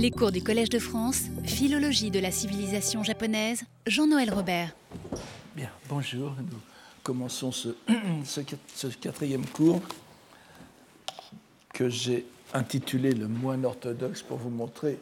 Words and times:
Les 0.00 0.12
cours 0.12 0.30
du 0.30 0.40
Collège 0.40 0.68
de 0.68 0.78
France, 0.78 1.22
Philologie 1.44 2.12
de 2.12 2.20
la 2.20 2.30
civilisation 2.30 3.02
japonaise, 3.02 3.64
Jean-Noël 3.84 4.32
Robert. 4.32 4.72
Bien, 5.56 5.70
bonjour. 5.88 6.36
Nous 6.38 6.60
commençons 7.02 7.50
ce, 7.50 7.70
quatrième 9.00 9.44
cours 9.46 9.80
que 11.74 11.88
j'ai 11.88 12.26
intitulé 12.54 13.10
Le 13.10 13.26
moine 13.26 13.64
orthodoxe 13.64 14.22
pour 14.22 14.38
vous 14.38 14.50
montrer, 14.50 15.00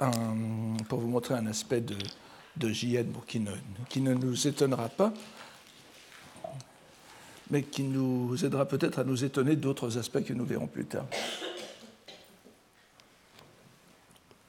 un, 0.00 1.46
aspect 1.46 1.80
de, 1.80 2.68
JN 2.68 3.06
qui 3.28 4.00
ne 4.00 4.14
nous 4.14 4.48
étonnera 4.48 4.88
pas, 4.88 5.14
mais 7.48 7.62
qui 7.62 7.84
nous 7.84 8.44
aidera 8.44 8.66
peut-être 8.66 8.98
à 8.98 9.04
nous 9.04 9.22
étonner 9.22 9.54
d'autres 9.54 9.98
aspects 9.98 10.24
que 10.24 10.32
nous 10.32 10.44
verrons 10.44 10.66
plus 10.66 10.86
tard. 10.86 11.06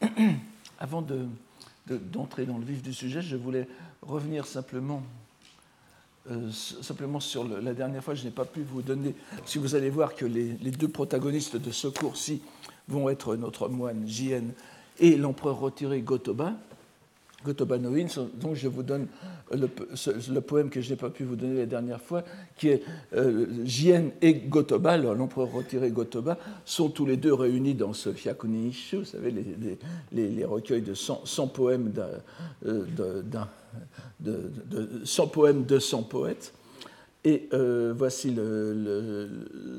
Avant 0.79 1.05
d'entrer 1.87 2.45
dans 2.45 2.57
le 2.57 2.65
vif 2.65 2.81
du 2.81 2.93
sujet, 2.93 3.21
je 3.21 3.35
voulais 3.35 3.67
revenir 4.01 4.45
simplement, 4.45 5.03
euh, 6.31 6.51
simplement 6.51 7.19
sur 7.19 7.43
la 7.43 7.73
dernière 7.73 8.03
fois. 8.03 8.15
Je 8.15 8.23
n'ai 8.23 8.31
pas 8.31 8.45
pu 8.45 8.61
vous 8.61 8.81
donner. 8.81 9.15
Si 9.45 9.57
vous 9.57 9.75
allez 9.75 9.89
voir 9.89 10.15
que 10.15 10.25
les, 10.25 10.53
deux 10.53 10.87
protagonistes 10.87 11.57
de 11.57 11.71
ce 11.71 11.87
cours-ci 11.87 12.41
vont 12.87 13.09
être 13.09 13.35
notre 13.35 13.67
moine 13.67 14.07
Jien 14.07 14.43
et 14.99 15.17
l'empereur 15.17 15.59
retiré 15.59 16.01
Gotoba. 16.01 16.53
Gotoba 17.43 17.77
Noin, 17.77 18.07
donc 18.35 18.55
je 18.55 18.67
vous 18.67 18.83
donne 18.83 19.07
le, 19.51 20.39
poème 20.41 20.69
que 20.69 20.81
je 20.81 20.89
n'ai 20.89 20.95
pas 20.95 21.09
pu 21.09 21.23
vous 21.23 21.35
donner 21.35 21.59
la 21.59 21.65
dernière 21.65 22.01
fois, 22.01 22.23
qui 22.57 22.69
est 22.69 22.83
euh, 23.13 23.47
Jien 23.63 24.11
et 24.21 24.33
Gotoba, 24.33 24.97
l'empereur 24.97 25.51
retiré 25.51 25.89
Gotoba, 25.91 26.37
sont 26.65 26.89
tous 26.89 27.05
les 27.05 27.17
deux 27.17 27.33
réunis 27.33 27.75
dans 27.75 27.93
ce 27.93 28.09
Hyakuni 28.09 28.69
Ishu, 28.69 28.97
vous 28.97 29.05
savez, 29.05 29.33
les, 30.11 30.45
recueils 30.45 30.81
de 30.81 30.93
100, 30.93 31.47
poèmes 31.47 31.93
euh, 32.65 32.85
de, 34.19 35.05
100 35.05 35.27
poèmes 35.27 35.65
de 35.65 35.79
100 35.79 36.03
poètes. 36.03 36.53
Et 37.25 37.49
euh, 37.53 37.93
voici 37.95 38.33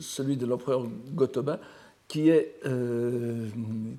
celui 0.01 0.37
de 0.37 0.47
l'empereur 0.47 0.87
Gotoba, 1.15 1.59
est, 2.19 2.57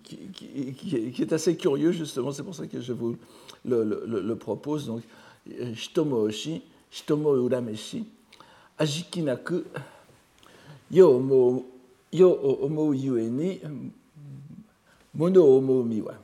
qui, 0.03 1.21
est, 1.21 1.33
assez 1.33 1.55
curieux, 1.55 1.91
justement, 1.91 2.31
c'est 2.31 2.43
pour 2.43 2.55
ça 2.55 2.67
que 2.67 2.81
je 2.81 2.93
vous 2.93 3.17
le, 3.65 4.33
propose. 4.35 4.87
Donc, 4.87 5.01
Shitomo 5.75 6.17
oshi, 6.17 6.61
Shitomo 6.89 7.31
urameshi, 7.31 8.05
ajikinaku, 8.77 9.63
yo 10.89 11.15
omo, 11.15 11.65
yo 12.11 12.57
omo 12.61 12.93
yueni, 12.93 13.61
mono 15.13 15.57
omo 15.57 15.83
miwa. 15.83 16.15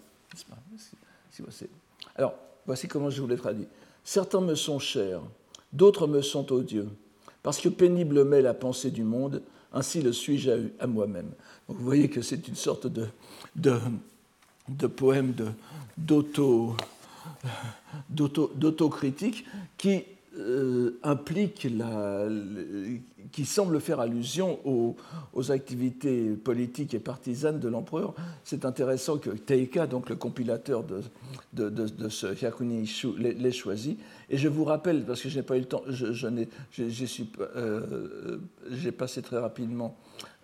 Alors, 2.15 2.33
voici 2.65 2.87
comment 2.87 3.09
je 3.09 3.21
vous 3.21 3.27
l'ai 3.27 3.37
traduit. 3.37 3.67
Certains 4.03 4.41
me 4.41 4.55
sont 4.55 4.79
chers, 4.79 5.21
d'autres 5.73 6.07
me 6.07 6.21
sont 6.21 6.51
odieux, 6.51 6.89
parce 7.43 7.59
que 7.59 7.69
pénible 7.69 8.23
m'est 8.23 8.41
la 8.41 8.53
pensée 8.53 8.91
du 8.91 9.03
monde, 9.03 9.41
ainsi 9.73 10.01
le 10.01 10.13
suis-je 10.13 10.51
à, 10.79 10.87
moi-même. 10.87 11.29
vous 11.67 11.83
voyez 11.83 12.09
que 12.09 12.21
c'est 12.21 12.47
une 12.47 12.55
sorte 12.55 12.87
de, 12.87 13.05
de, 13.55 13.77
de 14.69 14.87
poème 14.87 15.33
d'auto 15.97 16.75
d'autocritique 18.09 19.45
qui 19.77 20.03
euh, 20.37 20.99
implique 21.03 21.67
la, 21.75 22.27
qui 23.31 23.45
semble 23.45 23.79
faire 23.79 23.99
allusion 23.99 24.59
aux, 24.65 24.95
activités 25.51 26.31
politiques 26.31 26.93
et 26.93 26.99
partisanes 26.99 27.59
de 27.59 27.67
l'empereur. 27.67 28.13
C'est 28.43 28.65
intéressant 28.65 29.17
que 29.17 29.29
Teika, 29.29 29.87
donc 29.87 30.09
le 30.09 30.15
compilateur 30.15 30.83
de, 30.83 31.01
de, 31.53 31.69
de, 31.69 32.09
ce 32.09 32.27
Hyakuni 32.27 32.91
l'ait 33.17 33.51
choisi. 33.51 33.97
Et 34.29 34.37
je 34.37 34.47
vous 34.47 34.63
rappelle, 34.63 35.05
parce 35.05 35.21
que 35.21 35.29
je 35.29 35.37
n'ai 35.37 35.43
pas 35.43 35.57
eu 35.57 35.61
le 35.61 35.65
temps, 35.65 35.83
je, 35.87 36.11
je 36.11 36.27
euh, 37.55 38.37
j'ai 38.71 38.91
passé 38.91 39.21
très 39.21 39.37
rapidement 39.37 39.95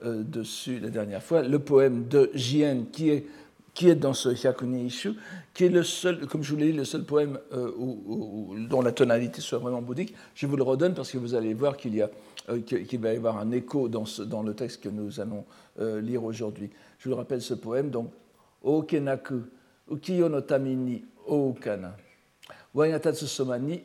euh, 0.05 0.23
dessus 0.23 0.79
la 0.79 0.89
dernière 0.89 1.23
fois, 1.23 1.43
le 1.43 1.59
poème 1.59 2.07
de 2.07 2.29
Jien 2.33 2.85
qui 2.91 3.09
est 3.09 3.25
qui 3.73 3.89
est 3.89 3.95
dans 3.95 4.13
ce 4.13 4.29
Hyakuni 4.29 4.85
Ishu, 4.85 5.13
qui 5.53 5.65
est 5.65 5.69
le 5.69 5.83
seul, 5.83 6.27
comme 6.27 6.43
je 6.43 6.51
vous 6.51 6.59
l'ai 6.59 6.71
dit, 6.71 6.77
le 6.77 6.85
seul 6.85 7.03
poème 7.03 7.39
euh, 7.53 7.71
dont 8.69 8.81
la 8.81 8.91
tonalité 8.91 9.41
soit 9.41 9.57
vraiment 9.57 9.81
bouddhique. 9.81 10.13
Je 10.35 10.45
vous 10.45 10.55
le 10.55 10.63
redonne 10.63 10.93
parce 10.93 11.11
que 11.11 11.17
vous 11.17 11.33
allez 11.33 11.53
voir 11.53 11.75
qu'il 11.75 11.95
y 11.95 12.01
euh, 12.01 12.07
va 12.47 13.13
y 13.13 13.15
avoir 13.15 13.37
un 13.37 13.51
écho 13.51 13.89
dans, 13.89 14.05
dans, 14.25 14.43
le 14.43 14.53
texte 14.53 14.83
que 14.83 14.89
nous 14.89 15.19
allons 15.19 15.45
euh, 15.79 16.01
lire 16.01 16.23
aujourd'hui. 16.23 16.69
Je 16.99 17.09
vous 17.09 17.15
rappelle 17.15 17.41
ce 17.41 17.55
poème, 17.55 17.89
donc 17.89 18.11
Okenaku, 18.63 19.41
Ukiyo 19.91 20.29
no 20.29 20.41
tamini 20.41 21.03
Okana, 21.27 21.95
Wayatatsu 22.73 23.27
somani 23.27 23.81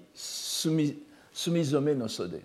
Sumizome 1.32 1.94
no 1.94 2.08
Sode 2.08 2.40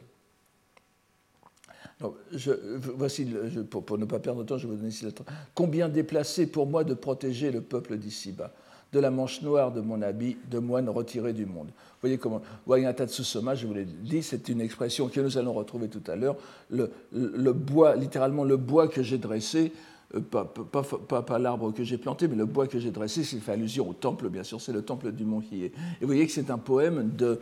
voici, 2.96 3.28
pour, 3.70 3.98
ne 3.98 4.06
pas 4.06 4.20
perdre 4.20 4.44
de 4.44 4.48
temps, 4.48 4.58
je 4.58 4.68
vous 4.68 4.76
donner 4.76 4.90
ici 4.90 5.12
temps. 5.12 5.26
Combien 5.54 5.90
déplacé 5.90 6.48
pour 6.48 6.68
moi 6.68 6.84
de 6.84 6.94
protéger 6.94 7.52
le 7.52 7.62
peuple 7.62 7.98
d'ici-bas, 7.98 8.52
de 8.92 9.00
la 9.00 9.12
manche 9.12 9.42
noire 9.42 9.72
de 9.72 9.82
mon 9.82 10.02
habit, 10.02 10.38
de 10.50 10.60
moine 10.60 10.88
retiré 10.90 11.34
du 11.34 11.46
monde. 11.46 11.68
Vous 11.68 12.00
voyez 12.02 12.18
comment 12.18 12.42
Wayantatsusoma, 12.68 13.56
je 13.56 13.66
vous 13.66 13.74
l'ai 13.74 13.86
dit, 13.86 14.22
c'est 14.22 14.50
une 14.50 14.62
expression 14.62 15.08
que 15.08 15.20
nous 15.20 15.38
allons 15.38 15.54
retrouver 15.54 15.88
tout 15.88 16.04
à 16.08 16.16
l'heure. 16.16 16.36
Le, 16.70 17.52
bois, 17.54 17.96
littéralement 17.96 18.44
le 18.44 18.58
bois 18.58 18.88
que 18.88 19.02
j'ai 19.02 19.18
dressé, 19.18 19.74
euh, 20.16 20.20
pas, 20.20 20.46
pas, 20.46 21.40
l'arbre 21.40 21.74
que 21.74 21.84
j'ai 21.84 21.98
planté, 21.98 22.28
mais 22.28 22.36
le 22.36 22.46
bois 22.46 22.68
que 22.68 22.80
j'ai 22.80 22.92
dressé, 22.92 23.24
s'il 23.24 23.42
fait 23.42 23.54
allusion 23.54 23.90
au 23.90 23.94
temple, 23.94 24.30
bien 24.30 24.44
sûr, 24.44 24.62
c'est 24.62 24.74
le 24.74 24.84
temple 24.84 25.12
du 25.12 25.26
Mont 25.26 25.42
Hiei. 25.42 25.66
Et 25.66 25.72
vous 26.02 26.08
voyez 26.08 26.26
que 26.28 26.32
c'est 26.32 26.52
un 26.52 26.60
poème 26.60 27.12
de, 27.18 27.40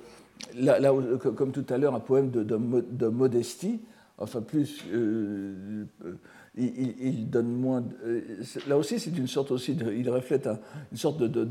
comme 1.36 1.52
tout 1.52 1.66
à 1.70 1.78
l'heure, 1.78 1.96
un 1.96 2.00
poème 2.00 2.32
de 2.32 3.08
modestie, 3.08 3.82
enfin 4.22 4.42
plus, 4.42 4.84
euh, 4.94 5.86
euh, 6.06 6.16
il, 6.56 7.30
donne 7.30 7.52
moins. 7.52 7.84
Euh, 8.06 8.22
là 8.68 8.78
aussi, 8.78 9.00
c'est 9.00 9.18
une 9.18 9.28
sorte 9.28 9.52
aussi, 9.52 9.74
de, 9.74 9.92
il 9.92 10.10
reflète 10.10 10.50
une 10.92 10.98
sorte 10.98 11.20
de, 11.20 11.48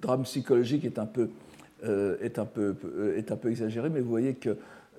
drame 0.00 0.24
psychologique 0.24 0.82
qui 0.82 0.86
est 0.86 0.98
un 0.98 1.06
peu, 1.06 1.30
est 1.82 2.38
un 2.38 2.46
peu, 2.46 2.76
est 3.16 3.30
un 3.30 3.36
peu 3.36 3.50
exagéré, 3.50 3.90
mais 3.90 4.00
vous 4.00 4.08
voyez 4.08 4.34
que 4.34 4.56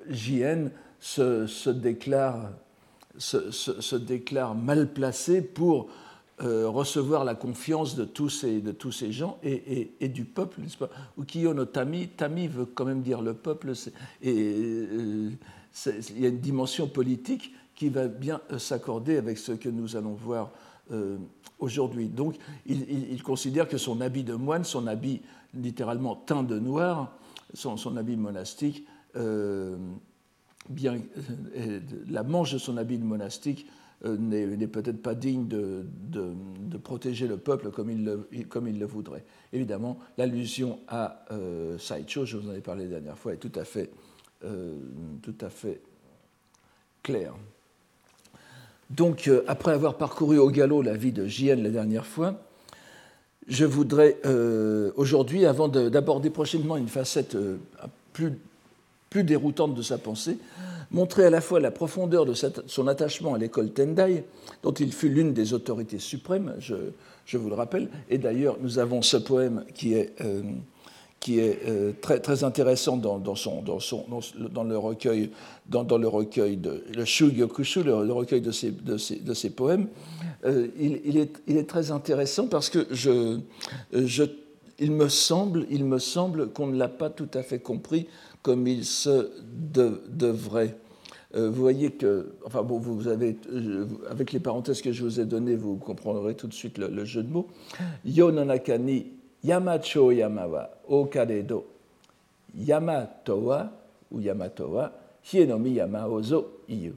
JN 0.09 0.69
se, 0.99 1.69
déclare, 1.69 2.51
se, 3.17 3.95
déclare 3.95 4.55
mal 4.55 4.87
placé 4.87 5.41
pour 5.41 5.89
recevoir 6.39 7.23
la 7.23 7.33
confiance 7.33 7.95
de 7.95 8.03
tous 8.03 8.29
ces, 8.29 8.59
de 8.59 8.71
tous 8.71 8.91
ces 8.91 9.11
gens 9.11 9.39
et, 9.43 10.09
du 10.09 10.25
peuple, 10.25 10.61
n'est-ce 10.61 10.77
pas? 10.77 10.89
No 11.17 11.65
Tami, 11.65 12.09
Tami 12.09 12.47
veut 12.47 12.65
quand 12.65 12.85
même 12.85 13.01
dire 13.01 13.21
le 13.21 13.33
peuple, 13.33 13.73
et 14.21 14.87
il 15.85 16.19
y 16.19 16.25
a 16.25 16.29
une 16.29 16.39
dimension 16.39 16.87
politique 16.87 17.53
qui 17.75 17.89
va 17.89 18.07
bien 18.07 18.41
euh, 18.51 18.57
s'accorder 18.57 19.17
avec 19.17 19.37
ce 19.37 19.51
que 19.51 19.69
nous 19.69 19.95
allons 19.95 20.13
voir 20.13 20.51
euh, 20.91 21.17
aujourd'hui. 21.59 22.07
Donc, 22.07 22.37
il, 22.65 23.21
considère 23.23 23.67
que 23.67 23.77
son 23.77 24.01
habit 24.01 24.23
de 24.23 24.33
moine, 24.33 24.63
son 24.63 24.87
habit 24.87 25.21
littéralement 25.53 26.15
teint 26.15 26.43
de 26.43 26.59
noir, 26.59 27.17
son, 27.53 27.97
habit 27.97 28.17
monastique, 28.17 28.85
euh, 29.15 29.77
bien, 30.69 30.99
la 32.09 32.23
manche 32.23 32.53
de 32.53 32.57
son 32.57 32.77
habit 32.77 32.97
monastique 32.97 33.67
n'est 34.03 34.67
peut-être 34.67 35.01
pas 35.01 35.15
digne 35.15 35.47
de, 35.47 35.85
protéger 36.83 37.27
le 37.27 37.37
peuple 37.37 37.71
comme 37.71 37.89
il 37.89 38.03
le, 38.03 38.85
voudrait. 38.85 39.25
Évidemment, 39.53 39.97
l'allusion 40.17 40.79
à 40.87 41.25
Saicho, 41.79 42.25
je 42.25 42.37
vous 42.37 42.49
en 42.49 42.53
ai 42.53 42.61
parlé 42.61 42.83
la 42.83 42.91
dernière 42.91 43.17
fois, 43.17 43.33
est 43.33 43.37
tout 43.37 43.57
à 43.57 43.63
fait 43.63 43.89
tout 45.21 45.35
à 45.41 45.49
fait 45.49 45.81
clair. 47.03 47.33
Donc, 48.89 49.27
euh, 49.27 49.43
après 49.47 49.71
avoir 49.71 49.95
parcouru 49.95 50.37
au 50.37 50.49
galop 50.49 50.81
la 50.81 50.95
vie 50.95 51.11
de 51.11 51.25
J.N. 51.25 51.63
la 51.63 51.69
dernière 51.69 52.05
fois, 52.05 52.41
je 53.47 53.65
voudrais 53.65 54.17
euh, 54.25 54.91
aujourd'hui, 54.95 55.45
avant 55.45 55.67
d'aborder 55.67 56.29
prochainement 56.29 56.77
une 56.77 56.87
facette 56.87 57.37
plus, 58.13 58.33
déroutante 59.23 59.75
de 59.75 59.81
sa 59.81 59.97
pensée, 59.97 60.37
montrer 60.91 61.25
à 61.25 61.29
la 61.29 61.39
fois 61.39 61.59
la 61.61 61.71
profondeur 61.71 62.25
de 62.25 62.33
son 62.33 62.87
attachement 62.87 63.33
à 63.33 63.37
l'école 63.37 63.71
Tendai, 63.71 64.25
dont 64.61 64.73
il 64.73 64.91
fut 64.91 65.07
l'une 65.07 65.33
des 65.33 65.53
autorités 65.53 65.99
suprêmes, 65.99 66.53
je, 66.59 67.37
vous 67.37 67.49
le 67.49 67.55
rappelle. 67.55 67.87
Et 68.09 68.17
d'ailleurs, 68.17 68.57
nous 68.61 68.77
avons 68.77 69.01
ce 69.01 69.15
poème 69.15 69.63
qui 69.73 69.93
est 69.93 70.13
qui 71.19 71.39
est 71.39 71.59
euh, 71.67 71.91
très, 72.01 72.19
très 72.19 72.43
intéressant 72.43 72.97
dans, 72.97 73.35
son, 73.35 73.61
dans, 73.61 73.79
son, 73.79 74.05
dans, 74.51 74.63
le 74.63 74.77
recueil, 74.77 75.31
dans, 75.67 75.97
le 75.97 76.07
recueil 76.07 76.57
de 76.57 76.83
le 76.95 77.03
Shugyokushu, 77.03 77.83
le, 77.83 78.05
le 78.05 78.13
recueil 78.13 78.41
de 78.41 78.51
ses, 78.51 78.71
de 78.71 78.95
de 78.95 79.33
ses 79.33 79.49
poèmes. 79.49 79.87
Euh, 80.45 80.67
il, 80.77 81.17
est, 81.17 81.31
il, 81.47 81.57
est, 81.57 81.67
très 81.67 81.89
intéressant 81.89 82.47
parce 82.47 82.69
que 82.69 82.85
je, 82.91 83.39
je, 83.91 84.23
il 84.77 84.91
me 84.91 85.09
semble, 85.09 85.65
il 85.71 85.83
me 85.85 85.97
semble 85.97 86.49
qu'on 86.49 86.67
ne 86.67 86.77
l'a 86.77 86.89
pas 86.89 87.09
tout 87.09 87.29
à 87.33 87.41
fait 87.41 87.59
compris 87.59 88.07
comme 88.43 88.67
il 88.67 88.85
se 88.85 89.31
devrait. 89.57 90.77
vous 91.33 91.51
voyez 91.51 91.89
que, 91.89 92.33
enfin 92.45 92.61
bon, 92.61 92.77
vous 92.77 93.07
avez, 93.07 93.35
avec 94.11 94.31
les 94.31 94.39
parenthèses 94.39 94.83
que 94.83 94.91
je 94.91 95.03
vous 95.03 95.19
ai 95.19 95.25
données, 95.25 95.55
vous 95.55 95.77
comprendrez 95.77 96.35
tout 96.35 96.45
de 96.47 96.53
suite 96.53 96.77
le, 96.77 97.03
jeu 97.03 97.23
de 97.23 97.31
mots. 97.31 97.47
Yononakani 98.05 99.14
Yamacho 99.45 100.11
Yamawa 100.11 100.69
Okaredo 100.89 101.65
Yamatowa 102.57 103.71
ou 104.11 104.19
Yamatowa 104.19 104.91
Hienomi 105.23 105.75
Yamaozo 105.75 106.61
Iyu. 106.69 106.93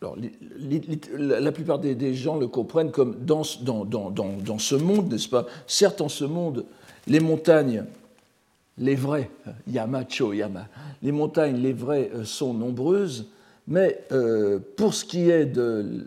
Alors, 0.00 0.16
la 1.12 1.50
plupart 1.50 1.80
des, 1.80 2.14
gens 2.14 2.38
le 2.38 2.46
comprennent 2.46 2.92
comme 2.92 3.16
dans 3.24 3.42
ce 3.42 4.74
monde, 4.76 5.10
n'est-ce 5.10 5.28
pas? 5.28 5.46
Certes, 5.66 6.00
en 6.00 6.08
ce 6.08 6.24
monde, 6.24 6.64
les 7.08 7.18
montagnes, 7.18 7.84
les 8.78 8.94
vraies, 8.94 9.28
Yamacho, 9.66 10.32
Yama, 10.32 10.68
les 11.02 11.10
montagnes, 11.10 11.56
les 11.56 11.72
vraies, 11.72 12.12
euh, 12.14 12.24
sont 12.24 12.54
nombreuses, 12.54 13.28
mais 13.66 14.04
euh, 14.12 14.60
pour 14.76 14.94
ce 14.94 15.04
qui 15.04 15.30
est 15.30 15.46
de, 15.46 16.06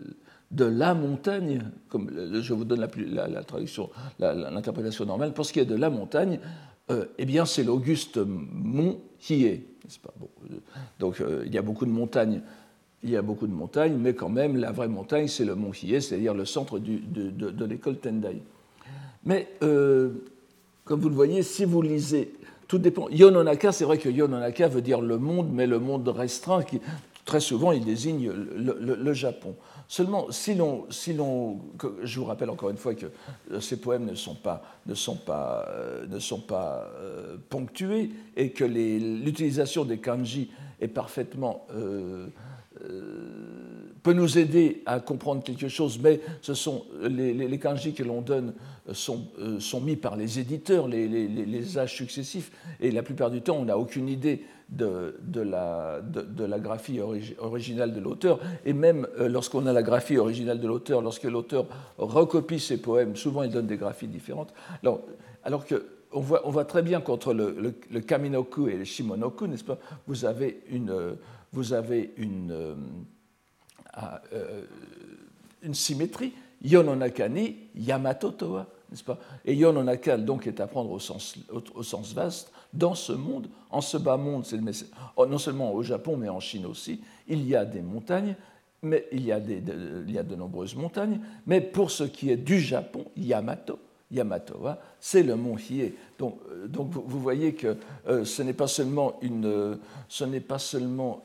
de 0.52 0.64
la 0.64 0.94
montagne, 0.94 1.62
comme 1.88 2.10
je 2.40 2.54
vous 2.54 2.64
donne 2.64 2.80
la, 2.80 3.28
la, 3.28 3.42
traduction, 3.42 3.90
l'interprétation 4.20 5.04
normale, 5.04 5.32
pour 5.32 5.44
ce 5.44 5.52
qui 5.52 5.60
est 5.60 5.64
de 5.64 5.74
la 5.74 5.90
montagne, 5.90 6.38
euh, 6.90 7.06
eh 7.18 7.24
bien, 7.24 7.44
c'est 7.44 7.64
l'auguste 7.64 8.18
mont 8.18 9.00
pas? 10.02 10.12
Bon, 10.18 10.28
Donc, 11.00 11.22
il 11.44 11.52
y 11.52 11.58
a 11.58 11.62
beaucoup 11.62 11.86
de 11.86 11.90
montagnes 11.90 12.42
il 13.02 13.10
y 13.10 13.16
a 13.16 13.22
beaucoup 13.22 13.46
de 13.46 13.52
montagnes, 13.52 13.96
mais 13.98 14.14
quand 14.14 14.28
même, 14.28 14.56
la 14.56 14.70
vraie 14.70 14.88
montagne, 14.88 15.26
c'est 15.26 15.44
le 15.44 15.54
mont 15.54 15.72
Hiei, 15.72 16.00
c'est-à-dire 16.00 16.34
le 16.34 16.44
centre 16.44 16.78
de, 16.78 17.30
de 17.30 17.64
l'école 17.64 17.96
Tendai. 17.96 18.42
Mais, 19.24 19.48
euh, 19.62 20.10
comme 20.84 21.00
vous 21.00 21.08
le 21.08 21.14
voyez, 21.14 21.42
si 21.42 21.64
vous 21.64 21.82
lisez, 21.82 22.32
tout 22.68 22.78
dépend. 22.78 23.08
Yononaka, 23.10 23.72
c'est 23.72 23.84
vrai 23.84 23.98
que 23.98 24.08
Yononaka 24.08 24.68
veut 24.68 24.82
dire 24.82 25.00
le 25.00 25.18
monde, 25.18 25.50
mais 25.52 25.66
le 25.66 25.78
monde 25.78 26.08
restreint, 26.08 26.62
qui, 26.62 26.80
très 27.24 27.40
souvent, 27.40 27.72
il 27.72 27.84
désigne 27.84 28.30
le, 28.30 29.12
Japon. 29.12 29.54
Seulement, 29.88 30.30
si 30.30 30.54
l'on, 30.54 30.86
si 30.90 31.16
je 32.02 32.20
vous 32.20 32.24
rappelle 32.24 32.50
encore 32.50 32.70
une 32.70 32.76
fois 32.76 32.94
que 32.94 33.06
euh, 33.50 33.60
ces 33.60 33.80
poèmes 33.80 34.06
ne 34.06 34.14
sont 34.14 34.34
pas, 34.34 34.62
ne 34.86 34.94
sont 34.94 35.16
pas, 35.16 35.66
euh, 35.68 36.06
ne 36.06 36.18
sont 36.18 36.40
pas 36.40 36.90
ponctués 37.48 38.10
et 38.36 38.50
que 38.50 38.64
l'utilisation 38.64 39.84
des 39.84 39.98
kanji 39.98 40.50
est 40.80 40.88
parfaitement 40.88 41.66
peut 44.02 44.12
nous 44.12 44.38
aider 44.38 44.82
à 44.86 45.00
comprendre 45.00 45.42
quelque 45.42 45.68
chose, 45.68 45.98
mais 46.02 46.20
ce 46.40 46.54
sont 46.54 46.84
les, 47.02 47.58
kanji 47.58 47.94
que 47.94 48.02
l'on 48.02 48.20
donne 48.20 48.54
sont, 48.92 49.28
euh, 49.38 49.60
sont, 49.60 49.80
mis 49.80 49.96
par 49.96 50.16
les 50.16 50.40
éditeurs, 50.40 50.88
les, 50.88 51.06
les, 51.06 51.78
âges 51.78 51.94
successifs, 51.94 52.50
et 52.80 52.90
la 52.90 53.02
plupart 53.02 53.30
du 53.30 53.40
temps, 53.42 53.56
on 53.58 53.64
n'a 53.64 53.78
aucune 53.78 54.08
idée 54.08 54.44
de, 54.72 55.40
la, 55.40 56.00
de, 56.00 56.44
la, 56.44 56.58
graphie 56.58 57.00
originale 57.00 57.92
de 57.92 58.00
l'auteur, 58.00 58.40
et 58.64 58.72
même 58.72 59.06
euh, 59.18 59.28
lorsqu'on 59.28 59.66
a 59.66 59.72
la 59.72 59.82
graphie 59.82 60.16
originale 60.16 60.60
de 60.60 60.66
l'auteur, 60.66 61.02
lorsque 61.02 61.24
l'auteur 61.24 61.66
recopie 61.98 62.58
ses 62.58 62.78
poèmes, 62.78 63.16
souvent 63.16 63.42
il 63.42 63.50
donne 63.50 63.66
des 63.66 63.76
graphies 63.76 64.08
différentes. 64.08 64.54
Alors, 64.82 65.02
alors 65.44 65.66
que 65.66 65.84
voit, 66.20 66.46
on 66.46 66.50
voit, 66.50 66.64
très 66.64 66.82
bien 66.82 67.00
qu'entre 67.00 67.34
le, 67.34 67.74
le, 67.90 68.00
Kaminoku 68.00 68.68
et 68.68 68.76
le 68.76 68.84
Shimonoku, 68.84 69.46
n'est-ce 69.46 69.64
pas, 69.64 69.78
vous 70.06 70.24
avez 70.24 70.62
une, 70.70 71.16
vous 71.52 71.72
avez 71.72 72.12
une, 72.16 72.50
euh, 72.50 72.74
ah, 73.92 74.22
euh, 74.32 74.64
une 75.62 75.74
symétrie. 75.74 76.32
Yononakani, 76.64 77.56
Yamato 77.74 78.30
Toa, 78.30 78.68
n'est-ce 78.90 79.02
pas? 79.02 79.18
Et 79.44 79.54
Yononaka, 79.54 80.16
donc, 80.16 80.46
est 80.46 80.60
à 80.60 80.66
prendre 80.66 80.90
au 80.92 81.00
sens, 81.00 81.36
au, 81.74 81.82
sens, 81.82 82.12
vaste. 82.12 82.52
Dans 82.72 82.94
ce 82.94 83.12
monde, 83.12 83.48
en 83.70 83.80
ce 83.80 83.96
bas 83.96 84.16
monde, 84.16 84.44
oh, 85.16 85.26
non 85.26 85.38
seulement 85.38 85.72
au 85.72 85.82
Japon, 85.82 86.16
mais 86.16 86.28
en 86.28 86.40
Chine 86.40 86.66
aussi, 86.66 87.00
il 87.28 87.46
y 87.46 87.54
a 87.54 87.64
des 87.64 87.82
montagnes, 87.82 88.34
mais 88.82 89.06
il 89.12 89.24
y 89.24 89.32
a, 89.32 89.40
des, 89.40 89.60
de, 89.60 90.04
il 90.06 90.12
y 90.12 90.18
a 90.18 90.22
de 90.22 90.34
nombreuses 90.34 90.74
montagnes. 90.74 91.20
Mais 91.46 91.60
pour 91.60 91.90
ce 91.90 92.04
qui 92.04 92.30
est 92.30 92.36
du 92.36 92.60
Japon, 92.60 93.04
Yamato, 93.16 93.78
Yamatoa, 94.10 94.78
c'est 95.00 95.22
le 95.22 95.36
mont 95.36 95.56
Hiei. 95.56 95.94
Donc, 96.18 96.38
euh, 96.50 96.66
donc 96.66 96.90
vous, 96.90 97.20
voyez 97.20 97.54
que 97.54 97.76
ce 98.24 98.42
n'est 98.42 98.52
pas 98.52 98.68
seulement 98.68 99.18
une, 99.22 99.78
ce 100.08 100.24
n'est 100.24 100.40
pas 100.40 100.58
seulement 100.58 101.22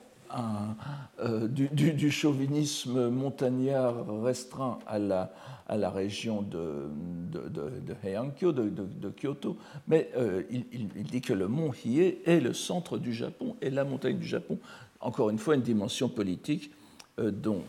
euh, 1.20 1.48
du, 1.48 2.12
chauvinisme 2.12 3.10
montagnard 3.10 4.06
restreint 4.24 4.78
à 4.86 5.00
la, 5.00 5.32
à 5.68 5.78
la 5.78 5.90
région 5.90 6.42
de, 6.42 6.88
de, 7.32 7.50
de 7.50 7.96
Heiankyo, 8.04 8.54
de, 8.54 9.10
Kyoto, 9.10 9.58
mais 9.88 10.10
euh, 10.16 10.44
il, 10.50 10.88
dit 11.04 11.22
que 11.22 11.34
le 11.34 11.48
mont 11.48 11.72
Hiei 11.74 12.22
est 12.26 12.40
le 12.40 12.54
centre 12.54 12.98
du 12.98 13.14
Japon 13.14 13.56
et 13.62 13.70
la 13.70 13.84
montagne 13.84 14.18
du 14.18 14.28
Japon, 14.28 14.58
encore 15.02 15.30
une 15.30 15.38
fois, 15.38 15.56
une 15.56 15.62
dimension 15.62 16.08
politique 16.08 16.72
euh, 17.20 17.32
dont, 17.32 17.64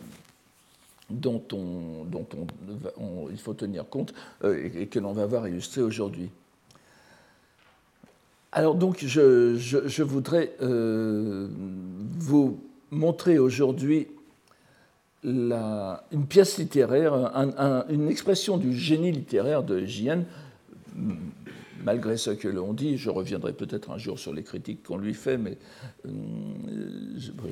dont, 1.11 1.43
on, 1.53 2.05
dont 2.05 2.27
on, 2.99 3.29
il 3.31 3.39
faut 3.39 3.55
tenir 3.55 3.89
compte 3.89 4.15
et, 4.45 4.87
que 4.87 5.01
l'on 5.01 5.13
va 5.13 5.27
voir 5.27 5.49
illustré 5.49 5.83
aujourd'hui. 5.83 6.31
Alors 8.53 8.77
donc, 8.77 9.05
je, 9.05 10.03
voudrais 10.03 10.55
euh, 10.63 11.49
vous 12.19 12.61
montrer 12.91 13.39
aujourd'hui 13.39 14.09
une 15.25 16.27
pièce 16.29 16.59
littéraire, 16.59 17.15
une 17.89 18.09
expression 18.09 18.57
du 18.57 18.75
génie 18.75 19.13
littéraire 19.13 19.63
de 19.63 19.85
Jien, 19.85 20.25
malgré 21.85 22.17
ce 22.17 22.31
que 22.31 22.49
l'on 22.49 22.73
dit, 22.73 22.97
je 22.97 23.11
reviendrai 23.11 23.53
peut-être 23.53 23.91
un 23.91 23.99
jour 23.99 24.19
sur 24.19 24.33
les 24.33 24.43
critiques 24.43 24.83
qu'on 24.83 24.99
lui 24.99 25.15
fait, 25.15 25.39
mais 25.39 25.59
euh, 26.07 26.11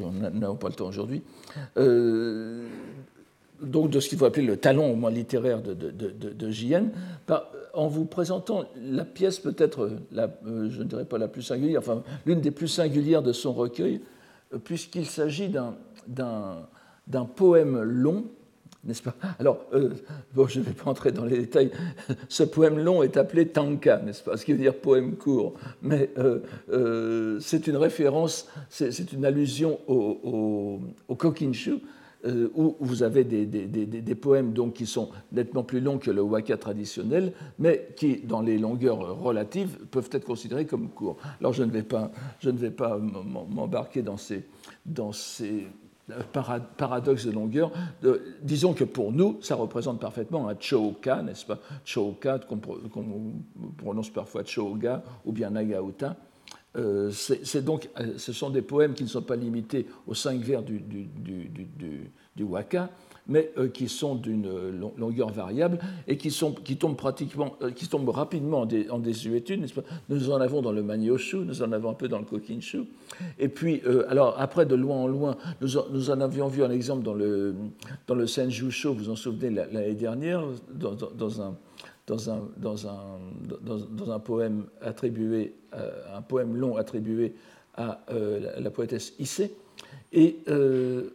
on 0.02 0.12
n'a 0.12 0.54
pas 0.54 0.68
le 0.68 0.74
temps 0.74 0.88
aujourd'hui. 0.88 1.22
Euh, 1.76 2.66
donc 3.62 3.90
de 3.90 4.00
ce 4.00 4.08
qu'il 4.08 4.18
faut 4.18 4.26
appeler 4.26 4.46
le 4.46 4.58
talent 4.58 4.86
au 4.86 4.96
moins 4.96 5.10
littéraire 5.10 5.62
de, 5.62 5.72
de, 5.72 6.52
en 7.72 7.88
vous 7.88 8.04
présentant 8.04 8.64
la 8.76 9.04
pièce 9.04 9.38
peut-être, 9.38 9.90
euh, 10.14 10.68
je 10.70 10.78
ne 10.78 10.84
dirais 10.84 11.06
pas 11.06 11.18
la 11.18 11.28
plus 11.28 11.42
singulière, 11.42 11.80
enfin 11.80 12.02
l'une 12.26 12.40
des 12.40 12.50
plus 12.50 12.68
singulières 12.68 13.22
de 13.22 13.32
son 13.32 13.52
recueil, 13.52 14.00
puisqu'il 14.64 15.06
s'agit 15.06 15.48
d'un 15.48 16.66
poème 17.34 17.82
long, 17.82 18.24
n'est-ce 18.84 19.02
pas? 19.02 19.14
Alors, 19.38 19.60
euh, 19.72 19.90
bon, 20.34 20.46
je 20.46 20.60
ne 20.60 20.64
vais 20.64 20.72
pas 20.72 20.90
entrer 20.90 21.12
dans 21.12 21.24
les 21.24 21.38
détails, 21.38 21.70
ce 22.28 22.42
poème 22.42 22.78
long 22.78 23.02
est 23.02 23.16
appelé 23.16 23.48
tanka, 23.48 23.98
n'est-ce 23.98 24.22
pas? 24.22 24.36
Ce 24.36 24.44
qui 24.44 24.52
veut 24.52 24.58
dire 24.58 24.74
poème 24.74 25.16
court, 25.16 25.54
mais 25.82 26.10
c'est 27.40 27.66
une 27.66 27.76
référence, 27.76 28.48
c'est 28.68 29.12
une 29.12 29.24
allusion 29.24 29.78
au, 29.88 30.80
kokinshu, 31.16 31.80
euh, 32.26 32.48
où 32.54 32.76
vous 32.80 33.02
avez 33.02 33.24
des, 33.24 34.14
poèmes 34.14 34.52
donc, 34.52 34.74
qui 34.74 34.86
sont 34.86 35.10
nettement 35.32 35.62
plus 35.62 35.80
longs 35.80 35.98
que 35.98 36.10
le 36.10 36.22
waka 36.22 36.56
traditionnel, 36.56 37.32
mais 37.58 37.90
qui, 37.94 38.16
dans 38.16 38.40
les 38.40 38.58
longueurs 38.58 39.20
relatives, 39.20 39.78
peuvent 39.90 40.08
être 40.10 40.24
considérés 40.24 40.66
comme 40.66 40.88
courts. 40.88 41.18
Alors 41.40 41.52
je 41.52 41.62
ne 41.62 41.70
vais 41.70 41.82
pas, 41.82 42.10
je 42.40 42.50
ne 42.50 42.56
vais 42.56 42.70
pas 42.70 42.98
m'embarquer 42.98 44.02
dans 44.02 44.16
ces, 44.16 44.44
dans 44.86 45.12
ces 45.12 45.66
euh, 46.10 46.58
paradoxes 46.76 47.26
de 47.26 47.32
longueur. 47.32 47.72
disons 48.42 48.74
que 48.74 48.84
pour 48.84 49.12
nous, 49.12 49.38
ça 49.42 49.54
représente 49.54 50.00
parfaitement 50.00 50.48
un 50.48 50.56
choka, 50.58 51.22
n'est-ce 51.22 51.46
pas? 51.46 51.58
Choka, 51.84 52.38
qu'on 52.38 52.58
prononce 53.76 54.10
parfois 54.10 54.44
choga 54.44 55.02
ou 55.24 55.32
bien 55.32 55.50
nagauta. 55.50 56.16
Euh, 56.76 57.10
c'est 57.10 57.64
donc, 57.64 57.88
euh, 57.98 58.18
ce 58.18 58.32
sont 58.32 58.50
des 58.50 58.62
poèmes 58.62 58.94
qui 58.94 59.02
ne 59.02 59.08
sont 59.08 59.22
pas 59.22 59.36
limités 59.36 59.86
aux 60.06 60.14
cinq 60.14 60.40
vers 60.42 60.62
du, 60.62 60.80
du, 60.80 62.44
waka, 62.44 62.90
mais 63.28 63.52
euh, 63.58 63.68
qui 63.68 63.88
sont 63.88 64.14
d'une 64.14 64.48
longueur 64.96 65.30
variable 65.30 65.78
et 66.06 66.16
qui, 66.16 66.30
sont, 66.30 66.52
qui, 66.52 66.76
tombent, 66.76 66.96
pratiquement, 66.96 67.56
qui 67.74 67.88
tombent 67.88 68.08
rapidement 68.08 68.66
en, 68.90 68.98
désuétude. 68.98 69.66
Nous 70.08 70.30
en 70.30 70.40
avons 70.40 70.62
dans 70.62 70.72
le 70.72 70.82
Manyoshu, 70.82 71.38
nous 71.38 71.62
en 71.62 71.72
avons 71.72 71.90
un 71.90 71.94
peu 71.94 72.08
dans 72.08 72.18
le 72.18 72.24
Kokinshu. 72.24 72.84
Et 73.38 73.48
puis, 73.48 73.82
alors 74.08 74.36
après, 74.38 74.66
de 74.66 74.74
loin 74.74 74.96
en 74.96 75.06
loin, 75.06 75.36
nous 75.60 75.76
en, 75.76 75.84
nous 75.90 76.10
en, 76.10 76.20
avions 76.20 76.48
vu 76.48 76.62
un 76.62 76.70
exemple 76.70 77.02
dans 77.02 77.14
le, 77.14 77.54
dans 78.06 78.14
le 78.14 78.26
Senjusho, 78.26 78.92
vous 78.92 79.04
vous 79.04 79.10
en 79.10 79.16
souvenez, 79.16 79.50
l'année 79.50 79.94
dernière, 79.94 80.42
dans, 80.72 80.94
dans 80.94 81.42
un 81.42 81.56
dans 82.06 82.30
un, 82.30 82.48
dans 82.56 82.86
un, 82.86 83.18
dans, 83.60 84.10
un 84.10 84.18
poème 84.18 84.66
attribué, 84.80 85.54
euh, 85.74 86.16
un 86.16 86.22
poème 86.22 86.56
long 86.56 86.76
attribué 86.76 87.34
à 87.74 88.00
euh, 88.10 88.60
la, 88.60 88.70
poétesse 88.70 89.14
Issei. 89.18 89.52
Et 90.12 90.38
euh, 90.48 91.10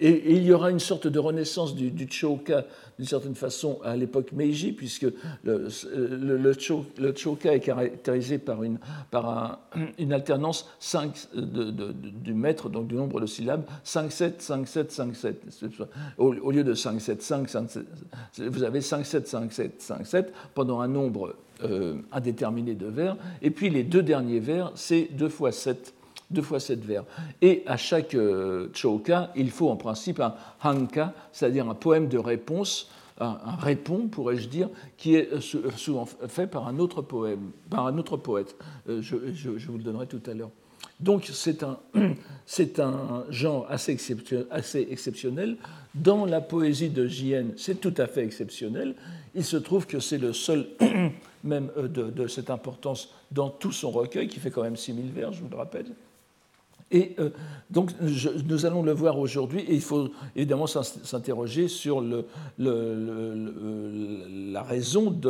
et, 0.00 0.32
il 0.36 0.44
y 0.44 0.52
aura 0.52 0.70
une 0.70 0.78
sorte 0.78 1.06
de 1.06 1.18
renaissance 1.18 1.74
du, 1.74 2.06
choka 2.10 2.64
d'une 2.98 3.06
certaine 3.06 3.34
façon 3.34 3.80
à 3.82 3.96
l'époque 3.96 4.32
Meiji, 4.32 4.72
puisque 4.72 5.06
le, 5.42 5.68
choka 7.16 7.54
est 7.54 7.60
caractérisé 7.60 8.38
par 8.38 8.62
une, 8.62 8.78
par 9.10 9.60
une 9.98 10.12
alternance 10.12 10.68
5 10.80 11.28
du 11.34 12.34
mètre, 12.34 12.68
donc 12.68 12.86
du 12.86 12.94
nombre 12.94 13.20
de 13.20 13.26
syllabes, 13.26 13.64
5, 13.84 14.12
7, 14.12 14.42
5, 14.42 14.68
7, 14.68 14.92
5, 14.92 15.16
7. 15.16 15.42
Au, 16.18 16.50
lieu 16.50 16.64
de 16.64 16.74
5, 16.74 17.00
7, 17.00 17.22
5, 17.22 17.48
5 17.48 17.70
7, 17.70 17.86
vous 18.48 18.62
avez 18.62 18.80
5, 18.80 19.04
7, 19.04 19.26
5, 19.26 19.52
7, 19.52 19.82
5, 19.82 20.06
7 20.06 20.32
pendant 20.54 20.80
un 20.80 20.88
nombre 20.88 21.34
euh, 21.62 21.96
indéterminé 22.12 22.74
de 22.74 22.86
vers. 22.86 23.16
Et 23.40 23.50
puis 23.50 23.70
les 23.70 23.82
deux 23.82 24.02
derniers 24.02 24.40
vers, 24.40 24.72
c'est 24.74 25.08
2 25.12 25.28
fois 25.28 25.52
7 25.52 25.94
deux 26.30 26.42
fois 26.42 26.60
sept 26.60 26.84
vers. 26.84 27.04
Et 27.42 27.62
à 27.66 27.76
chaque 27.76 28.14
euh, 28.14 28.68
choka, 28.72 29.30
il 29.36 29.50
faut 29.50 29.68
en 29.68 29.76
principe 29.76 30.20
un 30.20 30.34
hanka, 30.62 31.12
c'est-à-dire 31.32 31.68
un 31.68 31.74
poème 31.74 32.08
de 32.08 32.18
réponse, 32.18 32.90
un, 33.20 33.38
répond, 33.58 34.08
pourrais-je 34.08 34.48
dire, 34.48 34.68
qui 34.96 35.14
est 35.14 35.40
souvent 35.40 36.06
fait 36.06 36.46
par 36.46 36.66
un 36.66 36.78
autre 36.78 37.00
poème, 37.02 37.50
par 37.70 37.86
un 37.86 37.96
autre 37.98 38.16
poète. 38.16 38.56
Je, 38.88 39.16
je 39.32 39.66
vous 39.68 39.78
le 39.78 39.84
donnerai 39.84 40.06
tout 40.06 40.22
à 40.26 40.34
l'heure. 40.34 40.50
Donc 41.00 41.28
c'est 41.32 41.62
un, 41.62 41.78
un, 41.94 43.24
genre 43.30 43.66
assez 43.68 43.92
exceptionnel, 43.92 45.56
Dans 45.94 46.24
la 46.24 46.40
poésie 46.40 46.90
de 46.90 47.06
J.N., 47.06 47.52
c'est 47.56 47.80
tout 47.80 47.94
à 47.96 48.06
fait 48.06 48.24
exceptionnel. 48.24 48.94
Il 49.34 49.44
se 49.44 49.56
trouve 49.56 49.86
que 49.86 49.98
c'est 50.00 50.18
le 50.18 50.32
seul, 50.32 50.66
même 51.44 51.70
euh, 51.76 51.88
de, 51.88 52.26
cette 52.26 52.50
importance, 52.50 53.10
dans 53.30 53.50
tout 53.50 53.72
son 53.72 53.90
recueil, 53.90 54.28
qui 54.28 54.38
fait 54.38 54.50
quand 54.50 54.62
même 54.62 54.76
6000 54.76 55.12
vers, 55.12 55.32
je 55.32 55.42
vous 55.42 55.48
le 55.50 55.56
rappelle. 55.56 55.86
Et 56.94 57.14
euh, 57.18 57.28
donc, 57.70 57.90
nous 58.00 58.66
allons 58.66 58.84
le 58.84 58.92
voir 58.92 59.18
aujourd'hui, 59.18 59.62
et 59.62 59.74
il 59.74 59.80
faut 59.80 60.10
évidemment 60.36 60.68
s'interroger 60.68 61.66
sur 61.66 62.00
le, 62.00 62.26
la 62.56 64.62
raison 64.62 65.20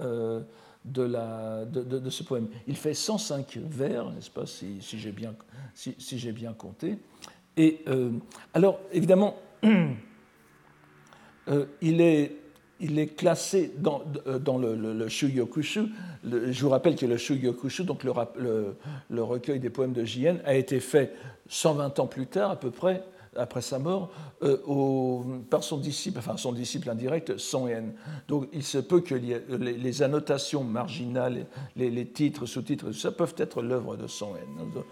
euh, 0.00 0.42
de, 0.84 2.10
ce 2.10 2.24
poème. 2.24 2.48
Il 2.66 2.76
fait 2.76 2.92
105 2.92 3.56
vers, 3.70 4.10
n'est-ce 4.10 4.30
pas, 4.30 4.46
si, 4.46 4.80
j'ai 4.80 5.12
bien, 6.32 6.52
compté. 6.54 6.98
Et 7.56 7.82
euh, 7.86 8.10
alors, 8.52 8.80
évidemment, 8.92 9.36
euh, 9.64 9.94
il, 11.82 12.00
est, 12.00 12.32
il, 12.80 12.98
est, 12.98 13.08
classé 13.08 13.72
dans, 13.78 14.02
dans 14.40 14.58
le, 14.58 14.74
le, 14.74 15.08
Shugyokushu. 15.08 15.86
je 16.24 16.60
vous 16.62 16.68
rappelle 16.68 16.96
que 16.96 17.06
le 17.06 17.16
Shugyokushu, 17.16 17.84
donc 17.84 18.04
le, 18.04 18.12
le, 19.08 19.22
recueil 19.22 19.60
des 19.60 19.70
poèmes 19.70 19.92
de 19.92 20.04
Jien, 20.04 20.38
a 20.44 20.54
été 20.54 20.80
fait 20.80 21.14
120 21.48 21.98
ans 22.00 22.06
plus 22.06 22.26
tard, 22.26 22.50
à 22.50 22.56
peu 22.56 22.70
près, 22.70 23.02
après 23.38 23.62
sa 23.62 23.78
mort, 23.78 24.10
euh, 24.42 24.58
par 25.50 25.62
son 25.62 25.78
disciple, 25.78 26.18
enfin 26.18 26.36
son 26.36 26.52
disciple 26.52 26.90
indirect, 26.90 27.38
Son 27.38 27.68
Yen. 27.68 27.92
Donc 28.28 28.48
il 28.52 28.62
se 28.62 28.78
peut 28.78 29.00
que 29.00 29.14
les, 29.14 30.02
annotations 30.02 30.64
marginales, 30.64 31.46
les, 31.76 32.06
titres, 32.06 32.46
sous-titres, 32.46 32.92
ça 32.92 33.12
peuvent 33.12 33.34
être 33.38 33.62
l'œuvre 33.62 33.96
de 33.96 34.06
Son 34.06 34.34
Yen. 34.34 34.82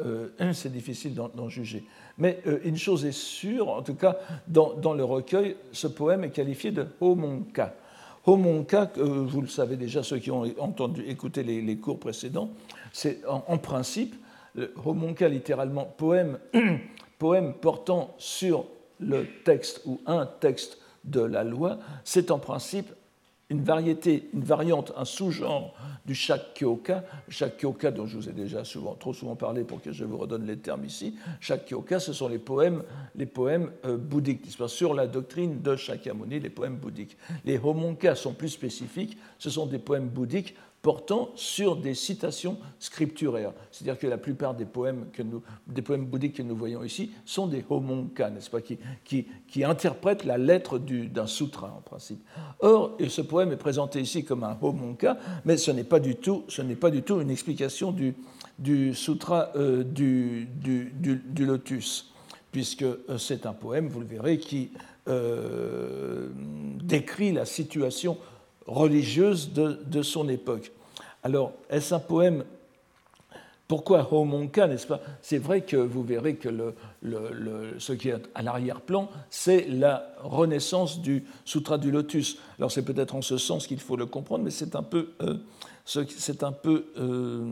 Euh, 0.00 0.52
c'est 0.52 0.72
difficile 0.72 1.14
d'en 1.14 1.48
juger. 1.48 1.84
Mais 2.18 2.40
euh, 2.46 2.58
une 2.64 2.76
chose 2.76 3.04
est 3.04 3.12
sûre, 3.12 3.68
en 3.68 3.82
tout 3.82 3.94
cas, 3.94 4.16
dans, 4.48 4.94
le 4.94 5.04
recueil, 5.04 5.56
ce 5.72 5.86
poème 5.86 6.24
est 6.24 6.30
qualifié 6.30 6.70
de 6.70 6.86
homonka. 7.00 7.74
Homonka, 8.26 8.90
vous 8.96 9.40
le 9.40 9.46
savez 9.46 9.76
déjà, 9.76 10.02
ceux 10.02 10.18
qui 10.18 10.32
ont 10.32 10.44
entendu 10.58 11.04
écouter 11.06 11.44
les, 11.44 11.76
cours 11.76 12.00
précédents, 12.00 12.50
c'est 12.92 13.20
en, 13.28 13.56
principe, 13.56 14.16
homonka 14.84 15.28
littéralement 15.28 15.84
poème 15.96 16.38
poème 17.18 17.54
portant 17.54 18.14
sur 18.18 18.66
le 18.98 19.26
texte 19.44 19.82
ou 19.84 20.00
un 20.06 20.26
texte 20.26 20.78
de 21.04 21.20
la 21.20 21.44
loi, 21.44 21.78
c'est 22.04 22.30
en 22.30 22.38
principe 22.38 22.92
une 23.48 23.62
variété, 23.62 24.28
une 24.34 24.42
variante, 24.42 24.92
un 24.96 25.04
sous-genre 25.04 25.72
du 26.04 26.16
Shakkyoka. 26.16 27.04
Shakkyoka, 27.28 27.92
dont 27.92 28.06
je 28.06 28.16
vous 28.16 28.28
ai 28.28 28.32
déjà 28.32 28.64
souvent, 28.64 28.94
trop 28.94 29.12
souvent 29.12 29.36
parlé 29.36 29.62
pour 29.62 29.80
que 29.80 29.92
je 29.92 30.04
vous 30.04 30.16
redonne 30.16 30.46
les 30.46 30.56
termes 30.56 30.84
ici. 30.84 31.14
Shakkyoka, 31.40 32.00
ce 32.00 32.12
sont 32.12 32.28
les 32.28 32.38
poèmes, 32.38 32.82
les 33.14 33.26
poèmes 33.26 33.70
euh, 33.84 33.96
bouddhiques, 33.96 34.46
sur 34.66 34.94
la 34.94 35.06
doctrine 35.06 35.62
de 35.62 35.76
Shakyamuni, 35.76 36.40
les 36.40 36.50
poèmes 36.50 36.76
bouddhiques. 36.76 37.16
Les 37.44 37.58
homonkas 37.58 38.16
sont 38.16 38.32
plus 38.32 38.48
spécifiques, 38.48 39.16
ce 39.38 39.48
sont 39.48 39.66
des 39.66 39.78
poèmes 39.78 40.08
bouddhiques 40.08 40.56
portant 40.86 41.32
sur 41.34 41.74
des 41.74 41.94
citations 41.94 42.58
scripturaires. 42.78 43.52
C'est-à-dire 43.72 43.98
que 43.98 44.06
la 44.06 44.18
plupart 44.18 44.54
des 44.54 44.66
poèmes, 44.66 45.06
que 45.12 45.24
bouddhiques 45.96 46.36
que 46.36 46.44
nous 46.44 46.54
voyons 46.54 46.84
ici 46.84 47.10
sont 47.24 47.48
des 47.48 47.64
homonka, 47.68 48.30
n'est-ce 48.30 48.48
pas, 48.48 48.60
qui, 48.60 49.64
interprètent 49.64 50.22
la 50.24 50.38
lettre 50.38 50.78
d'un 50.78 51.26
sutra 51.26 51.74
en 51.76 51.80
principe. 51.80 52.24
Or, 52.60 52.96
ce 53.08 53.20
poème 53.20 53.50
est 53.50 53.56
présenté 53.56 54.00
ici 54.00 54.24
comme 54.24 54.44
un 54.44 54.56
homonka, 54.62 55.18
mais 55.44 55.56
ce 55.56 55.72
n'est 55.72 55.82
pas, 55.82 55.98
du 55.98 56.14
tout, 56.14 56.44
ce 56.46 56.62
pas 56.62 56.90
du 56.90 57.02
tout 57.02 57.20
une 57.20 57.30
explication 57.30 57.92
du, 57.92 58.94
sutra 58.94 59.50
euh, 59.56 59.82
du, 59.82 60.46
lotus, 61.40 62.12
puisque 62.52 62.84
euh, 62.84 63.18
c'est 63.18 63.44
un 63.44 63.54
poème, 63.54 63.88
vous 63.88 63.98
le 63.98 64.06
verrez, 64.06 64.38
qui 64.38 64.70
euh, 65.08 66.28
décrit 66.80 67.32
la 67.32 67.44
situation 67.44 68.18
religieuse 68.68 69.52
de 69.52 70.02
son 70.02 70.28
époque. 70.28 70.70
Alors, 71.26 71.52
est-ce 71.70 71.92
un 71.92 71.98
poème 71.98 72.44
pourquoi 73.66 74.06
Homonka, 74.12 74.68
n'est-ce 74.68 74.86
pas? 74.86 75.00
C'est 75.20 75.38
vrai 75.38 75.62
que 75.62 75.76
vous 75.76 76.04
verrez 76.04 76.36
que 76.36 76.48
ce 77.78 77.92
qui 77.94 78.10
est 78.10 78.22
à 78.36 78.42
l'arrière-plan, 78.42 79.10
c'est 79.28 79.66
la 79.66 80.14
renaissance 80.22 81.00
du 81.00 81.24
Sutra 81.44 81.78
du 81.78 81.90
Lotus. 81.90 82.38
Alors 82.58 82.70
c'est 82.70 82.84
peut-être 82.84 83.16
en 83.16 83.22
ce 83.22 83.38
sens 83.38 83.66
qu'il 83.66 83.80
faut 83.80 83.96
le 83.96 84.06
comprendre, 84.06 84.44
mais 84.44 84.52
c'est 84.52 84.76
un 84.76 84.84
peu, 84.84 85.14
euh, 85.20 85.38
euh, 85.96 86.04
euh, 86.96 87.44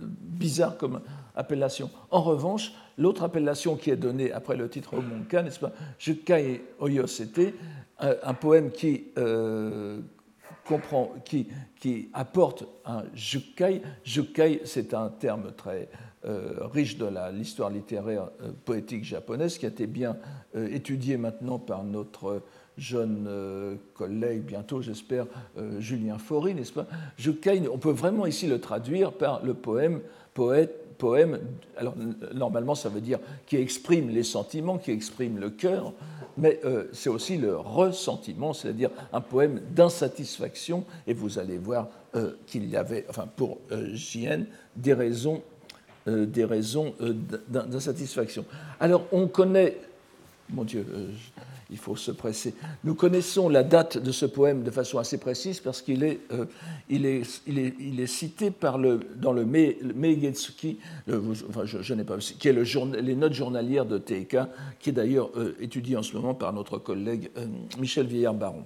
bizarre 0.00 0.78
comme 0.78 1.02
appellation. 1.34 1.90
En 2.10 2.22
revanche, 2.22 2.72
l'autre 2.96 3.22
appellation 3.22 3.76
qui 3.76 3.90
est 3.90 3.96
donnée 3.96 4.32
après 4.32 4.56
le 4.56 4.70
titre 4.70 4.94
Homonka, 4.94 5.42
n'est-ce 5.42 5.60
pas? 5.60 5.72
Jukai 5.98 6.64
Oyosete, 6.80 7.52
un 7.98 8.32
poème 8.32 8.70
qui 8.70 9.08
qui 11.78 12.08
apporte 12.12 12.64
un 12.84 13.04
jukai. 13.14 13.82
Jukai, 14.04 14.62
c'est 14.64 14.94
un 14.94 15.08
terme 15.08 15.52
très 15.56 15.88
euh, 16.26 16.66
riche 16.72 16.98
de 16.98 17.06
l'histoire 17.32 17.70
littéraire 17.70 18.30
euh, 18.42 18.50
poétique 18.64 19.04
japonaise 19.04 19.58
qui 19.58 19.66
a 19.66 19.68
été 19.68 19.86
bien 19.86 20.16
euh, 20.56 20.66
étudié 20.74 21.18
maintenant 21.18 21.60
par 21.60 21.84
notre 21.84 22.42
jeune 22.76 23.26
collègue, 23.94 24.42
bientôt 24.42 24.82
j'espère, 24.82 25.24
Julien 25.78 26.18
Faury, 26.18 26.54
n'est-ce 26.54 26.74
pas? 26.74 26.86
Jukai, 27.16 27.62
on 27.72 27.78
peut 27.78 27.90
vraiment 27.90 28.26
ici 28.26 28.46
le 28.46 28.60
traduire 28.60 29.14
par 29.14 29.42
le 29.42 29.54
poème, 29.54 30.02
poète, 30.34 30.98
poème, 30.98 31.38
alors 31.78 31.94
normalement 32.34 32.74
ça 32.74 32.90
veut 32.90 33.00
dire 33.00 33.18
qui 33.46 33.56
exprime 33.56 34.10
les 34.10 34.24
sentiments, 34.24 34.76
qui 34.76 34.90
exprime 34.90 35.38
le 35.38 35.48
cœur, 35.48 35.94
mais 36.36 36.60
euh, 36.64 36.88
c'est 36.92 37.08
aussi 37.08 37.36
le 37.36 37.56
ressentiment, 37.56 38.52
c'est-à-dire 38.52 38.90
un 39.12 39.20
poème 39.20 39.60
d'insatisfaction, 39.70 40.84
et 41.06 41.14
vous 41.14 41.38
allez 41.38 41.58
voir 41.58 41.88
euh, 42.14 42.32
qu'il 42.46 42.68
y 42.68 42.76
avait, 42.76 43.06
enfin 43.08 43.28
pour 43.36 43.58
euh, 43.72 43.88
JN, 43.94 44.44
des 44.74 44.94
raisons, 44.94 45.42
des 46.06 46.44
raisons 46.44 46.94
d'insatisfaction. 47.48 48.44
Alors 48.78 49.06
on 49.10 49.26
connaît, 49.26 49.76
mon 50.50 50.62
Dieu, 50.62 50.86
il 51.70 51.78
faut 51.78 51.96
se 51.96 52.10
presser. 52.10 52.54
Nous 52.84 52.94
connaissons 52.94 53.48
la 53.48 53.62
date 53.62 53.98
de 53.98 54.12
ce 54.12 54.26
poème 54.26 54.62
de 54.62 54.70
façon 54.70 54.98
assez 54.98 55.18
précise 55.18 55.60
parce 55.60 55.82
qu'il 55.82 56.04
est, 56.04 56.20
euh, 56.32 56.44
il 56.88 57.06
est, 57.06 57.42
il 57.46 58.00
est, 58.00 58.06
cité 58.06 58.50
par 58.50 58.78
le, 58.78 59.00
dans 59.16 59.32
le 59.32 59.44
Meigetsuki, 59.44 60.78
enfin, 61.48 61.64
je, 61.64 61.94
n'ai 61.94 62.04
pas, 62.04 62.18
qui 62.18 62.48
est 62.48 62.52
le 62.52 62.64
les 63.00 63.16
notes 63.16 63.32
journalières 63.32 63.86
de 63.86 63.98
Teika, 63.98 64.48
qui 64.78 64.90
est 64.90 64.92
d'ailleurs 64.92 65.30
euh, 65.36 65.56
étudié 65.60 65.96
en 65.96 66.02
ce 66.02 66.14
moment 66.16 66.34
par 66.34 66.52
notre 66.52 66.78
collègue 66.78 67.30
euh, 67.36 67.46
Michel 67.78 68.06
Vieillard-Baron. 68.06 68.64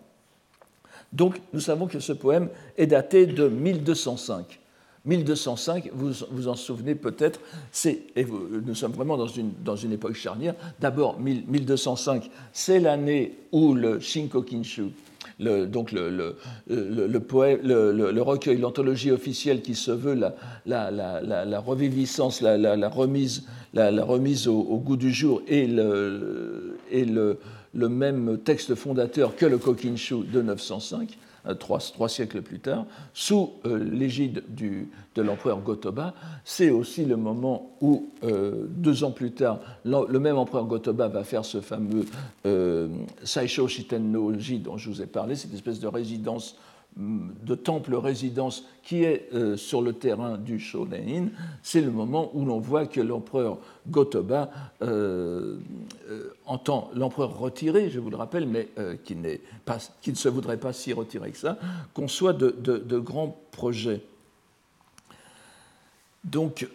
Donc 1.13 1.41
nous 1.53 1.61
savons 1.61 1.87
que 1.87 2.01
ce 2.01 2.13
poème 2.13 2.49
est 2.77 2.87
daté 2.87 3.27
de 3.27 3.49
1205. 3.49 4.60
1205, 5.07 5.91
vous 5.95 6.13
vous 6.31 6.49
en 6.49 6.55
souvenez 6.55 6.95
peut-être, 6.95 7.41
et 7.87 8.27
nous 8.67 8.75
sommes 8.75 8.93
vraiment 8.93 9.17
dans 9.17 9.29
une, 9.29 9.53
dans 9.65 9.77
une 9.77 9.93
époque 9.93 10.15
charnière. 10.15 10.55
D'abord, 10.79 11.19
1205, 11.19 12.31
c'est 12.53 12.81
l'année 12.81 13.39
où 13.51 13.75
le 13.75 13.99
Shinkokinshu, 13.99 14.91
le, 15.39 15.67
donc 15.67 15.93
le, 15.93 16.11
le, 16.11 16.37
le, 16.69 18.23
recueil, 18.23 18.59
l'anthologie 18.59 19.11
officielle 19.11 19.63
qui 19.63 19.75
se 19.75 19.91
veut 19.91 20.15
la, 20.15 20.35
la, 20.67 20.91
la, 20.91 21.61
reviviscence, 21.61 22.43
la, 22.43 22.89
remise, 22.91 23.45
la, 23.73 24.05
remise 24.05 24.49
au, 24.49 24.59
au, 24.61 24.79
goût 24.79 24.99
du 24.99 25.11
jour 25.13 25.41
et 25.49 25.67
le, 25.67 26.77
et 26.91 27.07
le, 27.07 27.39
même 27.73 28.39
texte 28.45 28.75
fondateur 28.75 29.35
que 29.35 29.47
le 29.47 29.57
Kokinshu 29.57 30.25
de 30.31 30.43
905. 30.43 31.17
Euh, 31.47 31.55
trois, 31.55 32.09
siècles 32.09 32.43
plus 32.43 32.61
tard, 32.61 32.85
sous 33.15 33.53
euh, 33.65 33.83
l'égide 33.83 34.43
de 34.55 35.23
l'empereur 35.23 35.61
Gotoba. 35.61 36.13
C'est 36.45 36.69
aussi 36.69 37.07
le 37.07 37.17
moment 37.17 37.71
où, 37.81 38.11
euh, 38.25 38.67
deux 38.69 39.05
ans 39.05 39.11
plus 39.11 39.33
tard, 39.33 39.59
le 39.85 40.19
même 40.19 40.37
empereur 40.37 40.67
Gotoba 40.67 41.09
va 41.09 41.25
faire 41.25 41.45
ce 41.45 41.61
fameux 41.61 42.05
Saisho 43.25 43.69
Shiten 43.69 44.13
no 44.13 44.35
Ji 44.35 44.59
dont 44.59 44.77
je 44.77 44.91
vous 44.91 45.01
ai 45.01 45.07
parlé, 45.07 45.35
cette 45.35 45.55
espèce 45.55 45.81
de 45.81 45.87
résidence 45.87 46.57
de 47.01 47.55
temple-résidence 47.55 48.65
qui 48.83 49.05
est 49.05 49.29
euh, 49.33 49.57
sur 49.57 49.81
le 49.81 49.95
terrain 49.95 50.37
du 50.37 50.59
Shonen, 50.59 51.31
c'est 51.63 51.81
le 51.81 51.91
moment 51.91 52.31
où 52.35 52.45
l'on 52.45 52.59
voit 52.59 52.87
que 52.87 53.01
l'empereur 53.01 53.59
Gotoba 53.89 54.51
euh, 54.83 55.57
euh, 56.11 56.35
entend 56.45 56.91
l'empereur 56.95 57.39
retiré, 57.39 57.89
je 57.89 58.01
vous 58.01 58.11
le 58.11 58.17
rappelle, 58.17 58.47
mais 58.47 58.69
qui, 59.05 59.17
ne 59.17 60.15
se 60.15 60.29
voudrait 60.29 60.59
pas 60.59 60.73
si 60.73 60.93
retirer 60.93 61.31
que 61.31 61.39
ça, 61.39 61.59
conçoit 61.95 62.33
de, 62.33 62.51
de, 62.51 62.99
grands 62.99 63.41
projets. 63.53 64.03
Donc, 66.25 66.69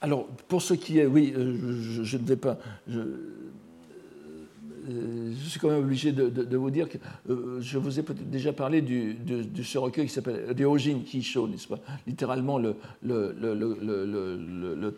alors, 0.00 0.26
pour 0.48 0.62
ce 0.62 0.74
qui 0.74 0.98
est, 0.98 1.06
oui, 1.06 1.34
je, 1.34 2.16
ne 2.16 2.24
vais 2.24 2.36
pas. 2.36 2.58
Je 4.88 5.48
suis 5.48 5.60
quand 5.60 5.68
même 5.68 5.82
obligé 5.82 6.12
de, 6.12 6.56
vous 6.56 6.70
dire 6.70 6.88
que 6.88 6.98
euh, 7.28 7.60
je 7.60 7.78
vous 7.78 7.98
ai 7.98 8.02
peut-être 8.02 8.28
déjà 8.30 8.52
parlé 8.52 8.82
de, 8.82 9.62
ce 9.62 9.78
recueil 9.78 10.06
qui 10.06 10.12
s'appelle 10.12 10.54
Ryojin 10.56 11.00
Kisho, 11.04 11.46
n'est-ce 11.48 11.68
pas? 11.68 11.78
Littéralement 12.06 12.58
le, 12.58 12.76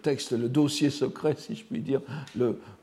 texte, 0.03 0.33
le 0.33 0.49
dossier 0.49 0.91
secret, 0.91 1.35
si 1.39 1.55
je 1.55 1.65
puis 1.65 1.81
dire, 1.81 2.01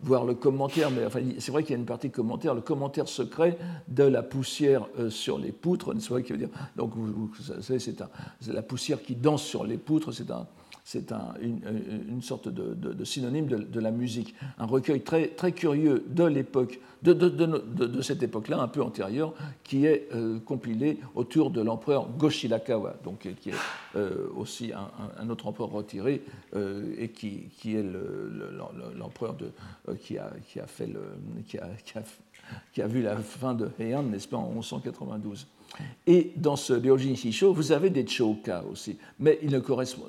voire 0.01 0.25
le 0.25 0.33
commentaire, 0.33 0.91
mais 0.91 1.03
c'est 1.39 1.51
vrai 1.51 1.63
qu'il 1.63 1.71
y 1.71 1.75
a 1.75 1.79
une 1.79 1.85
partie 1.85 2.09
commentaire, 2.09 2.53
le 2.53 2.61
commentaire 2.61 3.07
secret 3.07 3.57
de 3.87 4.03
la 4.03 4.23
poussière 4.23 4.87
euh, 4.99 5.09
sur 5.09 5.37
les 5.37 5.51
poutres, 5.51 5.93
n'est-ce 5.93 6.09
pas 6.09 6.21
qui 6.21 6.31
veut 6.31 6.37
dire, 6.37 6.49
Donc, 6.75 6.91
vous, 6.95 7.31
savez, 7.61 7.79
c'est 7.79 8.01
la 8.47 8.61
poussière 8.61 9.01
qui 9.01 9.15
danse 9.15 9.43
sur 9.43 9.63
les 9.63 9.77
poutres, 9.77 10.13
c'est 10.13 10.31
un 10.31 10.47
c'est 10.91 11.13
une, 11.39 12.23
sorte 12.23 12.49
de, 12.49 13.05
synonyme 13.05 13.45
de, 13.45 13.79
la 13.79 13.91
musique. 13.91 14.33
Un 14.57 14.65
recueil 14.65 15.01
très, 15.01 15.51
curieux 15.51 16.03
de 16.07 16.23
l'époque, 16.23 16.79
de, 17.03 18.01
cette 18.01 18.23
époque-là, 18.23 18.59
un 18.59 18.67
peu 18.67 18.81
antérieure, 18.81 19.35
qui 19.63 19.85
est 19.85 20.07
euh, 20.15 20.39
compilé 20.39 20.97
autour 21.13 21.51
de 21.51 21.61
l'empereur 21.61 22.09
Goshirakawa, 22.17 22.95
donc, 23.03 23.27
qui 23.39 23.51
est 23.51 23.55
euh, 23.95 24.29
aussi 24.35 24.71
un, 24.73 25.29
autre 25.29 25.45
empereur 25.45 25.69
retiré 25.69 26.23
euh, 26.55 26.95
et 26.97 27.09
qui, 27.09 27.51
est 27.65 27.85
l'empereur 28.97 29.35
qui, 30.01 30.17
a, 30.17 30.31
vu 32.87 33.03
la 33.03 33.17
fin 33.17 33.53
de 33.53 33.69
Heian, 33.79 34.01
n'est-ce 34.01 34.27
pas, 34.27 34.37
en 34.37 34.49
1192. 34.49 35.45
Et 36.07 36.31
dans 36.35 36.55
ce 36.55 36.73
Ryojin 36.73 37.15
Shisho, 37.15 37.53
vous 37.53 37.71
avez 37.71 37.89
des 37.89 38.07
choka 38.07 38.63
aussi, 38.69 38.97
mais 39.19 39.39
il 39.43 39.51
ne 39.51 39.59
correspond, 39.59 40.03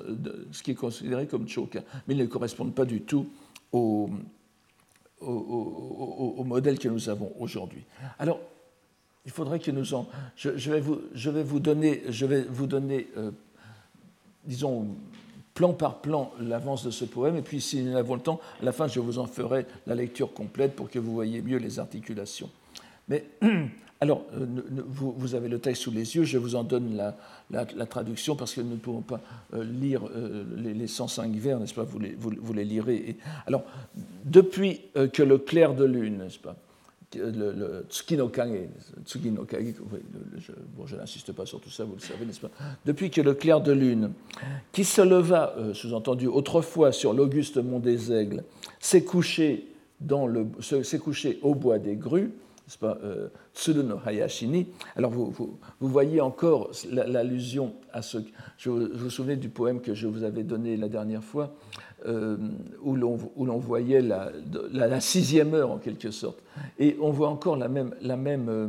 ce 0.51 0.63
qui 0.63 0.71
est 0.71 0.75
considéré 0.75 1.27
comme 1.27 1.47
choka, 1.47 1.83
mais 2.07 2.15
ils 2.15 2.19
ne 2.19 2.25
correspondent 2.25 2.73
pas 2.73 2.85
du 2.85 3.01
tout 3.01 3.27
au, 3.71 4.09
au, 5.21 6.43
modèle 6.43 6.79
que 6.79 6.89
nous 6.89 7.09
avons 7.09 7.31
aujourd'hui. 7.39 7.83
Alors, 8.19 8.39
il 9.25 9.31
faudrait 9.31 9.59
que 9.59 9.69
nous 9.69 9.93
en. 9.93 10.07
Je, 10.35 10.49
vais, 10.71 10.79
vous, 10.79 10.99
je 11.13 11.29
vais, 11.29 11.43
vous, 11.43 11.59
donner, 11.59 12.01
je 12.09 12.25
vais 12.25 12.41
vous 12.41 12.65
donner 12.65 13.07
euh, 13.17 13.29
disons, 14.45 14.87
plan 15.53 15.73
par 15.73 16.01
plan 16.01 16.31
l'avance 16.39 16.83
de 16.83 16.91
ce 16.91 17.05
poème, 17.05 17.37
et 17.37 17.41
puis 17.41 17.61
si 17.61 17.83
nous 17.83 17.95
avons 17.95 18.15
le 18.15 18.21
temps, 18.21 18.39
à 18.61 18.65
la 18.65 18.71
fin, 18.71 18.87
je 18.87 18.99
vous 18.99 19.19
en 19.19 19.27
ferai 19.27 19.65
la 19.85 19.95
lecture 19.95 20.33
complète 20.33 20.75
pour 20.75 20.89
que 20.89 20.99
vous 20.99 21.13
voyez 21.13 21.41
mieux 21.41 21.57
les 21.57 21.79
articulations. 21.79 22.49
Mais 23.07 23.25
Alors, 24.03 24.25
euh, 24.33 24.47
vous, 24.87 25.35
avez 25.35 25.47
le 25.47 25.59
texte 25.59 25.83
sous 25.83 25.91
les 25.91 26.15
yeux, 26.15 26.23
je 26.23 26.39
vous 26.39 26.55
en 26.55 26.63
donne 26.63 26.99
la, 27.51 27.85
traduction 27.85 28.35
parce 28.35 28.55
que 28.55 28.61
nous 28.61 28.71
ne 28.71 28.77
pouvons 28.77 29.01
pas 29.01 29.21
euh, 29.53 29.63
lire 29.63 30.01
euh, 30.15 30.43
les, 30.57 30.87
105 30.87 31.31
vers, 31.35 31.59
n'est-ce 31.59 31.75
pas? 31.75 31.83
Vous 31.83 31.99
les, 32.53 32.65
lirez. 32.65 33.15
alors, 33.45 33.63
depuis 34.25 34.81
que 35.13 35.21
le 35.21 35.37
clair 35.37 35.75
de 35.75 35.85
lune, 35.85 36.17
n'est-ce 36.17 36.39
pas 36.39 36.55
le, 37.13 37.51
le 37.51 37.85
Tsukinokage, 37.89 38.69
Tsukinokage 39.05 39.75
je, 40.39 40.51
bon, 40.75 40.87
je 40.87 40.95
n'insiste 40.95 41.31
pas 41.33 41.45
sur 41.45 41.59
tout 41.59 41.69
ça, 41.69 41.83
vous 41.83 41.93
le 41.93 41.99
savez, 41.99 42.25
n'est-ce 42.25 42.39
pas? 42.39 42.49
Depuis 42.85 43.11
que 43.11 43.21
le 43.21 43.35
clair 43.35 43.61
de 43.61 43.71
lune, 43.71 44.13
qui 44.71 44.83
se 44.83 45.01
leva, 45.01 45.53
sous-entendu, 45.73 46.25
autrefois 46.25 46.91
sur 46.91 47.13
l'auguste 47.13 47.57
mont 47.57 47.79
des 47.79 48.11
Aigles, 48.11 48.43
s'est 48.79 49.03
couché 49.03 49.67
au 51.43 51.53
bois 51.53 51.77
des 51.77 51.97
grues, 51.97 52.31
n'est-ce 52.71 52.77
pas, 52.77 52.97
euh, 53.03 53.97
Hayashini. 54.05 54.67
Alors 54.95 55.11
vous, 55.11 55.31
vous, 55.31 55.59
voyez 55.81 56.21
encore 56.21 56.71
l'allusion 56.89 57.73
à 57.91 58.01
ce. 58.01 58.19
Je 58.57 58.69
vous, 58.69 58.87
vous 58.93 59.09
souvenez 59.09 59.35
du 59.35 59.49
poème 59.49 59.81
que 59.81 59.93
je 59.93 60.07
vous 60.07 60.23
avais 60.23 60.43
donné 60.43 60.77
la 60.77 60.87
dernière 60.87 61.23
fois, 61.23 61.53
euh, 62.05 62.37
où 62.81 62.95
l'on 62.95 63.57
voyait 63.57 64.01
la, 64.01 64.31
la, 64.71 65.01
sixième 65.01 65.53
heure 65.53 65.71
en 65.71 65.77
quelque 65.77 66.11
sorte. 66.11 66.39
Et 66.79 66.97
on 67.01 67.11
voit 67.11 67.29
encore 67.29 67.57
la 67.57 67.67
même, 67.67 67.93
la 68.01 68.15
même, 68.15 68.47
euh, 68.49 68.67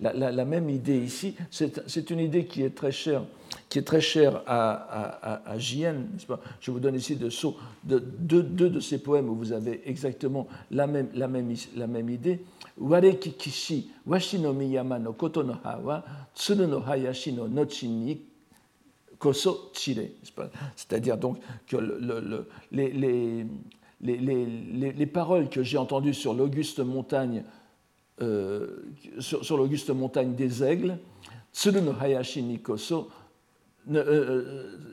la, 0.00 0.44
même 0.44 0.70
idée 0.70 0.98
ici. 0.98 1.34
C'est 1.50 2.10
une 2.10 2.20
idée 2.20 2.44
qui 2.44 2.62
est 2.62 2.74
très 2.74 2.92
chère, 2.92 3.24
qui 3.72 3.78
est 3.78 3.82
très 3.82 4.02
chère 4.02 4.42
à, 4.46 4.72
à, 5.32 5.52
à, 5.52 5.58
Je 5.58 6.70
vous 6.70 6.78
donne 6.78 6.94
ici 6.94 7.16
deux 7.16 7.30
de, 7.84 7.98
deux 7.98 8.42
de, 8.42 8.68
de, 8.68 8.80
ces 8.80 8.98
poèmes 8.98 9.30
où 9.30 9.34
vous 9.34 9.50
avez 9.50 9.80
exactement 9.86 10.46
la 10.70 10.86
même, 10.86 11.08
la 11.14 11.26
même, 11.26 11.54
la 11.74 11.86
même 11.86 12.10
idée. 12.10 12.44
Ware 12.76 13.18
kikishi 13.18 13.88
washi 14.06 14.38
no 14.38 14.52
miyama 14.52 14.98
no 14.98 15.14
koto 15.14 15.42
no 15.42 15.54
ha 15.64 15.78
wa 15.78 16.04
tsuru 16.34 16.66
no 16.66 16.80
hayashi 16.80 17.32
no 17.32 17.48
nochi 17.48 17.88
ni 17.88 18.20
koso 19.18 19.70
chire. 19.72 20.10
C'est-à-dire 20.76 21.16
donc 21.16 21.38
que 21.66 21.78
le, 21.78 21.98
le, 21.98 22.48
les, 22.72 22.90
les, 22.92 23.46
les, 24.02 24.92
les, 24.92 25.06
paroles 25.06 25.48
que 25.48 25.62
j'ai 25.62 25.78
entendues 25.78 26.12
sur 26.12 26.34
l'auguste 26.34 26.80
montagne, 26.80 27.42
euh, 28.20 28.84
sur, 29.18 29.42
sur 29.42 29.56
l'auguste 29.56 29.88
montagne 29.88 30.34
des 30.34 30.62
aigles, 30.62 30.98
tsuru 31.54 31.80
no 31.80 31.94
hayashi 31.98 32.42
ni 32.42 32.58
koso 32.58 33.08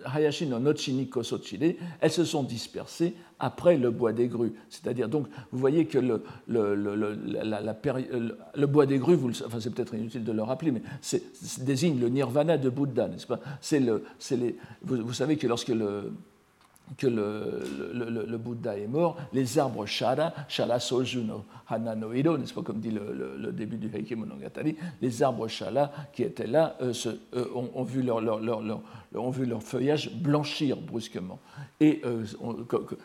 Hayashi 0.06 0.48
no 0.48 0.60
Nochi 0.60 1.08
Kosochire, 1.08 1.76
elles 2.02 2.12
se 2.12 2.26
sont 2.26 2.44
dispersées 2.44 3.14
après 3.40 3.78
le 3.78 3.92
bois 3.92 4.14
des 4.14 4.28
grues. 4.28 4.54
C'est-à-dire, 4.70 5.08
donc, 5.08 5.28
vous 5.52 5.60
voyez 5.60 5.86
que 5.86 5.98
le, 5.98 6.24
le, 6.48 6.76
le, 6.76 7.18
la, 7.26 7.62
la, 7.62 7.78
le 8.56 8.68
bois 8.68 8.86
des 8.86 8.98
grues, 8.98 9.16
vous 9.16 9.30
enfin, 9.46 9.60
c'est 9.60 9.70
peut-être 9.70 9.94
inutile 9.94 10.24
de 10.24 10.32
le 10.32 10.42
rappeler, 10.42 10.72
mais 10.72 10.82
c'est, 11.02 11.24
désigne 11.64 12.00
le 12.00 12.10
nirvana 12.10 12.58
de 12.58 12.70
Bouddha, 12.70 13.10
c'est 13.62 13.80
le, 13.80 14.04
les, 14.32 14.56
vous, 14.82 14.98
vous, 14.98 15.14
savez 15.14 15.38
que 15.38 15.48
lorsque 15.48 15.70
le, 15.70 16.12
que 16.98 17.08
le, 17.08 17.64
le, 17.94 18.26
le, 18.26 18.38
Bouddha 18.38 18.78
est 18.78 18.88
mort, 18.88 19.18
les 19.34 19.60
arbres 19.60 19.86
Shara, 19.86 20.34
Shara 20.48 20.80
Sojuno, 20.80 21.46
Hana 21.68 21.96
no 21.96 22.14
Hiro, 22.14 22.38
n'est-ce 22.38 22.54
pas 22.54 22.62
comme 22.62 22.80
dit 22.80 22.92
le, 22.92 23.52
début 23.52 23.78
du 23.78 23.90
Heike 23.94 24.14
Monogatari, 24.14 24.76
les 25.02 25.24
arbres 25.24 25.48
Shara 25.48 25.92
qui 26.14 26.24
étaient 26.24 26.48
là 26.48 26.76
euh, 26.82 26.94
euh, 27.36 27.46
ont, 27.54 27.84
vu 27.84 28.02
leur, 28.02 28.22
leur, 28.22 28.40
leur, 28.40 28.82
ont, 29.16 29.30
vu 29.30 29.46
leur, 29.46 29.62
feuillage 29.62 30.12
blanchir 30.16 30.78
brusquement. 30.78 31.40
Et 31.80 32.02
euh, 32.06 32.26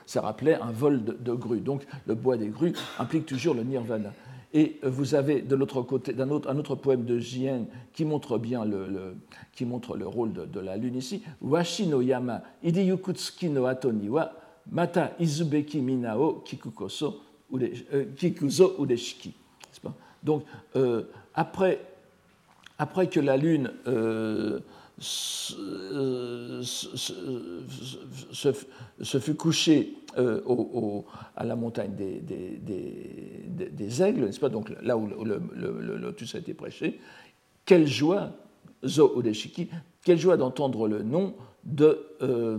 ça 0.07 0.21
rappelait 0.21 0.55
un 0.55 0.73
vol 0.73 1.05
de, 1.05 1.13
de 1.13 1.33
grues. 1.33 1.61
Donc 1.61 1.85
le 2.07 2.15
bois 2.15 2.37
des 2.37 2.49
grues 2.49 2.73
implique 2.99 3.27
toujours 3.27 3.55
le 3.55 3.63
nirvana. 3.63 4.13
Et 4.57 4.77
vous 4.85 5.17
avez 5.17 5.43
de 5.43 5.57
l'autre 5.57 5.83
côté 5.83 6.15
un 6.17 6.31
autre, 6.31 6.49
un 6.49 6.57
autre 6.57 6.77
poème 6.77 7.05
de 7.05 7.19
Jien 7.19 7.67
qui 7.93 8.05
montre 8.05 8.39
bien 8.39 8.65
le, 8.65 9.17
qui 9.53 9.65
montre 9.65 9.97
le 9.97 10.07
rôle 10.07 10.33
de, 10.33 10.61
la 10.61 10.77
lune 10.77 10.95
ici. 10.95 11.23
Washi 11.43 11.89
no 11.89 12.01
yama 12.01 12.41
idiyukutsuki 12.63 13.49
no 13.49 13.67
ato 13.67 13.91
ni 13.91 14.09
wa 14.09 14.31
mata 14.71 15.11
izubeki 15.19 15.81
minao 15.81 16.35
kikukoso 16.45 17.21
euh, 17.53 18.07
kikuzo 18.17 18.77
udeshiki. 18.79 19.35
Donc 20.23 20.45
euh, 20.77 21.03
après, 21.35 21.81
après 22.79 23.09
que 23.09 23.19
la 23.19 23.37
lune 23.37 23.73
euh, 23.89 24.61
se, 24.99 25.55
se, 29.03 29.19
fut 29.19 29.35
couché 29.35 29.95
euh, 30.19 31.01
à 31.37 31.45
la 31.45 31.57
montagne 31.57 31.93
des, 31.95 32.23
aigles, 34.03 34.25
n'est-ce 34.27 34.41
pas 34.41 34.49
Donc 34.49 34.73
là 34.83 34.97
où 34.97 35.07
le, 35.07 35.97
lotus 35.97 36.35
a 36.35 36.39
été 36.39 36.55
prêché, 36.55 37.01
quelle 37.65 37.87
joie, 37.87 38.31
Zo 38.85 39.19
Udeshiki, 39.19 39.69
quelle 40.05 40.19
joie 40.19 40.37
d'entendre 40.37 40.89
le 40.89 41.03
nom 41.03 41.35
de, 41.65 42.07
euh, 42.23 42.59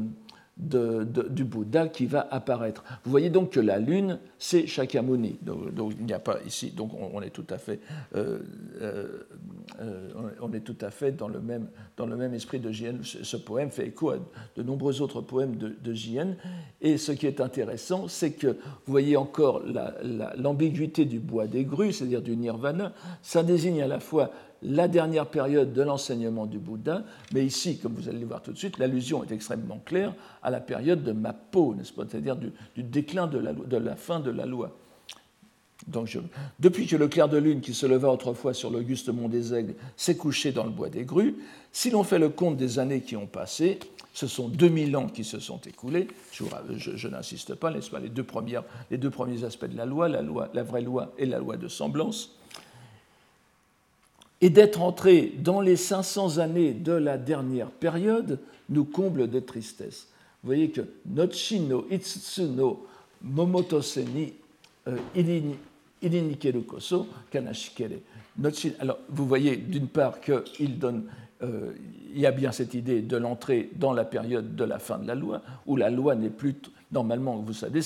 du 0.57 1.43
Bouddha 1.43 1.89
qui 1.89 2.05
va 2.05 2.27
apparaître. 2.31 2.83
Vous 3.03 3.11
voyez 3.11 3.29
donc 3.29 3.51
que 3.51 3.59
la 3.59 3.77
lune, 3.77 4.19
c'est 4.39 4.67
Shakyamuni. 4.67 5.39
Donc, 5.41 5.93
il 5.99 6.05
n'y 6.05 6.13
a 6.13 6.19
pas 6.19 6.39
ici, 6.45 6.71
donc 6.71 6.91
on, 6.93 7.21
est 7.21 7.29
tout 7.29 7.45
à 7.49 7.57
fait, 7.57 7.81
euh, 8.15 8.39
euh, 8.81 9.19
euh, 9.81 10.09
on 10.41 10.53
est 10.53 10.61
tout 10.61 10.77
à 10.79 10.91
fait 10.91 11.11
dans 11.11 11.27
le 11.27 11.41
même, 11.41 11.67
dans 11.97 12.05
le 12.05 12.15
même 12.15 12.33
esprit 12.33 12.59
de 12.59 12.71
J.N. 12.71 13.01
Ce, 13.03 13.37
poème 13.37 13.69
fait 13.69 13.87
écho 13.87 14.11
à 14.11 14.17
de 14.55 14.63
nombreux 14.63 15.01
autres 15.01 15.19
poèmes 15.19 15.57
de, 15.57 15.75
de 15.81 15.93
J.N. 15.93 16.37
Et 16.81 16.97
ce 16.97 17.11
qui 17.11 17.27
est 17.27 17.41
intéressant, 17.41 18.07
c'est 18.07 18.31
que 18.31 18.47
vous 18.47 18.91
voyez 18.91 19.17
encore 19.17 19.61
l'ambiguïté 20.37 21.03
du 21.03 21.19
bois 21.19 21.47
des 21.47 21.65
grues, 21.65 21.91
c'est-à-dire 21.91 22.21
du 22.21 22.37
nirvana. 22.37 22.93
Ça 23.21 23.43
désigne 23.43 23.81
à 23.81 23.87
la 23.87 23.99
fois 23.99 24.31
la 24.67 24.87
dernière 24.87 25.27
période 25.27 25.73
de 25.73 25.81
l'enseignement 25.81 26.45
du 26.45 26.57
Bouddha, 26.57 27.03
mais 27.33 27.45
ici, 27.45 27.77
comme 27.77 27.93
vous 27.93 28.09
allez 28.09 28.19
le 28.19 28.25
voir 28.25 28.41
tout 28.41 28.51
de 28.51 28.57
suite, 28.57 28.77
l'allusion 28.77 29.23
est 29.23 29.31
extrêmement 29.31 29.81
claire 29.85 30.13
à 30.41 30.49
la 30.49 30.59
période 30.59 31.03
de 31.03 31.11
Mapo, 31.11 31.75
n'est-ce 31.75 31.93
pas 31.93 32.03
c'est-à-dire 32.09 32.35
du, 32.35 32.51
déclin 32.77 33.27
de 33.27 33.37
la, 33.37 33.53
de 33.53 33.77
la, 33.77 33.95
fin 33.95 34.19
de 34.19 34.31
la 34.31 34.45
loi. 34.45 34.75
Donc 35.87 36.17
depuis 36.59 36.87
que 36.87 36.95
le 36.95 37.07
clair 37.07 37.29
de 37.29 37.37
lune 37.37 37.61
qui 37.61 37.73
se 37.73 37.85
leva 37.85 38.11
autrefois 38.11 38.53
sur 38.53 38.71
l'auguste 38.71 39.09
mont 39.09 39.29
des 39.29 39.53
Aigles 39.53 39.75
s'est 39.97 40.17
couché 40.17 40.51
dans 40.51 40.63
le 40.63 40.71
bois 40.71 40.89
des 40.89 41.03
grues, 41.03 41.35
si 41.71 41.89
l'on 41.89 42.03
fait 42.03 42.19
le 42.19 42.29
compte 42.29 42.57
des 42.57 42.79
années 42.79 43.01
qui 43.01 43.15
ont 43.15 43.27
passé, 43.27 43.79
ce 44.13 44.27
sont 44.27 44.47
2000 44.47 44.95
ans 44.95 45.07
qui 45.07 45.25
se 45.25 45.39
sont 45.39 45.59
écoulés, 45.67 46.07
je, 46.31 47.07
n'insiste 47.07 47.53
pas, 47.55 47.69
n'est-ce 47.69 47.91
pas, 47.91 47.99
les 47.99 48.09
deux, 48.09 48.23
premières, 48.23 48.63
les 48.89 48.97
deux 48.97 49.09
premiers 49.09 49.43
aspects 49.43 49.65
de 49.65 49.75
la 49.75 49.85
loi, 49.85 50.07
la, 50.07 50.21
loi, 50.21 50.49
la 50.53 50.63
vraie 50.63 50.81
loi 50.81 51.13
et 51.17 51.25
la 51.25 51.37
loi 51.37 51.57
de 51.57 51.67
semblance, 51.67 52.35
Et 54.41 54.49
d'être 54.49 54.81
entré 54.81 55.33
dans 55.39 55.61
les 55.61 55.75
500 55.75 56.39
années 56.39 56.73
de 56.73 56.91
la 56.91 57.17
dernière 57.17 57.69
période 57.69 58.39
nous 58.69 58.85
comble 58.85 59.29
de 59.29 59.39
tristesse. 59.39 60.07
Vous 60.43 60.47
voyez 60.47 60.69
que 60.69 60.81
Nochi 61.05 61.59
no 61.59 61.87
Itsutsu 61.89 62.43
no 62.43 62.85
Momotose 63.21 63.99
ni 64.13 64.33
euh, 64.87 64.97
Ininikeru 66.01 66.63
koso 66.63 67.07
Kanashikere. 67.31 67.99
Alors, 68.79 68.99
vous 69.09 69.25
voyez 69.25 69.55
d'une 69.55 69.87
part 69.87 70.19
qu'il 70.19 70.77
euh, 71.41 71.71
y 72.13 72.25
a 72.25 72.31
bien 72.31 72.51
cette 72.51 72.73
idée 72.73 73.01
de 73.01 73.17
l'entrée 73.17 73.69
dans 73.75 73.93
la 73.93 74.03
période 74.03 74.55
de 74.55 74.63
la 74.63 74.77
fin 74.79 74.97
de 74.97 75.07
la 75.07 75.15
loi, 75.15 75.41
où 75.65 75.77
la 75.77 75.89
loi 75.89 76.15
n'est 76.15 76.29
plus, 76.29 76.55
normalement, 76.91 77.37
vous 77.37 77.53
savez, 77.53 77.79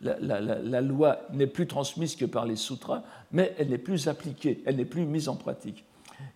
la, 0.00 0.80
loi 0.80 1.18
n'est 1.32 1.48
plus 1.48 1.66
transmise 1.66 2.14
que 2.14 2.24
par 2.24 2.46
les 2.46 2.56
sutras, 2.56 3.02
mais 3.32 3.54
elle 3.58 3.68
n'est 3.68 3.78
plus 3.78 4.08
appliquée, 4.08 4.62
elle 4.66 4.76
n'est 4.76 4.84
plus 4.84 5.04
mise 5.04 5.28
en 5.28 5.36
pratique. 5.36 5.84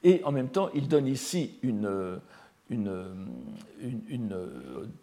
Et 0.03 0.23
en 0.25 0.33
même 0.33 0.49
temps, 0.49 0.71
il 0.75 0.89
donne 0.89 1.07
ici 1.07 1.59
une, 1.63 2.19
une, 2.71 2.91
une, 4.09 4.37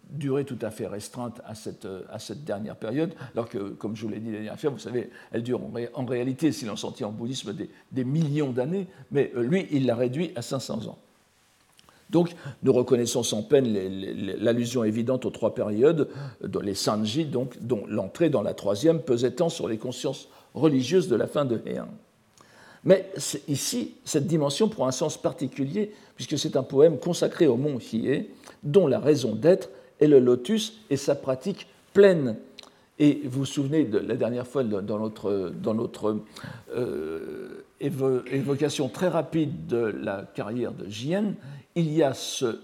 durée 0.10 0.46
tout 0.46 0.58
à 0.62 0.72
fait 0.72 0.88
restreinte 0.88 1.42
à 1.46 1.54
cette, 1.54 1.88
à 2.10 2.18
cette, 2.20 2.44
dernière 2.44 2.76
période, 2.76 3.14
alors 3.34 3.48
que, 3.48 3.70
comme 3.70 3.96
je 3.96 4.04
vous 4.04 4.10
l'ai 4.10 4.20
dit 4.20 4.32
la 4.32 4.42
dernière 4.42 4.72
vous 4.72 4.80
savez, 4.80 5.10
elle 5.32 5.44
dure 5.44 5.62
en, 5.94 6.06
réalité, 6.06 6.52
si 6.52 6.66
l'on 6.66 6.76
s'en 6.76 6.92
tient 6.92 7.08
en 7.08 7.12
bouddhisme, 7.12 7.54
des, 7.54 7.70
des 7.92 8.04
millions 8.04 8.52
d'années, 8.52 8.88
mais 9.12 9.32
euh, 9.36 9.44
lui, 9.44 9.68
il 9.72 9.86
l'a 9.86 9.96
réduit 9.96 10.32
à 10.36 10.42
500 10.42 10.88
ans. 10.88 10.98
Donc, 12.12 12.36
nous 12.64 12.74
reconnaissons 12.74 13.24
sans 13.24 13.42
peine 13.42 13.74
l'allusion 14.40 14.84
évidente 14.84 15.26
aux 15.26 15.30
trois 15.30 15.56
périodes, 15.56 16.10
les 16.62 16.76
Sanji, 16.76 17.26
donc, 17.26 17.56
dont 17.62 17.84
l'entrée 17.88 18.30
dans 18.30 18.42
la 18.42 18.54
troisième 18.54 19.00
pesait 19.00 19.32
tant 19.32 19.50
sur 19.50 19.68
les 19.68 19.78
consciences 19.78 20.28
religieuses 20.54 21.08
de 21.08 21.16
la 21.16 21.28
fin 21.28 21.46
de 21.46 21.62
Heian. 21.66 21.88
Mais 22.84 23.12
ici, 23.48 23.94
cette 24.06 24.28
dimension 24.28 24.68
prend 24.68 24.88
un 24.88 24.92
sens 24.92 25.22
particulier, 25.22 25.92
puisque 26.16 26.38
c'est 26.38 26.56
un 26.56 26.64
poème 26.64 26.98
consacré 26.98 27.48
au 27.48 27.56
mont 27.56 27.78
Hiei, 27.80 28.30
dont 28.64 28.88
la 28.88 29.00
raison 29.00 29.36
d'être 29.36 29.70
est 30.00 30.08
le 30.08 30.20
lotus 30.20 30.82
et 30.90 30.98
sa 30.98 31.16
pratique 31.16 31.68
pleine. 31.94 32.38
Et 33.00 33.22
vous 33.24 33.40
vous 33.40 33.46
souvenez 33.46 33.86
de 33.86 34.00
la 34.00 34.16
dernière 34.16 34.48
fois 34.48 34.64
dans 34.64 35.00
notre, 35.00 35.52
dans 35.62 35.74
notre 35.74 36.18
euh, 36.76 37.64
évocation 37.82 38.90
très 38.90 39.08
rapide 39.08 39.68
de 39.68 39.78
la 39.78 40.26
carrière 40.36 40.72
de 40.72 40.90
Jien, 40.90 41.34
il 41.76 41.92
y 41.94 42.04
a 42.04 42.14
ce, 42.14 42.60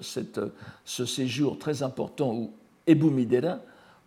séjour 0.85 1.57
très 1.57 1.83
important 1.83 2.33
où 2.33 2.51
Ebu 2.85 3.09
Midera, 3.09 3.59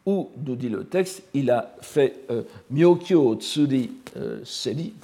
où, 0.06 0.30
nous 0.46 0.56
dit 0.56 0.68
le 0.68 0.84
texte, 0.84 1.22
il 1.34 1.50
a 1.50 1.74
fait 1.82 2.24
euh, 2.30 2.42
Myokyo 2.70 3.36
Tsuri 3.36 3.90
euh, 4.16 4.40
Seri, 4.44 4.94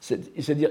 c'est-à-dire 0.00 0.70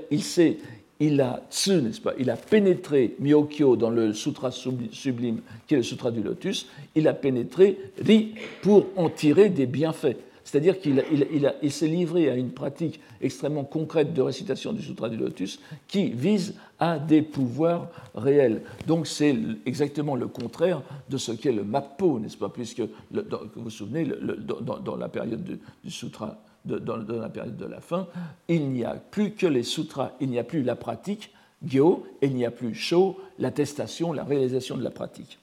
il 1.00 1.22
a 1.22 1.42
tsu, 1.52 1.82
pas, 2.04 2.14
il 2.18 2.30
a 2.30 2.36
pénétré 2.36 3.16
Myokyo 3.20 3.76
dans 3.76 3.90
le 3.90 4.14
sutra 4.14 4.52
sublime 4.52 5.42
qui 5.68 5.74
est 5.74 5.78
le 5.78 5.84
sutra 5.84 6.12
du 6.12 6.22
lotus, 6.22 6.68
il 6.96 7.08
a 7.08 7.14
pénétré 7.14 7.78
Ri 8.04 8.36
pour 8.62 8.88
en 8.96 9.10
tirer 9.10 9.50
des 9.50 9.66
bienfaits. 9.66 10.18
C'est-à-dire 10.54 10.80
qu'il 10.80 11.72
s'est 11.72 11.88
livré 11.88 12.30
à 12.30 12.36
une 12.36 12.52
pratique 12.52 13.00
extrêmement 13.22 13.64
concrète 13.64 14.14
de 14.14 14.22
récitation 14.22 14.72
du 14.72 14.84
Sutra 14.84 15.10
du 15.10 15.18
Lotus 15.18 15.60
qui 15.88 16.12
vise 16.12 16.54
à 16.78 17.00
des 17.00 17.24
pouvoirs 17.24 17.88
réels. 18.14 18.62
Donc 18.86 19.08
c'est 19.08 19.36
exactement 19.66 20.16
le 20.16 20.28
contraire 20.28 20.84
de 21.10 21.18
ce 21.18 21.32
qu'est 21.32 21.52
le 21.52 21.64
Mappo, 21.64 22.20
n'est-ce 22.20 22.38
pas? 22.38 22.50
Puisque, 22.50 22.82
vous 22.82 23.24
vous 23.56 23.72
souvenez, 23.72 24.06
dans, 24.06 24.96
la 24.96 25.10
période 25.10 25.44
du, 25.44 25.90
Sutra, 25.90 26.38
dans, 26.66 26.98
la 26.98 27.30
période 27.30 27.58
de 27.58 27.66
la 27.66 27.82
fin, 27.82 28.06
il 28.48 28.70
n'y 28.70 28.84
a 28.84 28.94
plus 28.94 29.32
que 29.32 29.48
les 29.48 29.64
sutras, 29.64 30.12
il 30.22 30.30
n'y 30.30 30.38
a 30.38 30.44
plus 30.44 30.62
la 30.62 30.76
pratique, 30.76 31.32
Gyo, 31.66 32.06
et 32.22 32.28
il 32.28 32.36
n'y 32.36 32.46
a 32.46 32.52
plus 32.52 32.76
Sho, 32.76 33.20
l'attestation, 33.40 34.14
la 34.14 34.24
réalisation 34.24 34.78
de 34.78 34.84
la 34.84 34.92
pratique. 34.92 35.40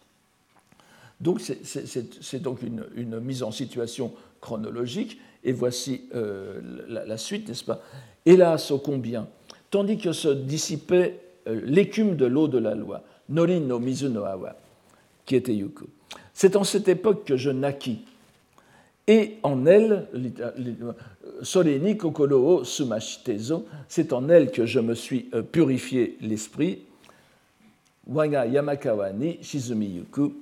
Donc 1.21 1.41
c'est 1.41 2.43
donc 2.43 2.63
une, 2.63 2.85
une, 2.95 3.21
mise 3.21 3.43
en 3.43 3.51
situation 3.51 4.15
chronologique, 4.41 5.19
et 5.45 5.53
voici 5.53 6.03
euh, 6.15 6.61
la, 6.89 7.17
suite, 7.17 7.49
n'est-ce 7.49 7.65
pas? 7.65 7.83
Hélas, 8.27 8.71
ô 8.71 8.79
combien, 8.79 9.29
tandis 9.71 9.99
que 9.99 10.13
se 10.13 10.29
dissipait 10.29 11.21
euh, 11.47 11.61
l'écume 11.65 12.17
de 12.17 12.27
l'eau 12.27 12.49
de 12.49 12.59
la 12.59 12.75
loi, 12.75 13.03
Nori 13.29 13.61
no 13.61 13.79
Mizu 13.79 14.09
no 14.09 14.25
Awa, 14.25 14.57
qui 15.25 15.37
était 15.37 15.55
Yuku. 15.55 15.85
C'est 16.35 16.57
en 16.57 16.65
cette 16.65 16.89
époque 16.89 17.25
que 17.25 17.37
je 17.37 17.51
naquis, 17.51 18.05
et 19.07 19.39
en 19.43 19.67
elle, 19.67 20.07
Soleni 21.43 21.97
Kokoro 21.97 22.65
Sumashitezo, 22.65 23.67
c'est 23.89 24.13
en 24.13 24.29
elle 24.29 24.51
que 24.51 24.67
je 24.67 24.79
me 24.79 24.95
suis 24.95 25.29
euh, 25.35 25.43
purifié 25.43 26.17
l'esprit, 26.21 26.83
Waga 28.07 28.47
Yamakawa 28.47 29.13
ni 29.13 29.39
Shizumi 29.43 29.87
Yuku, 29.87 30.35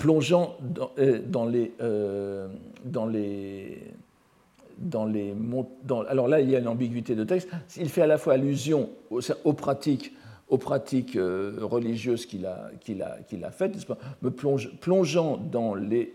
plongeant 0.00 0.56
dans, 0.62 0.90
euh, 0.98 1.20
dans 1.24 1.44
les, 1.44 1.72
euh, 1.82 2.48
dans 2.84 3.06
les, 3.06 3.78
dans 4.78 5.04
les 5.04 5.34
alors 6.08 6.26
là, 6.26 6.40
il 6.40 6.50
y 6.50 6.56
a 6.56 6.58
une 6.58 6.68
ambiguïté 6.68 7.14
de 7.14 7.22
texte. 7.22 7.48
Il 7.76 7.90
fait 7.90 8.00
à 8.00 8.06
la 8.06 8.16
fois 8.16 8.32
allusion 8.32 8.88
aux, 9.10 9.52
pratiques, 9.52 10.12
aux 10.48 10.56
pratiques 10.56 11.16
euh, 11.16 11.58
religieuses 11.60 12.24
qu'il 12.24 12.46
a, 12.46 12.70
qu'il 12.80 13.02
a, 13.02 13.18
qu'il 13.28 13.44
a 13.44 13.50
faites, 13.50 13.76
me 14.22 14.30
plonge, 14.30 14.70
plongeant 14.80 15.36
dans 15.36 15.74
les, 15.74 16.14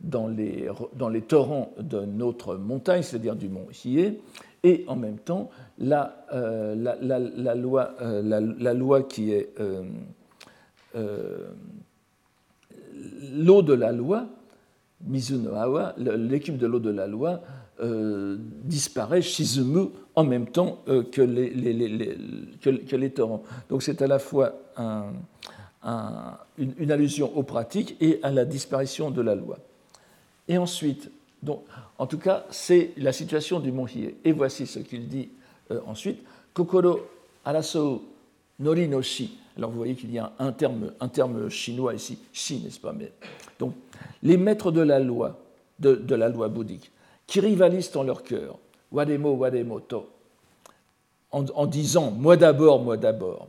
dans, 0.00 0.28
les, 0.28 0.68
dans 0.94 1.08
les 1.08 1.22
torrents 1.22 1.72
de 1.80 2.00
notre 2.02 2.54
montagne, 2.54 3.02
c'est-à-dire 3.02 3.34
du 3.34 3.48
mont 3.48 3.66
Hiei, 3.84 4.20
et 4.62 4.84
en 4.86 4.94
même 4.94 5.18
temps, 5.18 5.50
la, 5.78 6.24
la, 6.30 6.96
la 7.00 7.54
loi, 7.56 7.96
la, 8.00 8.72
loi 8.72 9.02
qui 9.02 9.32
est 9.32 9.52
l'eau 13.32 13.62
de 13.62 13.74
la 13.74 13.92
loi, 13.92 14.26
Mizunoawa, 15.06 15.94
l'équipe 15.98 16.56
de 16.56 16.66
l'eau 16.66 16.78
de 16.78 16.90
la 16.90 17.06
loi, 17.06 17.40
euh, 17.80 18.36
disparaît 18.62 19.20
Shizumu 19.20 19.88
en 20.14 20.24
même 20.24 20.46
temps 20.46 20.78
euh, 20.88 21.02
que, 21.02 21.20
les, 21.22 23.10
torrents. 23.10 23.42
Donc 23.68 23.82
c'est 23.82 24.00
à 24.00 24.06
la 24.06 24.18
fois 24.18 24.54
une, 26.56 26.90
allusion 26.92 27.36
aux 27.36 27.42
pratiques 27.42 27.96
et 28.00 28.20
à 28.22 28.30
la 28.30 28.44
disparition 28.44 29.10
de 29.10 29.20
la 29.20 29.34
loi. 29.34 29.58
Et 30.46 30.56
ensuite, 30.56 31.10
donc, 31.42 31.64
en 31.98 32.06
tout 32.06 32.18
cas, 32.18 32.46
c'est 32.50 32.92
la 32.96 33.12
situation 33.12 33.60
du 33.60 33.72
mont 33.72 33.86
Hiei. 33.86 34.16
Et 34.24 34.32
voici 34.32 34.66
ce 34.66 34.78
qu'il 34.78 35.08
dit 35.08 35.28
euh, 35.70 35.80
ensuite 35.86 36.22
Kokoro 36.52 37.00
araso 37.44 38.04
nori 38.58 38.88
alors 39.56 39.70
vous 39.70 39.76
voyez 39.76 39.94
qu'il 39.94 40.12
y 40.12 40.18
a 40.18 40.32
un 40.38 40.52
terme, 40.52 41.48
chinois 41.48 41.94
ici, 41.94 42.18
shi, 42.32 42.60
n'est-ce 42.60 42.80
pas 42.80 42.94
Donc, 43.58 43.74
les 44.22 44.36
maîtres 44.36 44.72
de 44.72 44.80
la 44.80 44.98
loi, 44.98 45.38
de, 45.78 46.14
la 46.14 46.28
loi 46.28 46.48
bouddhique, 46.48 46.90
qui 47.26 47.40
rivalisent 47.40 47.96
en 47.96 48.02
leur 48.02 48.22
cœur, 48.22 48.58
wademo, 48.90 49.32
wademoto, 49.34 50.08
en, 51.30 51.44
en 51.54 51.66
disant 51.66 52.10
moi 52.10 52.36
d'abord, 52.36 52.82
moi 52.82 52.96
d'abord, 52.96 53.48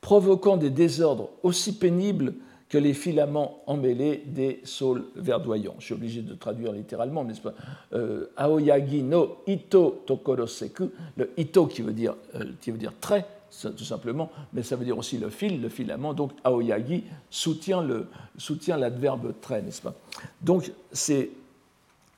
provoquant 0.00 0.56
des 0.56 0.70
désordres 0.70 1.30
aussi 1.42 1.78
pénibles 1.78 2.34
que 2.68 2.78
les 2.78 2.92
filaments 2.92 3.62
emmêlés 3.66 4.22
des 4.26 4.60
saules 4.64 5.04
verdoyants. 5.16 5.76
Je 5.78 5.86
suis 5.86 5.94
obligé 5.94 6.20
de 6.20 6.34
traduire 6.34 6.72
littéralement, 6.72 7.24
n'est-ce 7.24 7.40
pas 7.40 7.54
euh, 7.94 8.26
Aoyagi 8.36 9.02
no 9.02 9.38
ito 9.46 10.02
tokoroseku, 10.06 10.90
le 11.16 11.30
ito 11.38 11.66
qui 11.66 11.82
veut 11.82 11.94
dire, 11.94 12.14
euh, 12.34 12.44
qui 12.60 12.70
veut 12.70 12.78
dire 12.78 12.92
trait, 13.00 13.26
tout 13.50 13.84
simplement, 13.84 14.30
mais 14.52 14.62
ça 14.62 14.76
veut 14.76 14.84
dire 14.84 14.98
aussi 14.98 15.18
le 15.18 15.30
fil, 15.30 15.60
le 15.60 15.68
filament. 15.68 16.14
Donc 16.14 16.32
aoyagi 16.44 17.04
soutient, 17.30 17.82
le, 17.82 18.06
soutient 18.36 18.76
l'adverbe 18.76 19.34
trait, 19.40 19.62
n'est-ce 19.62 19.82
pas? 19.82 19.94
Donc 20.42 20.70
c'est 20.92 21.30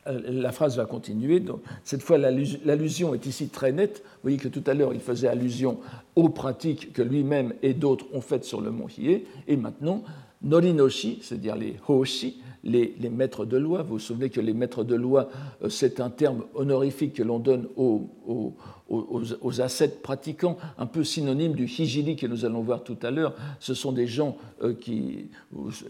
euh, 0.07 0.21
la 0.27 0.53
phrase 0.53 0.77
va 0.77 0.87
continuer. 0.87 1.40
Donc, 1.40 1.61
cette 1.85 2.03
fois, 2.03 2.16
l'allusion 2.19 3.14
est 3.14 3.27
ici 3.27 3.49
très 3.49 3.73
nette. 3.73 3.99
Vous 3.99 4.21
voyez 4.23 4.38
que 4.38 4.49
tout 4.49 4.62
à 4.66 4.75
l'heure, 4.75 4.95
il 4.95 5.01
faisait 5.01 5.29
allusion 5.29 5.79
aux 6.16 6.31
pratiques 6.31 6.93
que 6.93 7.03
lui-même 7.03 7.55
et 7.62 7.75
d'autres 7.75 8.07
ont 8.12 8.21
faites 8.21 8.45
sur 8.45 8.61
le 8.61 8.71
mont 8.71 8.88
Hiei. 8.88 9.27
Et 9.47 9.57
maintenant, 9.57 10.03
Norinoshi, 10.43 11.21
c'est-à-dire 11.23 11.57
les 11.57 11.77
Hoshi, 11.87 12.40
les, 12.64 12.94
maîtres 13.11 13.44
de 13.44 13.57
loi. 13.57 13.83
Vous 13.83 13.94
vous 13.94 13.99
souvenez 13.99 14.31
que 14.31 14.40
les 14.40 14.53
maîtres 14.53 14.85
de 14.85 14.94
loi, 14.94 15.29
euh, 15.62 15.68
c'est 15.68 16.01
un 16.01 16.11
terme 16.11 16.44
honorifique 16.55 17.14
que 17.14 17.23
l'on 17.23 17.38
donne 17.38 17.68
aux, 17.77 18.09
aux, 18.88 19.61
ascètes 19.61 20.03
pratiquants, 20.03 20.57
un 20.79 20.87
peu 20.87 21.05
synonyme 21.05 21.55
du 21.55 21.64
hijili 21.64 22.16
que 22.16 22.27
nous 22.27 22.44
allons 22.44 22.61
voir 22.61 22.83
tout 22.83 22.99
à 23.03 23.11
l'heure. 23.11 23.35
Ce 23.61 23.75
sont 23.75 23.92
des 23.92 24.07
gens 24.07 24.37
euh, 24.62 24.75
qui, 24.75 25.31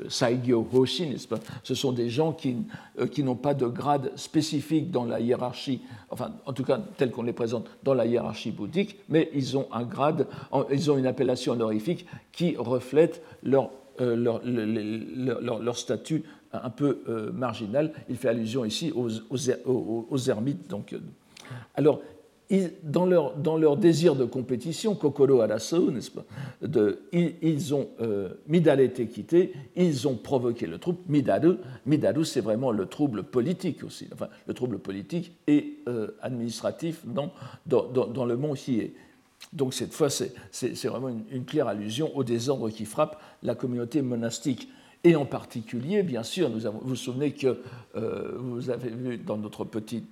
saigyo 0.09 0.67
hoshi, 0.73 1.09
n'est-ce 1.09 1.27
pas? 1.27 1.39
Ce 1.63 1.75
sont 1.75 1.93
des 1.93 2.09
gens 2.09 2.33
qui, 2.33 2.57
euh, 2.99 3.07
qui 3.07 3.23
n'ont 3.23 3.37
pas 3.37 3.55
de 3.55 3.67
grade 3.67 4.13
spécifique 4.17 4.91
dans 4.91 5.05
la 5.05 5.21
hiérarchie, 5.21 5.81
enfin, 6.11 6.33
en 6.47 6.53
tout 6.53 6.65
cas, 6.65 6.81
tel 6.97 7.11
qu'on 7.11 7.23
les 7.23 7.33
présente 7.33 7.67
dans 7.83 7.95
la 7.95 8.07
hiérarchie 8.07 8.51
bouddhique, 8.51 8.97
mais 9.09 9.31
ils 9.35 9.57
ont 9.57 9.67
un 9.73 9.85
grade, 9.85 10.27
ils 10.71 10.91
ont 10.91 10.99
une 10.99 11.07
appellation 11.07 11.53
honorifique 11.53 12.07
qui 12.33 12.57
reflète 12.57 13.23
leur 13.43 13.71
leur, 13.99 14.41
leur, 14.45 15.61
leur, 15.61 15.77
statut 15.77 16.25
un 16.53 16.71
peu 16.71 17.03
euh, 17.09 17.33
marginal. 17.33 17.93
Il 18.09 18.17
fait 18.17 18.29
allusion 18.29 18.65
ici 18.65 18.93
aux, 18.95 19.09
aux, 19.31 20.19
ermites. 20.29 20.69
Donc, 20.69 20.93
euh. 20.93 20.99
alors, 21.75 22.01
dans, 22.83 23.07
leur, 23.07 23.37
dans, 23.37 23.57
leur, 23.57 23.77
désir 23.77 24.17
de 24.17 24.25
compétition, 24.25 24.95
Kokoro 24.95 25.41
Araso, 25.41 25.91
n'est-ce 25.91 26.11
pas, 26.11 26.25
ils, 27.13 27.75
ont 27.75 27.89
euh, 28.01 28.31
Midare 28.49 28.79
quitté, 29.13 29.53
ils 29.77 30.09
ont 30.09 30.17
provoqué 30.17 30.67
le 30.67 30.79
trouble. 30.79 30.99
Midaru, 31.09 31.57
Midaru 31.87 32.25
c'est 32.25 32.41
vraiment 32.41 32.73
le 32.73 32.87
trouble 32.87 33.23
politique 33.23 33.85
aussi, 33.85 34.09
enfin 34.13 34.29
le 34.47 34.55
trouble 34.55 34.79
politique 34.79 35.33
et 35.47 35.79
euh, 35.89 36.09
administratif 36.23 37.03
dans, 37.07 37.31
dans, 37.67 37.87
dans, 37.87 38.25
le 38.25 38.37
mont 38.37 38.55
Hiei. 38.55 38.95
Donc 39.53 39.73
cette 39.73 39.93
fois, 39.93 40.11
c'est 40.11 40.85
vraiment 40.87 41.09
une, 41.09 41.45
claire 41.45 41.69
allusion 41.69 42.15
au 42.17 42.25
désordre 42.25 42.69
qui 42.71 42.85
frappe 42.85 43.21
la 43.43 43.55
communauté 43.55 44.03
monastique. 44.03 44.69
Et 45.03 45.17
en 45.17 45.25
particulier, 45.25 46.03
bien 46.03 46.23
sûr, 46.23 46.51
vous 46.51 46.79
vous 46.83 46.97
souvenez 46.97 47.33
que 47.33 47.63
euh, 47.97 48.33
vous 48.37 48.71
avez 48.71 48.91
vu 48.91 49.17
dans 49.19 49.39
notre 49.39 49.65
petite 49.65 50.07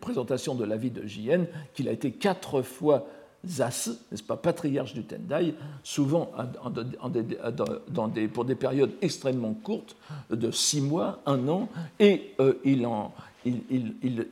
présentation 0.00 0.54
de 0.54 0.64
la 0.64 0.76
vie 0.76 0.90
de 0.90 1.06
JN 1.06 1.46
qu'il 1.74 1.88
a 1.88 1.92
été 1.92 2.12
quatre 2.12 2.62
fois 2.62 3.06
Zas, 3.44 3.90
n'est-ce 4.10 4.22
pas, 4.22 4.36
patriarche 4.36 4.94
du 4.94 5.02
Tendai, 5.02 5.54
souvent 5.82 6.30
pour 8.32 8.44
des 8.44 8.54
périodes 8.54 8.92
extrêmement 9.00 9.54
courtes, 9.54 9.96
de 10.30 10.50
six 10.52 10.80
mois, 10.80 11.20
un 11.26 11.48
an, 11.48 11.68
et 11.98 12.34
euh, 12.38 12.54
il, 12.64 12.86
en, 12.86 13.12
il, 13.44 13.62
il, 13.68 13.94
il, 14.02 14.28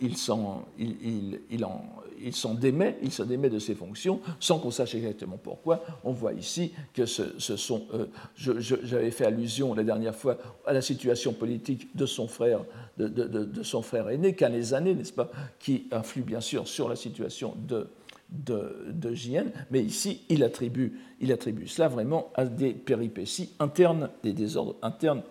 il, 1.50 1.64
en, 1.64 1.82
il 2.22 2.34
s'en 2.34 2.54
démet, 2.54 2.96
il 3.02 3.10
de 3.10 3.58
ses 3.58 3.74
fonctions 3.74 4.20
sans 4.38 4.58
qu'on 4.58 4.70
sache 4.70 4.94
exactement 4.94 5.36
pourquoi. 5.36 5.84
On 6.04 6.12
voit 6.12 6.32
ici 6.32 6.72
que 6.94 7.06
ce, 7.06 7.56
sont. 7.56 7.86
Euh, 7.94 8.06
j'avais 8.36 9.10
fait 9.10 9.26
allusion 9.26 9.74
la 9.74 9.84
dernière 9.84 10.14
fois 10.14 10.38
à 10.66 10.72
la 10.72 10.82
situation 10.82 11.32
politique 11.32 11.94
de 11.96 12.06
son 12.06 12.28
frère, 12.28 12.64
de, 12.98 13.62
son 13.62 13.82
frère 13.82 14.08
aîné, 14.08 14.36
années, 14.72 14.94
n'est-ce 14.94 15.12
pas, 15.12 15.30
qui 15.58 15.86
influe 15.90 16.22
bien 16.22 16.40
sûr 16.40 16.66
sur 16.68 16.88
la 16.88 16.96
situation 16.96 17.54
de, 17.68 17.88
de, 18.30 18.86
de 18.90 19.14
JN, 19.14 19.50
mais 19.70 19.82
ici 19.82 20.22
il 20.28 20.44
attribue, 20.44 20.98
il 21.20 21.32
attribue 21.32 21.66
cela 21.66 21.88
vraiment 21.88 22.30
à 22.34 22.44
des 22.44 22.72
péripéties 22.72 23.50
internes, 23.58 24.10
des 24.22 24.32
désordres 24.32 24.76
internes 24.82 25.22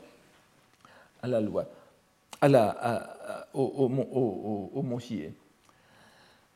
à 1.22 1.28
la 1.28 1.42
loi, 1.42 1.70
à 2.42 2.48
la, 2.48 3.48
au, 3.54 3.64
au, 3.64 4.72
au, 4.74 4.82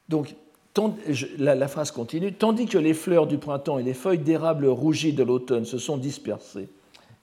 donc, 0.10 0.36
la, 1.38 1.68
phrase 1.68 1.92
continue, 1.92 2.34
tandis 2.34 2.66
que 2.66 2.78
les 2.78 2.94
fleurs 2.94 3.28
du 3.28 3.38
printemps 3.38 3.80
et 3.80 3.84
les 3.84 3.94
feuilles 3.94 4.20
d'érable 4.20 4.66
rougies 4.66 5.13
de 5.13 5.24
l'automne 5.24 5.66
se 5.66 5.78
sont 5.78 5.98
dispersées. 5.98 6.70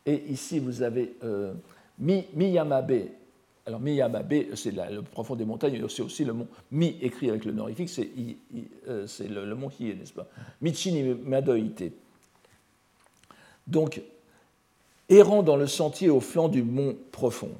Et 0.06 0.22
ici, 0.28 0.58
vous 0.58 0.82
avez 0.82 1.14
euh, 1.24 1.52
Miyamabe. 1.98 2.92
Alors, 3.66 3.80
Miyamabe, 3.80 4.54
c'est 4.54 4.72
le 4.72 5.02
profond 5.02 5.36
des 5.36 5.44
montagnes, 5.44 5.86
c'est 5.88 6.02
aussi 6.02 6.24
le 6.24 6.32
mont 6.32 6.48
Mi 6.70 6.96
écrit 7.02 7.28
avec 7.28 7.44
le 7.44 7.52
norifique, 7.52 7.88
c'est 7.88 8.10
euh, 8.88 9.06
le, 9.28 9.54
mont 9.54 9.70
Hiei, 9.78 9.94
n'est-ce 9.94 10.12
pas? 10.12 10.26
Michini 10.60 11.14
Madoite. 11.14 11.82
Donc, 13.66 14.00
errant 15.08 15.42
dans 15.42 15.56
le 15.56 15.66
sentier 15.66 16.08
au 16.08 16.20
flanc 16.20 16.48
du 16.48 16.62
mont 16.62 16.96
profond, 17.12 17.50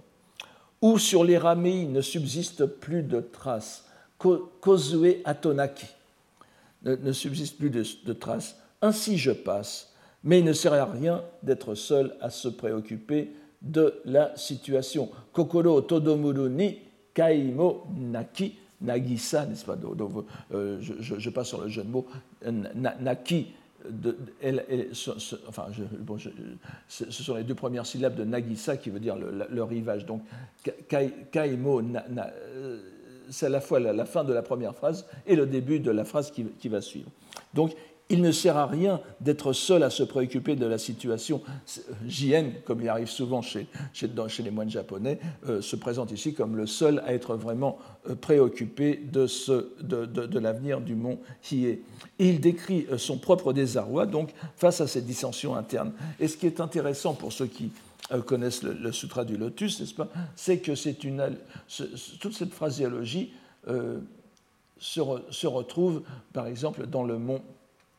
où 0.81 0.99
sur 0.99 1.25
les 1.25 1.37
ramilles 1.37 1.87
ne 1.87 2.01
subsiste 2.01 2.65
plus 2.65 3.03
de 3.03 3.21
traces, 3.21 3.85
Kozue 4.21 5.17
Atonaki. 5.25 5.87
Ne, 6.83 7.13
subsiste 7.13 7.59
plus 7.59 7.71
de, 7.71 8.13
traces. 8.13 8.57
Ainsi 8.81 9.19
je 9.19 9.33
passe, 9.33 9.93
mais 10.25 10.39
il 10.39 10.45
ne 10.45 10.53
sert 10.53 10.73
à 10.73 10.87
rien 10.87 11.23
d'être 11.43 11.75
seul 11.75 12.15
à 12.21 12.31
se 12.31 12.49
préoccuper 12.49 13.33
de 13.61 14.01
la 14.07 14.35
situation. 14.37 15.11
Kokoro 15.33 15.83
Todomuru 15.83 16.49
ni 16.49 16.79
Kaimo 17.13 17.87
Naki 17.99 18.55
Nagisa, 18.81 19.45
n'est-ce 19.45 19.67
pas 19.67 19.77
euh, 20.55 20.79
je, 20.81 21.31
passe 21.31 21.49
sur 21.49 21.61
le 21.61 21.69
jeu 21.69 21.83
de 21.83 21.91
mots. 21.91 22.07
Naki, 22.43 23.49
enfin, 25.49 25.67
ce 26.89 27.11
sont 27.11 27.35
les 27.35 27.45
deux 27.45 27.55
premières 27.55 27.85
syllabes 27.85 28.15
de 28.15 28.25
Nagisa 28.25 28.79
qui 28.79 28.89
veut 28.89 29.01
dire 29.01 29.17
le, 29.17 29.63
rivage. 29.63 30.07
Donc, 30.07 30.23
Kaimo 31.31 31.83
euh, 31.83 32.79
c'est 33.31 33.47
à 33.47 33.49
la 33.49 33.61
fois 33.61 33.81
la, 33.81 34.05
fin 34.05 34.25
de 34.25 34.33
la 34.33 34.43
première 34.43 34.75
phrase 34.75 35.07
et 35.27 35.37
le 35.37 35.47
début 35.47 35.81
de 35.81 35.91
la 35.91 36.05
phrase 36.05 36.31
qui, 36.31 36.69
va 36.69 36.81
suivre. 36.81 37.11
Donc, 37.55 37.73
il 38.13 38.23
ne 38.23 38.33
sert 38.33 38.57
à 38.57 38.67
rien 38.67 39.01
d'être 39.21 39.53
seul 39.53 39.85
à 39.85 39.91
se 39.91 40.03
préoccuper 40.03 40.57
de 40.57 40.67
la 40.67 40.79
situation. 40.79 41.43
JN, 42.09 42.51
comme 42.65 42.81
il 42.81 42.89
arrive 42.89 43.09
souvent 43.09 43.41
chez, 43.41 43.69
les 44.43 44.51
moines 44.51 44.69
japonais, 44.69 45.21
euh, 45.49 45.63
se 45.63 45.77
présente 45.77 46.11
ici 46.11 46.35
comme 46.35 46.57
le 46.57 46.67
seul 46.67 47.03
à 47.07 47.15
être 47.15 47.37
vraiment 47.37 47.79
euh, 48.09 48.17
préoccupé 48.17 49.01
de, 49.13 50.39
l'avenir 50.41 50.81
du 50.81 50.97
mont 50.97 51.21
Hiei. 51.51 51.83
Et 52.19 52.29
il 52.29 52.41
décrit 52.41 52.87
euh, 52.91 52.99
son 52.99 53.17
propre 53.17 53.53
désarroi 53.53 54.07
donc 54.07 54.35
face 54.57 54.81
à 54.81 54.89
ces 54.89 55.03
dissensions 55.03 55.55
internes. 55.55 55.93
Et 56.19 56.27
ce 56.27 56.37
qui 56.37 56.47
est 56.47 56.61
intéressant 56.61 57.15
pour 57.15 57.33
ceux 57.33 57.47
qui 57.47 57.71
connaissent 58.19 58.63
le, 58.63 58.93
Sutra 58.93 59.25
du 59.25 59.37
Lotus, 59.37 59.81
n'est-ce 59.81 59.95
pas? 59.95 60.09
C'est 60.35 60.59
que 60.59 60.73
toute 62.19 62.35
cette 62.35 62.53
phraséologie 62.53 63.33
euh, 63.69 63.99
se, 64.79 65.47
retrouve, 65.47 66.03
par 66.33 66.47
exemple, 66.47 66.87
dans 66.87 67.05
le 67.05 67.19
mont 67.19 67.43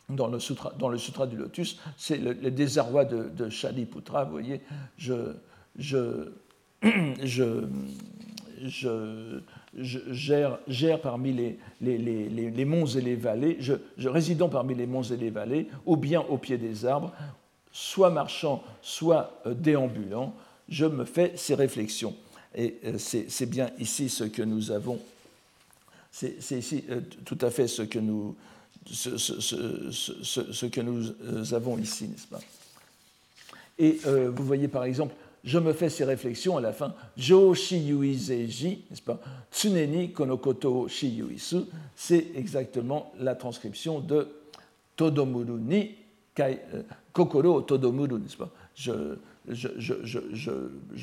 dans 0.09 0.27
le, 0.27 0.39
sutra, 0.39 1.25
du 1.25 1.37
Lotus, 1.37 1.79
c'est 1.95 2.17
le, 2.17 2.33
désarroi 2.51 3.05
de, 3.05 3.29
de 3.29 3.49
Shaliputra. 3.49 4.25
Vous 4.25 4.31
voyez, 4.31 4.61
je, 4.97 5.33
gère, 10.67 11.01
parmi 11.01 11.57
les, 11.79 12.65
monts 12.65 12.85
et 12.85 13.01
les 13.01 13.15
vallées, 13.15 13.55
je, 13.59 13.73
je 13.97 14.09
résidant 14.09 14.49
parmi 14.49 14.75
les 14.75 14.85
monts 14.85 15.03
et 15.03 15.17
les 15.17 15.29
vallées, 15.29 15.67
ou 15.85 15.95
bien 15.95 16.21
au 16.21 16.37
pied 16.37 16.57
des 16.57 16.85
arbres, 16.85 17.13
soit 17.71 18.09
marchant, 18.09 18.63
soit 18.81 19.41
euh, 19.45 19.53
déambulant, 19.53 20.33
je 20.69 20.85
me 20.85 21.05
fais 21.05 21.33
ces 21.35 21.55
réflexions. 21.55 22.15
Et 22.55 22.77
euh, 22.85 22.97
c'est 22.97 23.45
bien 23.45 23.69
ici 23.79 24.09
ce 24.09 24.25
que 24.25 24.41
nous 24.41 24.71
avons, 24.71 24.99
c'est 26.11 26.35
ici 26.51 26.83
euh, 26.89 27.01
tout 27.25 27.37
à 27.41 27.49
fait 27.49 27.67
ce 27.67 27.83
que 27.83 27.99
nous, 27.99 28.35
ce, 28.85 30.65
que 30.65 30.81
nous 30.81 31.53
avons 31.53 31.77
ici, 31.77 32.07
n'est-ce 32.07 32.27
pas? 32.27 32.41
Et 33.79 33.99
vous 34.03 34.45
voyez 34.45 34.67
par 34.67 34.83
exemple, 34.83 35.15
je 35.43 35.57
me 35.57 35.73
fais 35.73 35.89
ces 35.89 36.03
réflexions 36.03 36.57
à 36.57 36.61
la 36.61 36.73
fin, 36.73 36.93
Jo 37.17 37.53
n'est-ce 37.53 39.01
pas? 39.01 39.19
Tsuneni 39.51 40.11
konokoto 40.11 40.87
shiyuisu, 40.87 41.61
c'est 41.95 42.27
exactement 42.35 43.11
la 43.19 43.33
transcription 43.33 43.99
de 43.99 44.27
Todomuru 44.95 45.59
ni 45.59 45.95
kokoro 47.13 47.61
todomuru, 47.61 48.19
n'est-ce 48.19 48.37
pas? 48.37 48.49
Je, 48.75 49.17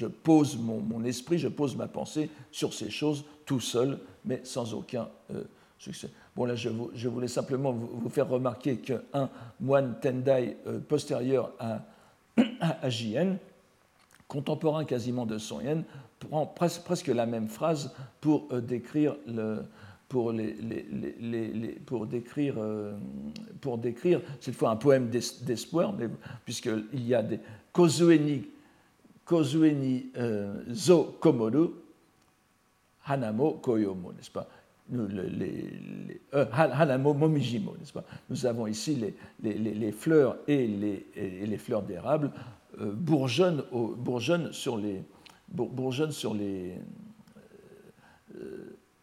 pose 0.07 0.57
mon, 0.57 1.05
esprit, 1.05 1.39
je 1.39 1.49
pose 1.49 1.77
ma 1.77 1.89
pensée 1.89 2.31
sur 2.51 2.73
ces 2.73 2.91
choses 2.91 3.25
tout 3.45 3.61
seul, 3.61 3.99
mais 4.25 4.41
sans 4.45 4.75
aucun 4.75 5.09
euh, 5.35 5.45
succès. 5.79 6.11
Bon, 6.37 6.45
là, 6.45 6.55
je, 6.55 7.09
voulais 7.09 7.29
simplement 7.29 7.73
vous, 7.73 8.09
faire 8.09 8.29
remarquer 8.29 8.77
qu'un 8.77 9.29
moine 9.61 9.97
Tendai 10.01 10.57
euh, 10.67 10.79
postérieur 10.81 11.53
à, 11.59 11.83
à, 12.61 12.89
JN, 12.91 13.37
contemporain 14.29 14.85
quasiment 14.85 15.27
de 15.27 15.39
Son 15.39 15.61
Yen, 15.61 15.85
prend 16.19 16.47
presque, 16.47 17.07
la 17.09 17.27
même 17.27 17.49
phrase 17.49 17.93
pour 18.21 18.49
euh, 18.53 18.61
décrire 18.61 19.17
le, 19.27 19.63
pour, 20.09 20.33
décrire, 22.07 22.55
euh, 22.59 22.97
pour 23.61 23.79
décrire 23.79 24.21
cette 24.41 24.55
fois 24.55 24.71
un 24.71 24.77
poème 24.77 25.11
d'espoir, 25.11 25.95
puisqu'il 26.45 27.07
y 27.07 27.15
a 27.15 27.23
des 27.23 27.41
Kozueni, 27.73 28.45
kozueni 29.25 30.07
euh, 30.17 30.65
zo 30.73 31.17
komoru, 31.21 31.69
hanamo 33.05 33.53
koyomo, 33.63 34.13
n'est-ce 34.13 34.31
pas? 34.31 34.49
Euh, 34.91 36.47
Hanamo 36.51 37.13
momijimo, 37.13 37.77
n'est-ce 37.79 37.93
pas? 37.93 38.05
Nous 38.31 38.47
avons 38.47 38.67
ici 38.67 38.99
les, 39.43 39.93
fleurs 39.93 40.39
et 40.49 40.67
les, 40.67 41.07
les 41.47 41.59
fleurs 41.59 41.83
d'érable 41.83 42.33
bourgeonnent, 42.81 43.65
bourgeonnent, 43.71 44.51
sur 44.53 44.79
les, 44.79 45.03
bourgeonnent 45.53 46.11
sur 46.11 46.33
les 46.33 46.79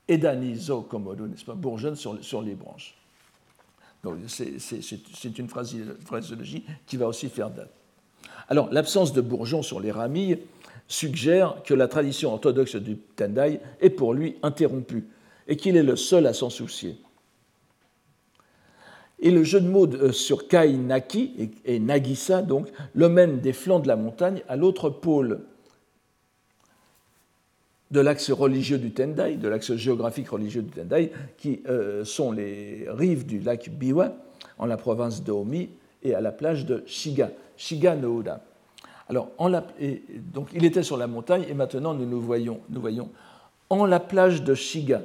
edanizo 0.08 0.82
komodo, 0.82 1.28
n'est-ce 1.28 1.46
pas, 1.46 1.54
bourgeonne 1.54 1.96
sur, 1.96 2.42
les 2.42 2.56
branches. 2.56 2.96
Donc 4.04 4.18
c'est 4.28 5.40
une 5.40 5.48
phraseologie 5.48 6.64
qui 6.86 6.98
va 6.98 7.08
aussi 7.08 7.30
faire 7.30 7.50
date. 7.50 7.72
Alors 8.50 8.72
l'absence 8.72 9.14
de 9.14 9.22
bourgeons 9.22 9.64
sur 9.64 9.80
les 9.80 9.92
ramilles 9.92 10.40
suggère 10.88 11.64
que 11.64 11.74
la 11.74 11.88
tradition 11.88 12.34
orthodoxe 12.34 12.76
du 12.76 12.98
Tendai 12.98 13.60
est 13.82 13.90
pour 13.90 14.14
lui 14.14 14.36
interrompue 14.44 15.08
et 15.48 15.58
qu'il 15.58 15.78
est 15.78 15.84
le 15.84 15.96
seul 15.96 16.28
à 16.28 16.34
s'en 16.34 16.50
soucier. 16.50 16.98
Et 19.20 19.32
le 19.32 19.44
jeu 19.44 19.62
de 19.62 19.68
mots 19.68 19.88
euh, 19.88 20.12
sur 20.12 20.48
Kai 20.48 20.74
Naki 20.74 21.52
et 21.64 21.80
Nagisa, 21.80 22.42
donc, 22.42 22.68
le 22.94 23.08
mène 23.08 23.40
des 23.40 23.54
flancs 23.54 23.80
de 23.80 23.88
la 23.88 23.96
montagne 23.96 24.44
à 24.48 24.56
l'autre 24.56 24.90
pôle 24.90 25.42
de 27.92 28.00
l'axe 28.00 28.32
religieux 28.32 28.78
du 28.78 28.92
Tendai, 28.92 29.36
de 29.36 29.48
l'axe 29.48 29.76
géographique 29.76 30.30
religieux 30.30 30.62
du 30.62 30.72
Tendai, 30.72 31.12
qui 31.38 31.62
euh, 31.70 32.04
sont 32.04 32.32
les 32.32 32.86
rives 32.90 33.26
du 33.26 33.40
lac 33.40 33.70
Biwa, 33.70 34.14
en 34.58 34.66
la 34.66 34.78
province 34.78 35.24
de 35.24 35.32
Omi, 35.32 35.70
et 36.04 36.14
à 36.14 36.22
la 36.22 36.32
plage 36.32 36.66
de 36.66 36.84
Shiga, 36.86 37.32
Shiga 37.58 37.96
no 37.96 38.22
Ura. 38.22 38.40
Alors, 39.08 39.30
donc, 40.34 40.50
il 40.54 40.66
était 40.66 40.84
sur 40.84 40.98
la 40.98 41.08
montagne, 41.08 41.46
et 41.48 41.54
maintenant 41.54 41.94
nous 41.94 42.08
nous 42.08 42.22
voyons, 42.22 42.60
nous 42.70 42.82
voyons 42.82 43.10
en 43.70 43.86
la 43.86 44.00
plage 44.00 44.44
de 44.44 44.54
Shiga, 44.56 45.04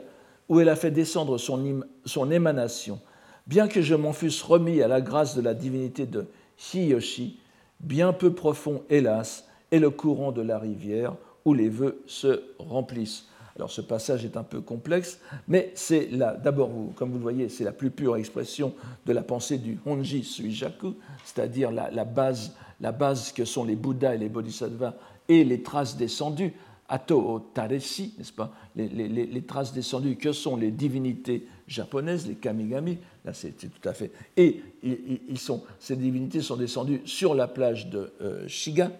où 0.49 0.61
elle 0.61 0.69
a 0.69 0.77
fait 0.77 0.91
descendre 0.91 1.39
son, 1.39 1.83
son 2.05 2.31
émanation, 2.31 2.99
bien 3.47 3.69
que 3.69 3.83
je 3.83 3.95
m'en 3.95 4.13
fusse 4.13 4.43
remis 4.43 4.83
à 4.83 4.89
la 4.89 5.01
grâce 5.01 5.37
de 5.37 5.43
la 5.43 5.55
divinité 5.55 6.07
de 6.07 6.27
Hiyoshi, 6.73 7.39
bien 7.81 8.13
peu 8.13 8.33
profond, 8.33 8.83
hélas, 8.91 9.47
est 9.71 9.79
le 9.79 9.91
courant 9.91 10.33
de 10.33 10.43
la 10.43 10.59
rivière 10.59 11.15
où 11.45 11.55
les 11.55 11.69
vœux 11.69 12.03
se 12.07 12.43
remplissent. 12.59 13.27
Alors 13.57 13.71
ce 13.71 13.81
passage 13.81 14.25
est 14.25 14.37
un 14.37 14.43
peu 14.43 14.61
complexe, 14.61 15.21
mais 15.49 15.73
c'est 15.75 16.07
d'abord, 16.17 16.71
comme 16.95 17.11
vous 17.11 17.19
le 17.19 17.23
voyez, 17.23 17.49
c'est 17.49 17.65
la 17.65 17.73
plus 17.73 17.91
pure 17.91 18.17
expression 18.17 18.73
de 19.07 19.13
la 19.13 19.23
pensée 19.23 19.59
du 19.59 19.79
Honji 19.85 20.25
Suijaku, 20.25 20.95
c'est-à-dire 21.25 21.71
la, 21.71 22.05
base, 22.05 22.55
la 22.81 22.93
base 22.93 23.33
que 23.33 23.45
sont 23.45 23.65
les 23.65 23.77
Bouddhas 23.77 24.15
et 24.15 24.19
les 24.19 24.29
Bodhisattvas 24.29 24.95
et 25.29 25.45
les 25.45 25.63
traces 25.63 25.97
descendues, 25.97 26.55
Ato 26.89 27.51
Tareshi, 27.55 28.15
n'est-ce 28.19 28.33
pas 28.33 28.53
les, 28.75 29.43
traces 29.43 29.73
descendues 29.73 30.17
que 30.17 30.33
sont 30.33 30.57
les 30.57 30.71
divinités 30.71 31.47
japonaises, 31.69 32.27
les 32.27 32.35
Kamigami, 32.35 32.99
là 33.25 33.33
c'est 33.33 33.53
tout 33.53 33.89
à 33.89 33.93
fait. 33.93 34.11
Et 34.37 34.63
ils 34.83 35.39
sont, 35.39 35.63
ces 35.79 35.97
divinités 35.97 36.41
sont 36.41 36.57
descendues 36.57 37.03
sur 37.05 37.35
la 37.35 37.47
plage 37.47 37.91
de 37.91 38.13
euh, 38.23 38.49
Shiga, 38.49 38.91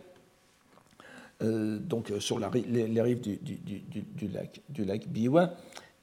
donc 1.41 2.11
euh, 2.11 2.21
sur 2.21 2.39
les, 2.39 3.01
rives 3.01 3.21
du, 3.21 4.29
lac, 4.33 4.61
du 4.69 4.85
lac 4.85 5.09
Biwa. 5.09 5.55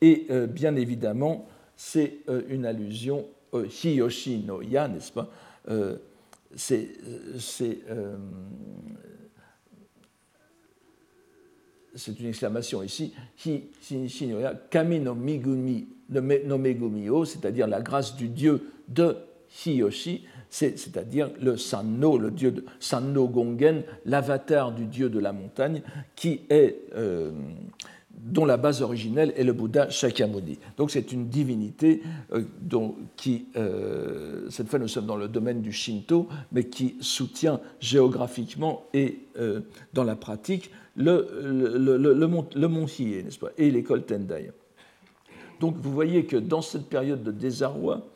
Et 0.02 0.28
euh, 0.30 0.48
bien 0.48 0.76
évidemment, 0.76 1.48
c'est 1.76 2.20
une 2.50 2.66
allusion 2.66 3.26
au 3.52 3.64
Hiyoshi 3.64 4.44
no 4.46 4.62
Ya, 4.62 4.88
n'est-ce 4.88 5.12
pas? 5.12 5.30
C'est 6.56 6.90
c'est 11.96 12.20
une 12.20 12.28
exclamation 12.28 12.84
ici, 12.84 13.14
hi, 13.44 13.64
no 14.28 14.40
ya, 14.40 14.54
kami 14.70 15.00
no 15.00 15.16
migumi 15.16 15.88
no 16.10 16.58
megumi 16.58 17.08
c'est-à-dire 17.26 17.68
la 17.68 17.82
grâce 17.82 18.16
du 18.16 18.30
dieu 18.30 18.70
de 18.88 19.18
Hiyoshi, 19.66 20.26
c'est-à-dire 20.50 21.30
le 21.42 21.58
Sanno, 21.58 22.18
le 22.18 22.32
dieu 22.32 22.52
de 22.52 22.66
Sanno 22.80 23.28
Gongen, 23.28 23.84
l'avatar 24.06 24.72
du 24.72 24.86
dieu 24.86 25.10
de 25.10 25.20
la 25.20 25.34
montagne, 25.34 25.82
qui 26.16 26.42
est, 26.50 26.78
euh, 26.96 27.32
dont 28.12 28.46
la 28.46 28.58
base 28.58 28.82
originelle 28.82 29.34
est 29.36 29.44
le 29.44 29.54
Bouddha 29.54 29.90
Shakyamuni. 29.90 30.58
Donc 30.78 30.92
c'est 30.92 31.12
une 31.12 31.28
divinité 31.28 32.02
euh, 32.34 32.44
dont, 32.62 32.96
qui, 33.16 33.48
euh, 33.56 34.50
cette 34.50 34.70
fois 34.70 34.80
nous 34.80 34.88
sommes 34.88 35.06
dans 35.06 35.18
le 35.18 35.28
domaine 35.28 35.62
du 35.62 35.72
Shinto, 35.72 36.28
mais 36.52 36.66
qui 36.66 36.96
soutient 37.02 37.60
géographiquement 37.80 38.84
et 38.94 39.20
dans 39.94 40.04
la 40.04 40.16
pratique 40.16 40.72
le, 40.96 41.30
le, 41.44 41.98
le, 41.98 42.28
mont, 42.28 42.48
le 42.56 42.68
n'est-ce 43.24 43.38
pas, 43.38 43.52
et 43.58 43.70
l'école 43.70 44.04
Tendai. 44.04 44.50
Donc 45.60 45.76
vous 45.78 45.92
voyez 45.92 46.26
que 46.26 46.38
dans 46.38 46.62
cette 46.62 46.88
période 46.88 47.24
de 47.24 47.32
désarroi, 47.32 48.08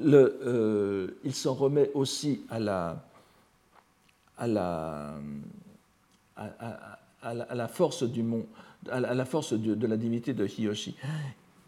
euh, 0.00 1.08
il 1.24 1.34
s'en 1.34 1.54
remet 1.54 1.90
aussi 1.94 2.42
à 2.48 2.58
la, 2.58 3.02
force 7.68 8.02
du 8.04 8.22
mont, 8.22 8.46
à 8.90 9.00
la 9.00 9.24
force 9.24 9.52
de, 9.52 9.86
la 9.86 9.96
divinité 9.96 10.32
de 10.34 10.46
Hiyoshi. 10.46 10.96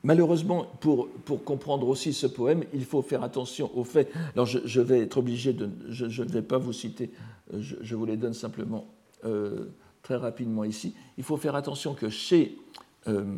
Malheureusement, 0.05 0.67
pour, 0.81 1.09
comprendre 1.45 1.87
aussi 1.87 2.12
ce 2.12 2.27
poème, 2.27 2.65
il 2.75 2.85
faut 2.85 3.03
faire 3.03 3.23
attention 3.23 3.71
au 3.77 3.85
fait. 3.85 4.11
Alors, 4.35 4.47
je, 4.47 4.81
vais 4.81 5.01
être 5.01 5.19
obligé 5.19 5.53
de. 5.53 5.71
Je, 5.88 6.23
ne 6.23 6.29
vais 6.29 6.43
pas 6.43 6.59
vous 6.59 6.73
citer, 6.73 7.11
je, 7.57 7.95
vous 7.95 8.05
les 8.05 8.17
donne 8.17 8.35
simplement 8.35 8.87
euh, 9.25 9.67
très 10.03 10.17
rapidement 10.17 10.65
ici. 10.65 10.95
Il 11.19 11.25
faut 11.25 11.37
faire 11.37 11.55
attention 11.55 11.95
que 11.95 12.09
chez, 12.09 12.59
euh, 13.07 13.37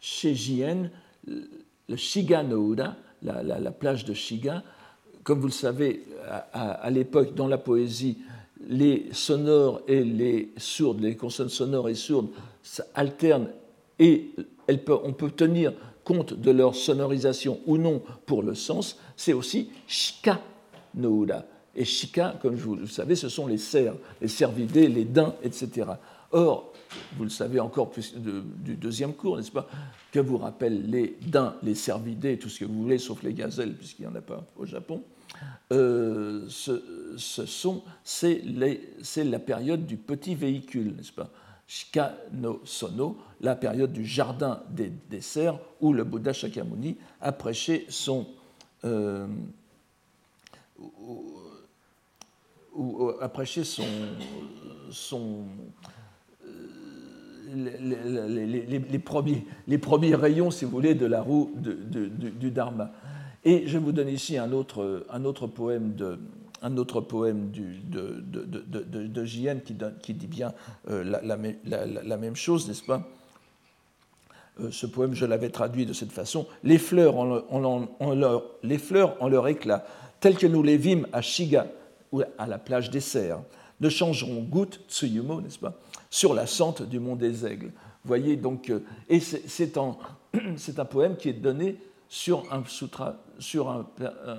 chez 0.00 0.34
Jien, 0.34 0.90
le 1.88 1.96
Shiga 1.96 2.42
no 2.42 2.72
Ura, 2.72 2.96
la, 3.22 3.70
plage 3.70 4.04
de 4.04 4.14
Shiga. 4.14 4.62
Comme 5.22 5.40
vous 5.40 5.46
le 5.46 5.52
savez, 5.52 6.04
à, 6.52 6.90
l'époque, 6.90 7.34
dans 7.34 7.46
la 7.46 7.58
poésie, 7.58 8.18
les 8.68 9.08
sonores 9.12 9.82
et 9.88 10.02
les 10.04 10.52
sourdes, 10.56 11.00
les 11.00 11.16
consonnes 11.16 11.48
sonores 11.48 11.88
et 11.88 11.94
sourdes 11.94 12.28
alternent 12.94 13.50
et 13.98 14.30
on 14.88 15.12
peut 15.12 15.30
tenir 15.30 15.72
compte 16.02 16.34
de 16.34 16.50
leur 16.50 16.74
sonorisation 16.74 17.60
ou 17.66 17.78
non 17.78 18.02
pour 18.26 18.42
le 18.42 18.54
sens. 18.54 18.98
C'est 19.16 19.32
aussi 19.32 19.70
Shika 19.86 20.40
no 20.94 21.24
Ura. 21.24 21.44
Et 21.76 21.84
Shika, 21.84 22.36
comme 22.40 22.54
vous 22.54 22.76
le 22.76 22.86
savez, 22.86 23.16
ce 23.16 23.28
sont 23.28 23.46
les 23.46 23.58
cerfs, 23.58 23.96
les 24.20 24.28
cervidés, 24.28 24.88
les 24.88 25.04
daims, 25.04 25.34
etc. 25.42 25.86
Or, 26.34 26.72
vous 27.16 27.22
le 27.22 27.30
savez 27.30 27.60
encore 27.60 27.90
plus 27.90 28.12
du 28.16 28.74
deuxième 28.74 29.14
cours, 29.14 29.36
n'est-ce 29.36 29.52
pas, 29.52 29.68
que 30.10 30.18
vous 30.18 30.36
rappellent 30.36 30.90
les 30.90 31.16
daims, 31.22 31.54
les 31.62 31.76
cervidés, 31.76 32.40
tout 32.40 32.48
ce 32.48 32.58
que 32.58 32.64
vous 32.64 32.82
voulez, 32.82 32.98
sauf 32.98 33.22
les 33.22 33.32
gazelles, 33.32 33.74
puisqu'il 33.76 34.02
n'y 34.02 34.08
en 34.08 34.16
a 34.16 34.20
pas 34.20 34.44
au 34.56 34.66
Japon. 34.66 35.04
Euh, 35.72 36.44
ce, 36.48 36.82
sont, 37.16 37.84
c'est, 38.02 38.42
la 38.44 39.38
période 39.38 39.86
du 39.86 39.96
petit 39.96 40.34
véhicule, 40.34 40.96
n'est-ce 40.96 41.12
pas 41.12 41.30
Shika 41.68 42.16
no 42.32 42.60
Sono, 42.64 43.16
la 43.40 43.54
période 43.54 43.92
du 43.92 44.04
jardin 44.04 44.60
des, 44.70 44.92
des 45.08 45.20
cerfs, 45.20 45.60
où 45.80 45.92
le 45.92 46.02
Bouddha 46.02 46.32
Shakyamuni 46.32 46.96
a 47.20 47.30
prêché 47.30 47.86
son. 47.88 48.26
Euh, 48.84 49.28
a 53.20 53.28
prêché 53.28 53.62
son 53.62 55.46
les, 57.52 59.78
premiers, 59.78 60.14
rayons, 60.14 60.50
si 60.50 60.64
vous 60.64 60.70
voulez, 60.70 60.94
de 60.94 61.06
la 61.06 61.22
roue 61.22 61.52
du, 61.56 62.50
Dharma. 62.50 62.92
Et 63.44 63.66
je 63.66 63.78
vous 63.78 63.92
donne 63.92 64.08
ici 64.08 64.38
un 64.38 64.52
autre, 64.52 65.46
poème 65.46 65.94
de, 65.94 66.18
un 66.62 66.76
qui, 70.00 70.14
dit 70.14 70.26
bien 70.26 70.52
euh, 70.90 71.04
la, 71.04 72.16
même 72.16 72.36
chose, 72.36 72.68
n'est-ce 72.68 72.84
pas? 72.84 73.06
Euh, 74.60 74.70
Ce 74.70 74.86
poème, 74.86 75.14
je 75.14 75.26
l'avais 75.26 75.50
traduit 75.50 75.84
de 75.84 75.92
cette 75.92 76.12
façon 76.12 76.46
les 76.62 76.78
fleurs 76.78 77.16
en, 77.16 78.14
leur, 78.14 78.44
les 78.62 78.78
fleurs 78.78 79.16
en 79.20 79.28
leur 79.28 79.48
éclat, 79.48 79.84
telles 80.20 80.38
que 80.38 80.46
nous 80.46 80.62
les 80.62 80.76
vîmes 80.76 81.06
à 81.12 81.20
Shiga, 81.20 81.66
ou 82.12 82.22
à 82.38 82.46
la 82.46 82.58
plage 82.58 82.90
des 82.90 83.00
cerfs, 83.00 83.40
ne 83.80 83.88
changeront 83.88 84.42
goutte, 84.42 84.80
Tsuyumo, 84.88 85.40
n'est-ce 85.40 85.58
pas? 85.58 85.74
Sur 86.14 86.32
la 86.32 86.46
sente 86.46 86.82
du 86.82 87.00
mont 87.00 87.16
des 87.16 87.44
Aigles. 87.44 87.72
voyez 88.04 88.36
donc, 88.36 88.70
euh, 88.70 88.84
et 89.08 89.18
c'est 89.18 89.76
un, 89.76 90.84
poème 90.84 91.16
qui 91.16 91.28
est 91.28 91.32
donné 91.32 91.76
sur 92.08 92.44
un, 92.52 92.62
sutra, 92.68 93.16
sur 93.40 93.68
un, 93.68 93.84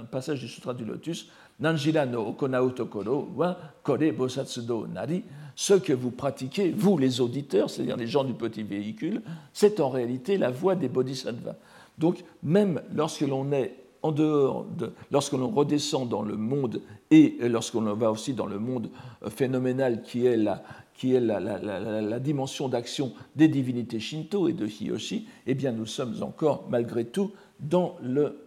passage 0.09 0.39
du 0.39 0.47
Sutra 0.47 0.73
du 0.73 0.85
Lotus, 0.85 1.27
Nanjira 1.59 2.05
no 2.05 2.29
Okonao 2.29 2.69
Tokoro 2.69 3.27
wa 3.35 3.57
Kore 3.83 4.13
Bosatsudo 4.13 4.87
Nari. 4.87 5.25
Ce 5.53 5.73
que 5.73 5.91
vous 5.91 6.11
pratiquez, 6.11 6.71
vous 6.71 6.97
les 6.97 7.19
auditeurs, 7.19 7.69
c'est-à-dire 7.69 7.97
les 7.97 8.07
gens 8.07 8.23
du 8.23 8.35
petit 8.35 8.63
véhicule, 8.63 9.21
c'est 9.51 9.81
en 9.81 9.89
réalité 9.89 10.37
la 10.37 10.51
voie 10.51 10.75
des 10.75 10.87
bodhisattvas. 10.87 11.55
Donc, 11.97 12.23
même 12.41 12.81
lorsque 12.93 13.21
l'on 13.21 13.51
est 13.51 13.75
en 14.01 14.11
dehors 14.11 14.65
de, 14.77 14.93
lorsque 15.11 15.33
l'on 15.33 15.49
redescend 15.49 16.07
dans 16.07 16.21
le 16.21 16.37
monde 16.37 16.81
et 17.09 17.37
lorsque 17.41 17.73
l'on 17.73 17.95
va 17.95 18.11
aussi 18.11 18.33
dans 18.33 18.45
le 18.45 18.59
monde 18.59 18.89
euh, 19.23 19.29
phénoménal 19.31 20.03
qui 20.03 20.27
est 20.27 20.37
la, 20.37 20.61
qui 20.95 21.13
est 21.13 21.19
la, 21.19 22.19
dimension 22.19 22.69
d'action 22.69 23.13
des 23.35 23.47
divinités 23.47 23.99
Shinto 23.99 24.47
et 24.47 24.53
de 24.53 24.65
Hiyoshi, 24.65 25.27
eh 25.45 25.53
bien 25.53 25.71
nous 25.71 25.85
sommes 25.85 26.23
encore, 26.23 26.67
malgré 26.69 27.05
tout, 27.05 27.31
dans, 27.59 27.97
le, 28.01 28.37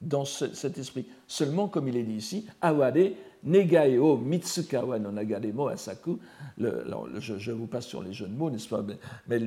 dans 0.00 0.24
cet 0.24 0.78
esprit. 0.78 1.06
Seulement, 1.26 1.68
comme 1.68 1.88
il 1.88 1.96
est 1.96 2.02
dit 2.02 2.16
ici, 2.16 2.46
Aware 2.60 3.12
Negae 3.44 3.98
o 3.98 4.16
Mitsukawa 4.16 4.98
no 4.98 5.10
Nagaremo 5.10 5.68
Asaku. 5.68 6.18
Je, 6.58 7.52
vous 7.52 7.66
passe 7.66 7.86
sur 7.86 8.02
les 8.02 8.12
jeux 8.12 8.26
de 8.26 8.34
mots, 8.34 8.50
n'est-ce 8.50 8.68
pas 8.68 8.84
Mais, 9.28 9.40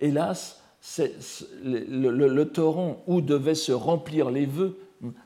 hélas, 0.00 0.60
c'est 0.80 1.14
le, 1.64 2.44
torrent 2.44 3.02
où 3.06 3.20
devaient 3.20 3.54
se 3.54 3.72
remplir 3.72 4.30
les 4.30 4.46
vœux, 4.46 4.76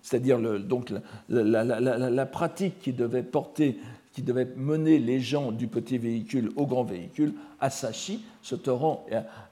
c'est-à-dire 0.03 0.38
donc 0.61 0.93
la, 1.28 2.26
pratique 2.26 2.78
qui 2.78 2.93
devait 2.93 3.22
porter 3.22 3.78
qui 4.17 4.23
devait 4.23 4.49
mener 4.57 4.99
les 4.99 5.21
gens 5.21 5.53
du 5.53 5.67
petit 5.67 5.99
véhicule 5.99 6.51
au 6.57 6.64
grand 6.64 6.85
véhicule, 6.85 7.35
à 7.61 7.69
Sachi, 7.69 8.25
ce 8.41 8.55
torrent 8.55 9.05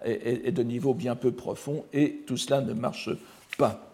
est, 0.03 0.53
de 0.53 0.63
niveau 0.63 0.95
bien 0.95 1.17
peu 1.17 1.33
profond 1.33 1.85
et 1.93 2.23
tout 2.27 2.39
cela 2.39 2.63
ne 2.63 2.73
marche 2.73 3.11
pas. 3.59 3.93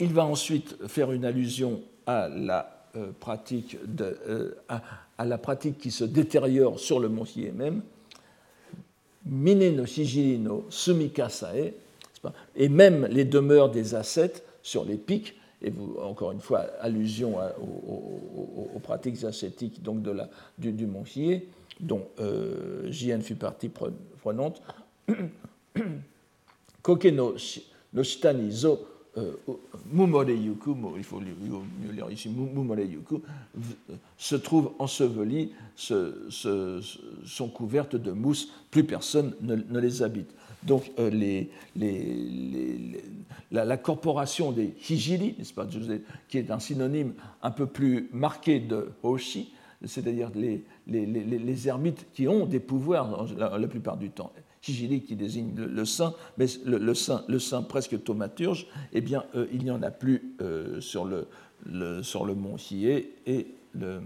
Il 0.00 0.12
va 0.12 0.24
ensuite 0.24 0.88
faire 0.88 1.12
une 1.12 1.24
allusion 1.24 1.82
à 2.04 2.28
la 2.28 2.84
pratique 3.20 3.76
de, 3.86 4.56
à, 4.68 5.24
la 5.24 5.38
pratique 5.38 5.78
qui 5.78 5.92
se 5.92 6.02
détériore 6.02 6.80
sur 6.80 6.98
le 6.98 7.08
mont 7.08 7.26
même, 7.54 7.82
Mine 9.24 9.76
no 9.76 9.86
Shijiri 9.86 10.42
Sumikasae, 10.68 11.74
et 12.56 12.68
même 12.68 13.06
les 13.06 13.24
demeures 13.24 13.70
des 13.70 13.94
ascètes 13.94 14.44
sur 14.64 14.84
les 14.84 14.96
pics, 14.96 15.36
et 15.64 15.70
vous, 15.70 15.96
encore 16.00 16.30
une 16.32 16.40
fois, 16.40 16.66
allusion 16.80 17.38
aux, 17.58 18.78
pratiques 18.80 19.24
ascétiques 19.24 19.82
donc 19.82 20.02
de 20.02 20.10
la, 20.10 20.28
du, 20.58 20.72
du 20.72 20.86
dont 21.80 22.06
euh, 22.20 22.92
JN 22.92 23.22
fut 23.22 23.34
partie 23.34 23.70
prenante. 24.20 24.62
Koke 26.82 27.06
no, 27.06 27.34
shitani 27.38 28.52
zo 28.52 28.78
euh, 29.16 29.32
Mumore 29.92 30.28
Yuku, 30.28 30.74
il 30.96 31.04
faut 31.04 31.20
mieux 31.20 31.92
lire 31.92 32.10
ici, 32.10 32.28
Mumore 32.28 32.80
Yuku, 32.80 33.22
se 34.18 34.34
trouve 34.36 34.72
enseveli, 34.78 35.52
se, 35.76 36.28
sont 37.24 37.48
couvertes 37.48 37.96
de 37.96 38.10
mousse, 38.10 38.50
plus 38.70 38.84
personne 38.84 39.34
ne, 39.40 39.78
les 39.78 40.02
habite. 40.02 40.34
Donc 40.64 40.90
euh, 40.98 41.10
les, 41.10 41.50
les, 41.76 43.02
la, 43.50 43.76
corporation 43.76 44.52
des 44.52 44.74
Hijiri, 44.88 45.34
n'est-ce 45.38 45.52
pas, 45.52 45.66
qui 46.28 46.38
est 46.38 46.50
un 46.50 46.58
synonyme 46.58 47.12
un 47.42 47.50
peu 47.50 47.66
plus 47.66 48.08
marqué 48.12 48.60
de 48.60 48.90
Hoshi, 49.02 49.52
c'est-à-dire 49.84 50.30
les, 50.86 51.68
ermites 51.68 52.06
qui 52.14 52.28
ont 52.28 52.46
des 52.46 52.60
pouvoirs 52.60 53.26
la 53.36 53.68
plupart 53.68 53.96
du 53.96 54.10
temps. 54.10 54.32
Qui 54.62 55.14
désigne 55.14 55.54
le, 55.54 55.84
saint, 55.84 56.14
mais 56.38 56.46
le, 56.64 56.94
saint, 56.94 57.22
le 57.28 57.68
presque 57.68 58.02
thaumaturge, 58.02 58.66
eh 58.94 59.02
bien, 59.02 59.22
euh, 59.34 59.46
il 59.52 59.62
n'y 59.62 59.70
en 59.70 59.82
a 59.82 59.90
plus 59.90 60.34
euh, 60.40 60.80
sur, 60.80 61.04
le, 61.04 61.26
sur 62.02 62.24
le 62.24 62.34
mont 62.34 62.56
Hié 62.56 63.12
et 63.26 63.46
le, 63.74 64.00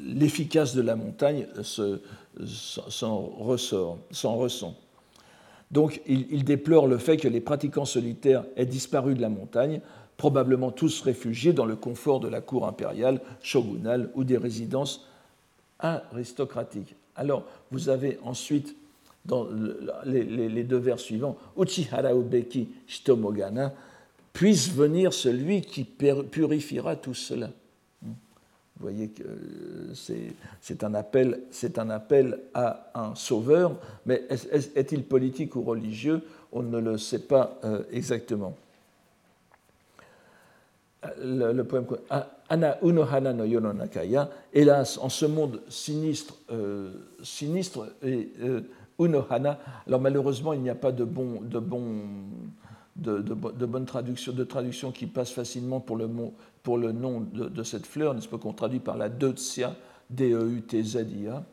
l'efficace 0.00 0.74
de 0.74 0.82
la 0.82 0.96
montagne 0.96 1.46
s'en 2.42 3.30
ressent. 4.36 4.76
Donc 5.70 6.02
il, 6.06 6.44
déplore 6.44 6.86
le 6.86 6.98
fait 6.98 7.16
que 7.16 7.28
les 7.28 7.40
pratiquants 7.40 7.86
solitaires 7.86 8.44
aient 8.56 8.66
disparu 8.66 9.14
de 9.14 9.22
la 9.22 9.30
montagne, 9.30 9.80
probablement 10.18 10.70
tous 10.70 11.00
réfugiés 11.00 11.54
dans 11.54 11.64
le 11.64 11.76
confort 11.76 12.20
de 12.20 12.28
la 12.28 12.40
cour 12.40 12.66
impériale, 12.66 13.20
shogunale 13.42 14.10
ou 14.14 14.24
des 14.24 14.36
résidences 14.36 15.08
aristocratique. 15.78 16.94
Alors, 17.16 17.44
vous 17.70 17.88
avez 17.88 18.18
ensuite, 18.22 18.76
dans 19.24 19.48
les, 20.04 20.64
deux 20.64 20.76
vers 20.76 20.98
suivants, 20.98 21.36
Uchihara 21.58 22.14
Ubeki 22.14 22.68
Shitomogana, 22.86 23.72
puisse 24.32 24.70
venir 24.70 25.12
celui 25.12 25.62
qui 25.62 25.84
purifiera 25.84 26.96
tout 26.96 27.14
cela. 27.14 27.50
Vous 28.82 28.88
voyez 28.88 29.10
que 29.10 29.22
c'est 29.94 30.82
un, 30.82 30.94
appel, 30.94 31.40
un 31.76 31.90
appel 31.90 32.40
à 32.52 32.90
un 32.96 33.14
sauveur, 33.14 33.76
mais 34.06 34.24
est-il 34.74 35.04
politique 35.04 35.54
ou 35.54 35.62
religieux? 35.62 36.20
On 36.50 36.64
ne 36.64 36.80
le 36.80 36.98
sait 36.98 37.20
pas 37.20 37.60
euh, 37.62 37.84
exactement. 37.92 38.56
Le, 41.22 41.52
le 41.52 41.62
poème 41.62 41.86
Ana 42.48 42.78
unohana 42.82 43.32
no 43.32 43.44
hélas, 44.52 44.98
en 44.98 45.08
ce 45.08 45.26
monde 45.26 45.60
sinistre, 45.68 46.34
euh, 46.50 46.90
sinistre 47.22 47.86
et 48.02 48.32
euh, 48.42 48.62
unohana, 48.98 49.60
alors 49.86 50.00
malheureusement, 50.00 50.54
il 50.54 50.60
n'y 50.60 50.70
a 50.70 50.74
pas 50.74 50.90
de, 50.90 51.04
bon, 51.04 51.40
de, 51.40 51.60
bon, 51.60 51.84
de, 52.96 53.18
de, 53.18 53.34
de, 53.34 53.66
bonne 53.66 53.86
traduction, 53.86 54.32
de 54.32 54.42
traduction 54.42 54.90
qui 54.90 55.06
passe 55.06 55.30
facilement 55.30 55.78
pour 55.78 55.96
le, 55.96 56.08
mot, 56.08 56.34
pour 56.62 56.78
le 56.78 56.92
nom 56.92 57.20
de, 57.20 57.62
cette 57.62 57.86
fleur, 57.86 58.14
n'est-ce 58.14 58.28
pas, 58.28 58.38
qu'on 58.38 58.52
traduit 58.52 58.78
par 58.78 58.96
la 58.96 59.08
deutzia, 59.08 59.74
D-E-U-T-Z-I-A, 60.10 61.44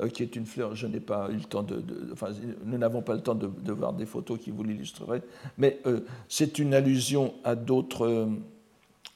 euh, 0.00 0.08
qui 0.08 0.22
est 0.22 0.36
une 0.36 0.46
fleur, 0.46 0.74
je 0.74 0.86
n'ai 0.86 1.00
pas 1.00 1.28
eu 1.30 1.36
le 1.36 1.44
temps 1.44 1.62
de, 1.62 1.82
enfin, 2.12 2.28
nous 2.64 2.78
n'avons 2.78 3.02
pas 3.02 3.14
le 3.14 3.20
temps 3.20 3.34
de, 3.34 3.72
voir 3.72 3.92
des 3.92 4.06
photos 4.06 4.38
qui 4.38 4.50
vous 4.50 4.64
l'illustreraient, 4.64 5.22
mais 5.58 5.80
c'est 6.28 6.58
une 6.58 6.74
allusion 6.74 7.34
à 7.44 7.54
d'autres, 7.54 8.28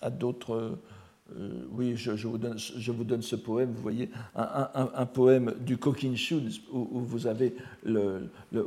à 0.01 0.11
d'autres 0.11 0.78
euh, 1.38 1.51
oui, 1.72 1.96
je, 1.96 2.11
vous 2.26 2.38
donne, 2.38 2.59
je, 2.59 2.90
vous 2.90 3.05
donne, 3.05 3.22
ce 3.22 3.36
poème, 3.36 3.72
vous 3.72 3.82
voyez, 3.82 4.11
un, 4.34 5.07
poème 5.07 5.55
du 5.61 5.76
Kokinshu, 5.76 6.40
où, 6.72 6.88
où, 6.90 7.01
vous 7.01 7.26
avez 7.28 7.55
le, 7.84 8.28
le 8.53 8.66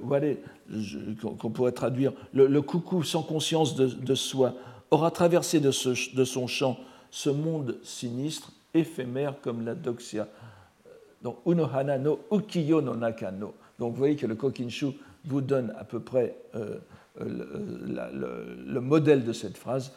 qu'on 1.26 1.50
pourrait 1.50 1.74
traduire, 1.74 2.14
le, 2.34 2.62
coucou 2.62 3.04
sans 3.04 3.22
conscience 3.22 3.76
de, 3.76 4.16
soi, 4.16 4.56
aura 4.94 5.12
traversé 5.12 5.60
de, 5.60 5.72
son 5.72 6.48
champ 6.48 6.78
ce 7.12 7.30
monde 7.30 7.78
sinistre, 7.84 8.52
éphémère 8.74 9.36
comme 9.42 9.66
la 9.66 9.76
doxia. 9.76 10.28
Donc, 11.22 11.38
unohana 11.46 11.98
no 11.98 12.20
ukiyo 12.32 12.82
no. 12.82 12.94
Donc, 13.80 13.92
vous 13.92 13.98
voyez 13.98 14.16
que 14.16 14.28
le 14.28 14.36
Kokinshu 14.36 14.88
vous 15.26 15.42
donne 15.42 15.74
à 15.80 15.84
peu 15.84 16.00
près 16.00 16.36
euh, 16.56 16.78
le, 17.20 18.58
le, 18.66 18.82
modèle 18.82 19.24
de 19.24 19.34
cette 19.34 19.58
phrase, 19.58 19.94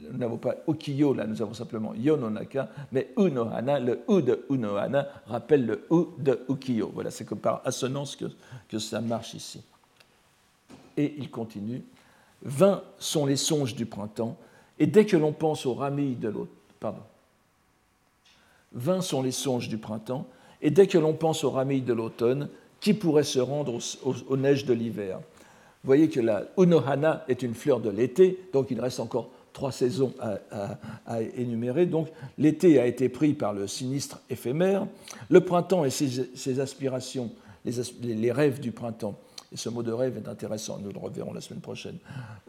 nous 0.00 0.16
n'avons 0.16 0.36
pas 0.36 0.54
ukiyo, 0.68 1.12
là 1.12 1.26
nous 1.26 1.42
avons 1.42 1.54
simplement 1.54 1.92
yononaka, 1.94 2.68
mais 2.92 3.12
unohana, 3.16 3.80
le 3.80 4.00
u 4.08 4.22
de 4.22 4.44
unohana 4.48 5.08
rappelle 5.26 5.66
le 5.66 5.86
u 5.90 6.04
de 6.18 6.38
ukiyo. 6.48 6.90
Voilà, 6.94 7.10
c'est 7.10 7.24
que 7.24 7.34
par 7.34 7.62
assonance 7.64 8.16
que 8.68 8.78
ça 8.78 9.00
marche 9.00 9.34
ici. 9.34 9.60
Et 10.96 11.14
il 11.18 11.30
continue 11.30 11.82
Vingt 12.42 12.82
sont 12.98 13.26
les 13.26 13.36
songes 13.36 13.74
du 13.74 13.86
printemps, 13.86 14.36
et 14.78 14.86
dès 14.86 15.06
que 15.06 15.16
l'on 15.16 15.32
pense 15.32 15.66
aux 15.66 15.74
ramilles 15.74 16.16
de 16.16 16.28
l'automne, 16.28 16.54
pardon. 16.80 17.02
Sont 19.00 19.22
les 19.22 19.32
songes 19.32 19.68
du 19.68 19.78
printemps, 19.78 20.26
et 20.62 20.70
dès 20.70 20.86
que 20.86 20.98
l'on 20.98 21.14
pense 21.14 21.42
aux 21.44 21.50
ramilles 21.50 21.82
de 21.82 21.92
l'automne, 21.92 22.48
qui 22.80 22.94
pourrait 22.94 23.24
se 23.24 23.40
rendre 23.40 23.78
aux, 24.04 24.14
aux 24.28 24.36
neiges 24.36 24.64
de 24.64 24.72
l'hiver? 24.72 25.18
Vous 25.82 25.86
voyez 25.86 26.08
que 26.08 26.20
la 26.20 26.44
unohana 26.56 27.24
est 27.28 27.42
une 27.42 27.54
fleur 27.54 27.80
de 27.80 27.90
l'été, 27.90 28.38
donc 28.52 28.70
il 28.70 28.80
reste 28.80 29.00
encore 29.00 29.30
trois 29.52 29.72
saisons 29.72 30.12
à, 30.20 31.22
énumérer. 31.36 31.86
Donc 31.86 32.08
l'été 32.36 32.78
a 32.78 32.86
été 32.86 33.08
pris 33.08 33.32
par 33.32 33.52
le 33.52 33.66
sinistre 33.66 34.20
éphémère, 34.30 34.86
le 35.30 35.40
printemps 35.40 35.84
et 35.84 35.90
ses, 35.90 36.60
aspirations, 36.60 37.30
les, 37.64 38.32
rêves 38.32 38.60
du 38.60 38.70
printemps, 38.70 39.18
et 39.52 39.56
ce 39.56 39.68
mot 39.68 39.82
de 39.82 39.92
rêve 39.92 40.16
est 40.16 40.28
intéressant, 40.28 40.78
nous 40.82 40.92
le 40.92 40.98
reverrons 40.98 41.32
la 41.32 41.40
semaine 41.40 41.60
prochaine, 41.60 41.96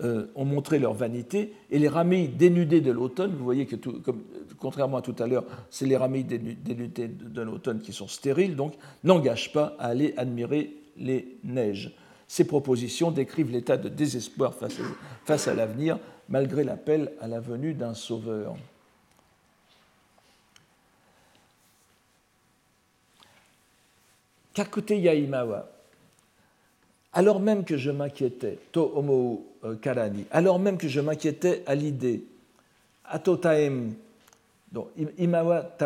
euh, 0.03 0.27
ont 0.35 0.45
montré 0.45 0.79
leur 0.79 0.93
vanité, 0.93 1.53
et 1.71 1.79
les 1.79 1.87
ramilles 1.87 2.27
dénudées 2.27 2.81
de 2.81 2.91
l'automne, 2.91 3.31
vous 3.31 3.43
voyez 3.43 3.65
que, 3.65 3.75
comme, 3.75 4.23
contrairement 4.59 4.97
à 4.97 5.01
tout 5.01 5.15
à 5.19 5.27
l'heure, 5.27 5.45
c'est 5.69 5.85
les 5.85 5.97
ramilles 5.97 6.25
dénudées 6.25 7.07
de 7.07 7.41
l'automne 7.41 7.79
qui 7.79 7.93
sont 7.93 8.07
stériles, 8.07 8.55
donc 8.55 8.73
n'engagent 9.03 9.53
pas 9.53 9.75
à 9.79 9.87
aller 9.87 10.13
admirer 10.17 10.75
les 10.97 11.37
neiges. 11.43 11.95
Ces 12.27 12.45
propositions 12.45 13.11
décrivent 13.11 13.51
l'état 13.51 13.77
de 13.77 13.89
désespoir 13.89 14.53
face 14.53 14.77
face 15.25 15.47
à 15.47 15.53
l'avenir, 15.53 15.97
malgré 16.27 16.63
l'appel 16.63 17.11
à 17.21 17.27
la 17.27 17.39
venue 17.39 17.73
d'un 17.73 17.93
sauveur. 17.93 18.55
Kakute 24.53 24.91
Yaimawa, 24.91 25.69
alors 27.13 27.39
même 27.39 27.63
que 27.63 27.77
je 27.77 27.91
m'inquiétais, 27.91 28.59
To 28.71 29.03
euh, 29.63 29.75
alors 30.31 30.59
même 30.59 30.77
que 30.77 30.87
je 30.87 31.01
m'inquiétais 31.01 31.63
à 31.65 31.75
l'idée, 31.75 32.23
Imawa 35.17 35.77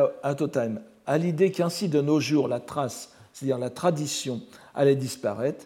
à 1.05 1.17
l'idée 1.17 1.51
qu'ainsi 1.51 1.89
de 1.89 2.01
nos 2.01 2.19
jours 2.19 2.47
la 2.47 2.59
trace, 2.59 3.13
c'est-à-dire 3.31 3.57
la 3.57 3.69
tradition, 3.69 4.41
allait 4.75 4.95
disparaître, 4.95 5.65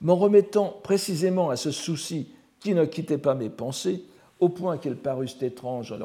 m'en 0.00 0.16
remettant 0.16 0.76
précisément 0.82 1.50
à 1.50 1.56
ce 1.56 1.70
souci 1.70 2.28
qui 2.60 2.74
ne 2.74 2.84
quittait 2.84 3.18
pas 3.18 3.34
mes 3.34 3.50
pensées, 3.50 4.02
au 4.40 4.48
point 4.48 4.76
qu'elles 4.76 4.96
parussent 4.96 5.40
étranges 5.42 5.92
en 5.92 5.98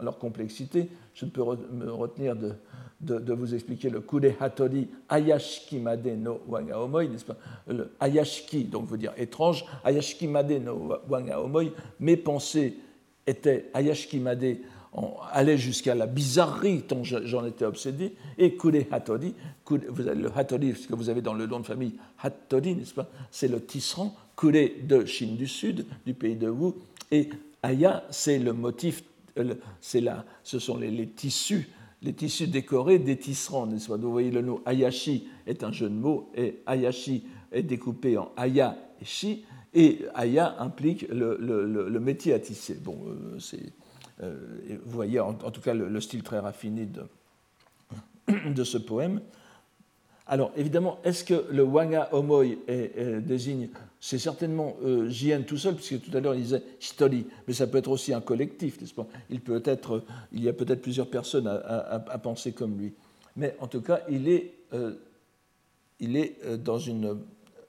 leur, 0.00 0.18
complexité. 0.18 0.88
Je 1.14 1.24
ne 1.24 1.30
peux 1.30 1.42
me 1.42 1.90
retenir 1.90 2.36
de, 2.36 2.52
de, 3.00 3.32
vous 3.32 3.54
expliquer 3.54 3.90
le 3.90 4.00
Kure 4.00 4.32
Hatori 4.40 4.88
Ayashiki 5.08 5.78
Made 5.78 6.06
no 6.18 6.40
Wanga 6.48 6.80
Omoi, 6.80 7.04
n'est-ce 7.06 7.24
pas? 7.24 7.36
Le 7.68 7.90
Ayashiki, 8.00 8.64
donc 8.64 8.88
veut 8.88 8.98
dire 8.98 9.12
étrange, 9.16 9.64
Ayashiki 9.84 10.26
Made 10.26 10.62
no 10.64 10.94
Wanga 11.08 11.40
Omoi, 11.40 11.64
mes 12.00 12.16
pensées 12.16 12.78
étaient 13.26 13.70
Ayashiki 13.74 14.18
Made, 14.18 14.56
allaient 15.32 15.58
jusqu'à 15.58 15.94
la 15.94 16.06
bizarrerie 16.06 16.84
dont 16.88 17.04
j'en 17.04 17.44
étais 17.44 17.64
obsédé, 17.64 18.14
et 18.38 18.56
Kure 18.56 18.84
Hatori, 18.90 19.34
vous 19.66 20.06
avez 20.06 20.20
le 20.20 20.30
Hatori, 20.34 20.74
ce 20.74 20.86
que 20.86 20.94
vous 20.94 21.10
avez 21.10 21.20
dans 21.20 21.34
le 21.34 21.46
nom 21.46 21.60
de 21.60 21.66
famille 21.66 21.94
Hatori, 22.22 22.74
n'est-ce 22.74 22.94
pas? 22.94 23.08
C'est 23.30 23.48
le 23.48 23.60
tisserand, 23.60 24.14
Kure 24.36 24.70
de 24.82 25.04
Chine 25.04 25.36
du 25.36 25.46
Sud, 25.46 25.86
du 26.04 26.14
pays 26.14 26.36
de 26.36 26.48
Wu, 26.48 26.72
et 27.10 27.28
Aya, 27.62 28.04
c'est 28.10 28.38
le 28.38 28.52
motif, 28.52 29.02
c'est 29.80 30.00
là, 30.00 30.24
ce 30.42 30.58
sont 30.58 30.78
les, 30.78 31.08
tissus, 31.08 31.68
les 32.02 32.12
tissus 32.12 32.46
décorés 32.46 32.98
des 32.98 33.16
tisserands, 33.18 33.66
n'est-ce 33.66 33.88
pas? 33.88 33.96
Vous 33.96 34.12
voyez 34.12 34.30
le 34.30 34.42
nom 34.42 34.60
Ayashi 34.66 35.28
est 35.46 35.64
un 35.64 35.72
jeu 35.72 35.88
de 35.88 35.94
mots, 35.94 36.30
et 36.34 36.62
Ayashi 36.66 37.24
est 37.52 37.62
découpé 37.62 38.18
en 38.18 38.32
Aya 38.36 38.76
et 39.00 39.04
Shi, 39.04 39.44
et 39.74 40.00
Aya 40.14 40.60
implique 40.60 41.06
le, 41.08 41.98
métier 42.00 42.32
à 42.32 42.38
tisser. 42.38 42.74
Bon, 42.74 42.98
c'est, 43.38 43.72
vous 44.20 44.76
voyez 44.86 45.20
en, 45.20 45.34
tout 45.34 45.60
cas 45.60 45.74
le, 45.74 46.00
style 46.00 46.22
très 46.22 46.38
raffiné 46.38 46.88
de 48.28 48.64
ce 48.64 48.78
poème. 48.78 49.20
Alors 50.28 50.50
évidemment, 50.56 50.98
est-ce 51.04 51.22
que 51.22 51.46
le 51.50 51.62
wanga 51.62 52.08
omoi 52.12 52.46
désigne, 53.20 53.68
c'est 54.00 54.18
certainement 54.18 54.76
euh, 54.84 55.08
JN 55.08 55.44
tout 55.44 55.56
seul, 55.56 55.76
puisque 55.76 56.00
tout 56.02 56.16
à 56.16 56.20
l'heure 56.20 56.34
il 56.34 56.42
disait 56.42 56.62
hitori, 56.80 57.26
mais 57.46 57.54
ça 57.54 57.68
peut 57.68 57.78
être 57.78 57.90
aussi 57.90 58.12
un 58.12 58.20
collectif, 58.20 58.80
n'est-ce 58.80 58.94
pas? 58.94 59.06
Il, 59.30 59.40
peut 59.40 59.62
être, 59.64 60.02
il 60.32 60.42
y 60.42 60.48
a 60.48 60.52
peut-être 60.52 60.82
plusieurs 60.82 61.08
personnes 61.08 61.46
à, 61.46 62.18
penser 62.18 62.52
comme 62.52 62.76
lui. 62.76 62.92
Mais 63.36 63.56
en 63.60 63.68
tout 63.68 63.82
cas, 63.82 64.00
il 64.08 64.28
est, 64.28 64.52
euh, 64.72 64.94
il 66.00 66.16
est 66.16 66.38
euh, 66.44 66.56
dans, 66.56 66.78
une, 66.78 67.18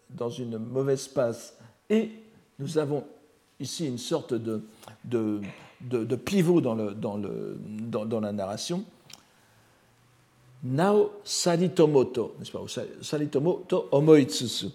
dans 0.09 0.29
une 0.29 0.57
mauvaise 0.57 1.07
passe. 1.07 1.55
Et 1.91 2.09
nous 2.57 2.79
avons 2.79 3.03
ici 3.59 3.85
une 3.85 3.99
sorte 3.99 4.33
de, 4.33 4.63
de, 5.05 5.41
de, 5.81 6.15
pivot 6.15 6.59
dans, 6.61 6.73
le, 6.73 6.95
dans, 6.95 7.17
le, 7.17 7.57
dans 7.59 8.19
la 8.19 8.31
narration 8.31 8.83
Nao 10.63 11.11
salitomoto, 11.23 12.35
n'est-ce 12.39 12.51
pas 12.51 12.63
Salitomoto 13.01 13.87
omoitsusu. 13.91 14.67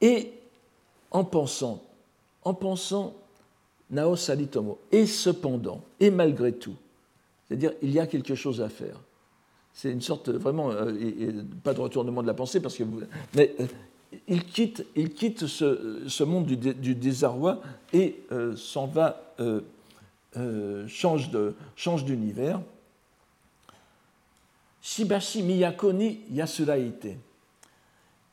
Et 0.00 0.32
en 1.10 1.24
pensant, 1.24 1.82
en 2.44 2.54
pensant 2.54 3.14
Nao 3.90 4.16
salitomo, 4.16 4.78
et 4.90 5.06
cependant, 5.06 5.82
et 6.00 6.10
malgré 6.10 6.52
tout, 6.52 6.76
c'est-à-dire 7.46 7.72
il 7.82 7.90
y 7.90 8.00
a 8.00 8.06
quelque 8.06 8.34
chose 8.34 8.60
à 8.60 8.68
faire. 8.68 9.00
C'est 9.72 9.90
une 9.90 10.00
sorte 10.00 10.28
vraiment, 10.30 10.70
euh, 10.70 11.42
pas 11.62 11.74
de 11.74 11.80
retournement 11.80 12.22
de 12.22 12.26
la 12.26 12.34
pensée, 12.34 12.60
parce 12.60 12.76
que 12.76 12.84
vous, 12.84 13.00
mais 13.34 13.54
euh, 13.60 13.66
il 14.28 14.44
quitte, 14.44 14.86
il 14.94 15.10
quitte 15.12 15.46
ce, 15.46 16.22
monde 16.22 16.46
du, 16.46 16.94
désarroi 16.94 17.60
et 17.92 18.22
euh, 18.30 18.54
s'en 18.56 18.86
va, 18.86 19.34
change 20.86 22.04
d'univers. 22.04 22.60
Shibashi 24.84 25.42
Miyako 25.42 25.94
ni 25.94 26.20
Yasuraite. 26.30 27.16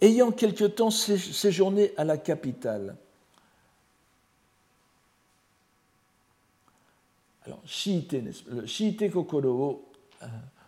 Ayant 0.02 0.34
quelque 0.34 0.66
temps 0.66 0.90
séjourné 0.90 1.94
à 1.96 2.04
la 2.04 2.18
capitale, 2.18 2.98
alors, 7.46 7.62
Shiite, 7.66 8.18
Shiite 8.66 9.10
Kokoro 9.12 9.86
euh, 10.22 10.26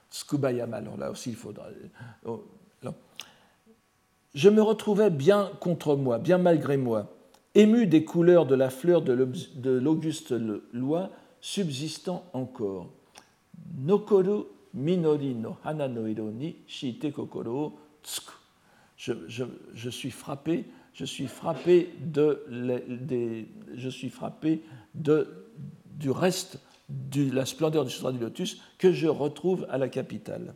Tsukubayama, 0.09 0.77
alors 0.77 0.95
là 0.95 1.11
aussi 1.11 1.31
il 1.31 1.35
faudra. 1.35 1.65
Euh, 1.65 1.89
oh, 2.25 2.45
je 4.33 4.49
me 4.49 4.61
retrouvais 4.61 5.09
bien 5.09 5.51
contre 5.59 5.97
moi, 5.97 6.17
bien 6.17 6.37
malgré 6.37 6.77
moi, 6.77 7.13
ému 7.55 7.87
des 7.87 8.05
couleurs 8.05 8.45
de 8.45 8.55
la 8.55 8.69
fleur 8.69 9.01
de 9.01 9.11
l'auguste 9.11 10.33
loi 10.71 11.09
subsistant 11.41 12.23
encore. 12.31 12.89
Nokoru 13.79 14.45
minori 14.73 15.35
no 15.35 15.57
hana 15.63 15.87
no 15.87 16.07
iro 16.07 16.31
ni 16.31 16.55
shite 16.67 17.11
kokoro 17.11 17.77
tsuku. 18.03 18.33
Je, 18.97 19.13
je, 19.27 19.43
je, 19.73 19.89
suis 19.89 20.11
frappé, 20.11 20.65
je 20.93 21.03
suis 21.03 21.27
frappé 21.27 21.89
de, 21.99 22.45
des, 22.87 23.49
je 23.75 23.89
suis 23.89 24.09
frappé 24.09 24.63
de, 24.93 25.49
du 25.97 26.09
reste 26.09 26.59
de 26.89 27.31
la 27.31 27.45
splendeur 27.45 27.85
du 27.85 27.91
Sutra 27.91 28.11
du 28.11 28.19
Lotus 28.19 28.61
que 28.77 28.93
je 28.93 29.07
retrouve 29.07 29.65
à 29.69 29.77
la 29.77 29.89
capitale. 29.89 30.53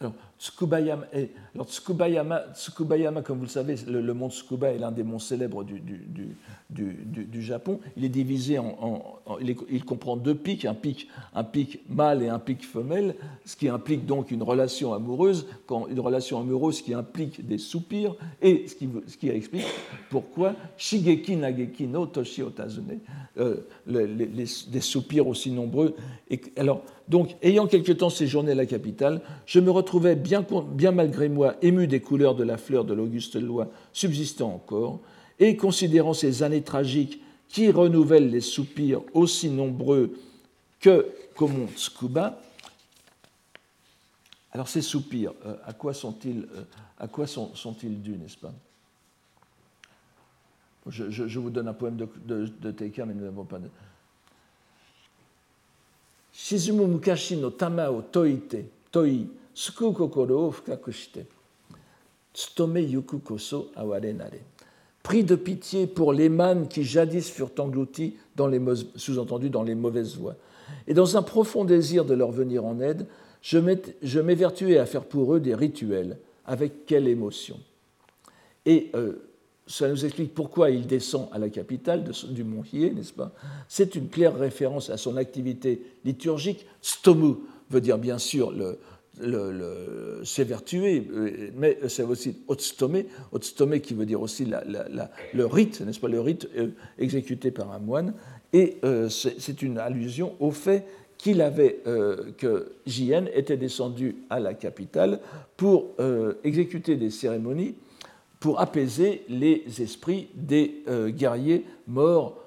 Alors, 0.00 0.12
Tsukubayama, 0.42 1.06
alors 1.54 1.68
Tsukubayama, 1.68 3.22
comme 3.22 3.38
vous 3.38 3.44
le 3.44 3.48
savez, 3.48 3.76
le, 3.86 4.12
mont 4.12 4.28
Tsukuba 4.28 4.72
est 4.72 4.78
l'un 4.78 4.90
des 4.90 5.04
monts 5.04 5.20
célèbres 5.20 5.62
du, 5.62 5.78
du, 5.78 6.34
du, 6.68 7.42
Japon. 7.42 7.78
Il 7.96 8.04
est 8.04 8.08
divisé 8.08 8.58
en, 8.58 9.20
il, 9.40 9.84
comprend 9.84 10.16
deux 10.16 10.34
pics, 10.34 10.64
un 10.64 10.74
pic, 10.74 11.06
un 11.32 11.44
pic 11.44 11.78
mâle 11.88 12.24
et 12.24 12.28
un 12.28 12.40
pic 12.40 12.66
femelle, 12.66 13.14
ce 13.44 13.54
qui 13.54 13.68
implique 13.68 14.04
donc 14.04 14.32
une 14.32 14.42
relation 14.42 14.92
amoureuse, 14.92 15.46
une 15.88 16.00
relation 16.00 16.40
amoureuse 16.40 16.82
qui 16.82 16.92
implique 16.92 17.46
des 17.46 17.58
soupirs, 17.58 18.16
et 18.40 18.66
ce 18.66 18.74
qui, 18.74 18.88
ce 19.06 19.16
qui 19.16 19.28
explique 19.28 19.66
pourquoi 20.10 20.56
Shigeki 20.76 21.36
Nageki 21.36 21.86
no 21.86 22.06
Toshi 22.06 22.42
Otazune, 22.42 22.98
euh, 23.38 23.58
des 23.86 24.80
soupirs 24.80 25.28
aussi 25.28 25.52
nombreux. 25.52 25.94
Et, 26.30 26.40
alors, 26.56 26.82
donc, 27.12 27.36
ayant 27.42 27.66
quelque 27.66 27.92
temps 27.92 28.08
séjourné 28.08 28.52
à 28.52 28.54
la 28.54 28.64
capitale, 28.64 29.20
je 29.44 29.60
me 29.60 29.70
retrouvais 29.70 30.16
bien, 30.16 30.31
bien 30.40 30.92
malgré 30.92 31.28
moi 31.28 31.56
ému 31.62 31.86
des 31.86 32.00
couleurs 32.00 32.34
de 32.34 32.44
la 32.44 32.56
fleur 32.56 32.84
de 32.84 32.94
l'auguste 32.94 33.36
loi 33.36 33.68
subsistant 33.92 34.54
encore, 34.54 35.00
et 35.38 35.56
considérant 35.56 36.14
ces 36.14 36.42
années 36.42 36.62
tragiques 36.62 37.20
qui 37.48 37.70
renouvellent 37.70 38.30
les 38.30 38.40
soupirs 38.40 39.02
aussi 39.12 39.50
nombreux 39.50 40.12
que 40.80 41.06
Komon 41.34 41.68
Tsukuba, 41.68 42.40
alors 44.52 44.68
ces 44.68 44.82
soupirs, 44.82 45.32
euh, 45.46 45.56
à 45.64 45.72
quoi 45.72 45.94
sont-ils 45.94 46.46
euh, 46.54 47.26
sont, 47.26 47.76
dus, 47.82 48.16
n'est-ce 48.16 48.36
pas? 48.36 48.52
Je, 50.88 51.38
vous 51.38 51.50
donne 51.50 51.68
un 51.68 51.74
poème 51.74 51.96
de, 51.96 52.06
de, 52.26 52.74
mais 52.80 53.14
nous 53.14 53.24
n'avons 53.24 53.44
pas 53.44 53.58
de. 53.58 53.68
Shizumu 56.32 56.86
mukashi 56.86 57.36
no 57.36 57.50
tama 57.50 57.90
o 57.90 58.02
toite, 58.02 58.56
toi, 58.90 59.06
suku 59.54 59.92
kokoro 59.92 60.46
o 60.46 60.50
fukakushite, 60.50 61.26
tsutome 62.32 62.80
yuku 62.80 63.18
koso 63.18 63.70
aware 63.76 64.12
nare 64.12 64.40
pris 65.02 65.24
de 65.24 65.34
pitié 65.34 65.86
pour 65.86 66.12
les 66.12 66.28
mânes 66.28 66.68
qui 66.68 66.84
jadis 66.84 67.28
furent 67.28 67.50
engloutis, 67.58 68.16
dans 68.36 68.46
les 68.46 68.60
sous-entendu 68.96 69.50
dans 69.50 69.62
les 69.62 69.74
mauvaises 69.74 70.16
voies. 70.16 70.36
Et 70.86 70.94
dans 70.94 71.16
un 71.16 71.22
profond 71.22 71.64
désir 71.64 72.04
de 72.04 72.14
leur 72.14 72.30
venir 72.30 72.64
en 72.64 72.80
aide, 72.80 73.06
je 73.42 74.20
m'évertuais 74.20 74.78
à 74.78 74.86
faire 74.86 75.04
pour 75.04 75.34
eux 75.34 75.40
des 75.40 75.54
rituels. 75.54 76.18
Avec 76.44 76.86
quelle 76.86 77.06
émotion 77.06 77.58
Et 78.66 78.90
euh, 78.94 79.12
ça 79.66 79.88
nous 79.88 80.04
explique 80.04 80.34
pourquoi 80.34 80.70
il 80.70 80.86
descend 80.86 81.28
à 81.30 81.38
la 81.38 81.50
capitale 81.50 82.04
du 82.30 82.42
mont 82.42 82.64
Hiei, 82.72 82.90
n'est-ce 82.90 83.12
pas? 83.12 83.30
C'est 83.68 83.94
une 83.94 84.08
claire 84.08 84.36
référence 84.36 84.90
à 84.90 84.96
son 84.96 85.16
activité 85.16 85.82
liturgique. 86.04 86.66
Stomu 86.80 87.34
veut 87.70 87.80
dire 87.80 87.98
bien 87.98 88.18
sûr 88.18 88.50
le, 88.50 88.78
s'évertuer, 90.24 91.06
mais 91.54 91.78
c'est 91.88 92.02
aussi 92.02 92.36
otstome, 92.48 93.02
otstome 93.32 93.78
qui 93.80 93.94
veut 93.94 94.06
dire 94.06 94.22
aussi 94.22 94.46
le 94.46 95.44
rite, 95.46 95.80
n'est-ce 95.82 96.00
pas, 96.00 96.08
le 96.08 96.20
rite 96.20 96.48
euh, 96.56 96.68
exécuté 96.98 97.50
par 97.50 97.70
un 97.72 97.78
moine, 97.78 98.14
et 98.52 98.78
euh, 98.84 99.08
c'est 99.08 99.62
une 99.62 99.78
allusion 99.78 100.34
au 100.40 100.50
fait 100.50 100.86
qu'il 101.18 101.42
avait, 101.42 101.80
euh, 101.86 102.32
que 102.38 102.72
JN 102.86 103.28
était 103.34 103.56
descendu 103.56 104.16
à 104.30 104.40
la 104.40 104.54
capitale 104.54 105.20
pour 105.56 105.94
exécuter 106.42 106.96
des 106.96 107.10
cérémonies 107.10 107.76
pour 108.40 108.60
apaiser 108.60 109.22
les 109.28 109.62
esprits 109.80 110.28
des 110.34 110.82
guerriers 111.10 111.64
morts 111.86 112.42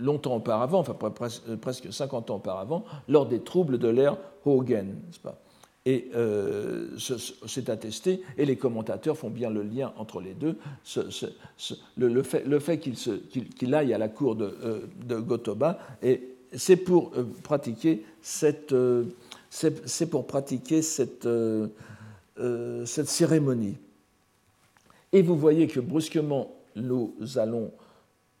longtemps 0.00 0.36
auparavant, 0.36 0.80
enfin 0.80 0.96
presque 1.60 1.92
50 1.92 2.30
ans 2.30 2.36
auparavant, 2.36 2.84
lors 3.08 3.26
des 3.26 3.40
troubles 3.40 3.78
de 3.78 3.88
l'ère 3.88 4.16
Hogan, 4.44 4.96
pas? 5.22 5.40
Et 5.86 6.10
euh, 6.14 6.96
c'est 7.46 7.68
attesté, 7.68 8.22
et 8.38 8.46
les 8.46 8.56
commentateurs 8.56 9.18
font 9.18 9.28
bien 9.28 9.50
le 9.50 9.62
lien 9.62 9.92
entre 9.98 10.22
les 10.22 10.32
deux. 10.32 10.56
le, 11.98 12.22
fait, 12.22 12.78
qu'il 12.78 13.74
aille 13.74 13.92
à 13.92 13.98
la 13.98 14.08
cour 14.08 14.34
de, 14.34 14.56
euh, 14.64 15.20
Gotoba, 15.20 15.78
c'est 16.52 16.76
pour 16.76 17.12
euh, 17.16 17.24
pratiquer 17.42 18.02
c'est 18.22 20.06
pour 20.10 20.26
pratiquer 20.26 20.80
cette 20.80 21.28
cérémonie. 22.86 23.76
Et 25.12 25.20
vous 25.20 25.36
voyez 25.36 25.66
que 25.66 25.80
brusquement, 25.80 26.50
nous 26.76 27.12
allons 27.36 27.70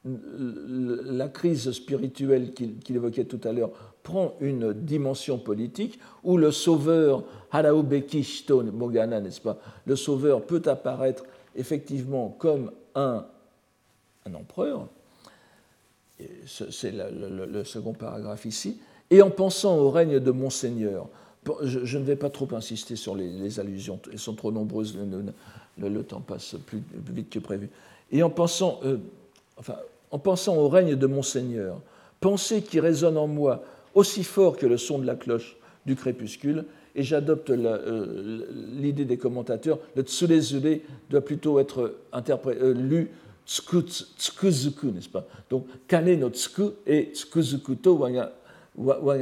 la 0.04 1.28
crise 1.28 1.70
spirituelle 1.72 2.52
qu'il 2.52 2.96
évoquait 2.96 3.24
tout 3.24 3.40
à 3.44 3.52
l'heure 3.52 3.70
prend 4.02 4.34
une 4.40 4.74
dimension 4.74 5.38
politique 5.38 5.98
où 6.22 6.36
le 6.36 6.52
sauveur, 6.52 7.24
Haraobeki 7.50 8.44
Mogana, 8.72 9.20
n'est-ce 9.20 9.40
pas 9.40 9.58
Le 9.86 9.96
sauveur 9.96 10.42
peut 10.42 10.62
apparaître 10.66 11.24
effectivement 11.56 12.36
comme 12.38 12.70
un, 12.94 13.24
empereur, 14.32 14.88
c'est 16.46 16.92
le, 16.92 17.64
second 17.64 17.94
paragraphe 17.94 18.44
ici, 18.44 18.78
et 19.10 19.22
en 19.22 19.30
pensant 19.30 19.76
au 19.78 19.90
règne 19.90 20.20
de 20.20 20.30
Monseigneur, 20.30 21.08
je, 21.62 21.98
ne 21.98 22.04
vais 22.04 22.16
pas 22.16 22.30
trop 22.30 22.48
insister 22.54 22.96
sur 22.96 23.14
les, 23.14 23.58
allusions, 23.58 23.98
elles 24.12 24.18
sont 24.18 24.34
trop 24.34 24.52
nombreuses, 24.52 24.98
le, 25.78 26.02
temps 26.02 26.20
passe 26.20 26.56
plus, 26.66 26.82
vite 27.10 27.30
que 27.30 27.38
prévu. 27.38 27.70
Et 28.12 28.22
en 28.22 28.30
pensant, 28.30 28.80
euh, 28.84 28.98
enfin, 29.56 29.76
en 30.14 30.18
pensant 30.20 30.56
au 30.56 30.68
règne 30.68 30.94
de 30.94 31.06
Monseigneur, 31.08 31.80
pensée 32.20 32.62
qui 32.62 32.78
résonne 32.78 33.16
en 33.16 33.26
moi 33.26 33.64
aussi 33.94 34.22
fort 34.22 34.56
que 34.56 34.64
le 34.64 34.76
son 34.76 35.00
de 35.00 35.06
la 35.06 35.16
cloche 35.16 35.56
du 35.86 35.96
crépuscule, 35.96 36.66
et 36.94 37.02
j'adopte 37.02 37.50
l'idée 37.50 39.04
des 39.04 39.16
commentateurs, 39.16 39.80
le 39.96 40.02
tsulezule 40.02 40.82
doit 41.10 41.20
plutôt 41.20 41.58
être 41.58 41.96
lu 42.60 43.10
tsukuzuku, 43.44 44.92
n'est-ce 44.92 45.08
pas? 45.08 45.26
Donc, 45.50 45.66
kane 45.88 46.14
no 46.14 46.30
tsuku 46.30 46.74
et 46.86 47.10
tsukuzuku 47.12 47.74
to 47.74 47.96
wanga, 47.96 48.30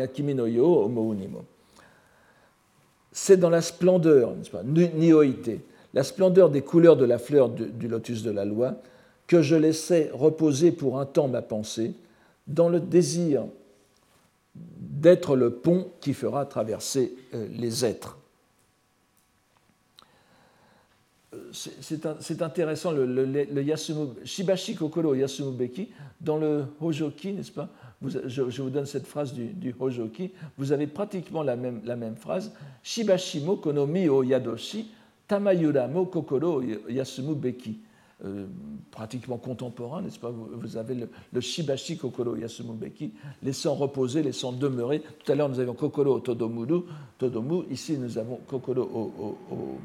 kimi 0.09 0.34
no 0.34 0.47
yo 0.47 0.84
omounimo. 0.84 1.47
C'est 3.11 3.38
dans 3.38 3.49
la 3.49 3.62
splendeur, 3.62 4.36
n'est-ce 4.36 4.51
pas, 4.51 4.62
nioïté, 4.62 5.62
la 5.95 6.03
splendeur 6.03 6.51
des 6.51 6.61
couleurs 6.61 6.99
de 6.99 7.07
la 7.07 7.16
fleur 7.16 7.49
du 7.49 7.88
lotus 7.88 8.22
de 8.22 8.30
la 8.30 8.45
loi, 8.45 8.76
que 9.33 9.41
je 9.41 9.57
laissais 9.57 10.11
reposer 10.12 10.72
pour 10.72 11.01
un 11.01 11.07
temps 11.07 11.26
ma 11.26 11.41
pensée, 11.41 11.95
dans 12.47 12.68
le 12.68 12.80
désir 12.80 13.45
d'être 14.55 15.37
le 15.37 15.49
pont 15.49 15.89
qui 16.03 16.12
fera 16.12 16.45
traverser 16.45 17.16
euh, 17.33 17.49
les 17.51 17.83
êtres. 17.83 18.18
c'est 21.51 22.43
intéressant, 22.43 22.93
le, 22.93 23.47
Shibashi 24.22 24.74
Kokoro 24.74 25.14
Yasumubeki, 25.14 25.89
dans 26.20 26.37
le 26.37 26.66
Hojoki, 26.78 27.33
n'est-ce 27.33 27.53
pas? 27.53 27.70
Je, 28.26 28.43
vous 28.43 28.68
donne 28.68 28.85
cette 28.85 29.07
phrase 29.07 29.33
du, 29.33 29.74
Hojoki, 29.80 30.33
vous 30.59 30.72
avez 30.72 30.87
pratiquement 30.87 31.43
la 31.43 31.57
même, 31.57 31.80
la 31.87 31.97
même 31.97 32.16
phrase, 32.16 32.53
Shibashimo 32.83 33.57
Konomi 33.57 34.11
o 34.11 34.22
Yadoshi, 34.22 34.89
Tamayura 35.26 35.89
mo 35.89 36.05
Kokoro 36.05 36.62
Yasumubeki. 36.91 37.78
Euh, 38.25 38.47
pratiquement 38.93 39.37
contemporain, 39.37 40.01
n'est-ce 40.01 40.18
pas? 40.18 40.31
Vous, 40.31 40.77
avez 40.77 40.95
le, 41.33 41.41
Shibashi 41.41 41.97
Kokoro 41.97 42.37
Yasumubeki, 42.37 43.12
laissant 43.43 43.75
reposer, 43.75 44.23
laissant 44.23 44.53
demeurer. 44.53 45.03
Tout 45.25 45.33
à 45.33 45.35
l'heure, 45.35 45.49
nous 45.49 45.59
avions 45.59 45.75
Kokoro 45.75 46.20
Todomuru, 46.20 46.83
Todomu. 47.18 47.64
Ici, 47.70 47.99
nous 47.99 48.18
avons 48.18 48.37
Kokoro 48.47 48.83
au, 48.83 49.37
au 49.51 49.79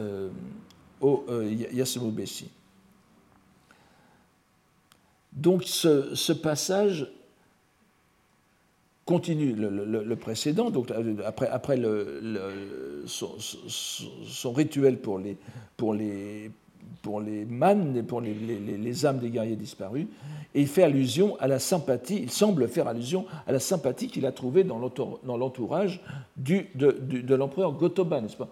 euh, 0.00 0.28
au 1.00 1.24
euh, 1.28 2.10
Bessi. 2.10 2.48
Donc 5.32 5.64
ce, 5.64 6.32
passage 6.32 7.10
continue 9.04 9.52
le, 9.54 10.14
précédent, 10.16 10.72
après, 11.24 11.82
son, 13.06 14.52
rituel 14.52 14.98
pour 14.98 15.18
les, 15.18 16.50
pour 17.02 17.20
les 17.20 17.44
mannes, 17.44 18.02
pour 18.04 18.20
les, 18.20 18.34
les, 18.34 19.06
âmes 19.06 19.18
des 19.18 19.30
guerriers 19.30 19.56
disparus, 19.56 20.06
et 20.54 20.60
il 20.62 20.66
fait 20.66 20.82
allusion 20.82 21.36
à 21.40 21.48
la 21.48 21.58
sympathie, 21.58 22.20
il 22.22 22.30
semble 22.30 22.68
faire 22.68 22.88
allusion 22.88 23.26
à 23.46 23.52
la 23.52 23.58
sympathie 23.58 24.08
qu'il 24.08 24.24
a 24.26 24.32
trouvée 24.32 24.64
dans 24.64 24.78
l'entourage 24.78 26.00
de, 26.36 26.64
de 26.74 27.34
l'empereur 27.34 27.72
Gotoba, 27.72 28.20
n'est-ce 28.20 28.36
pas? 28.36 28.48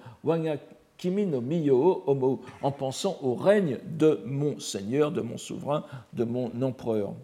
Kimi 1.02 1.26
no 1.26 1.40
miyo 1.40 2.04
homo, 2.06 2.42
en 2.62 2.70
pensant 2.70 3.18
au 3.22 3.34
règne 3.34 3.78
de 3.98 4.20
mon 4.24 4.60
Seigneur, 4.60 5.10
de 5.10 5.20
mon 5.20 5.36
souverain, 5.36 5.84
de 6.12 6.22
mon 6.22 6.52
empereur. 6.62 7.14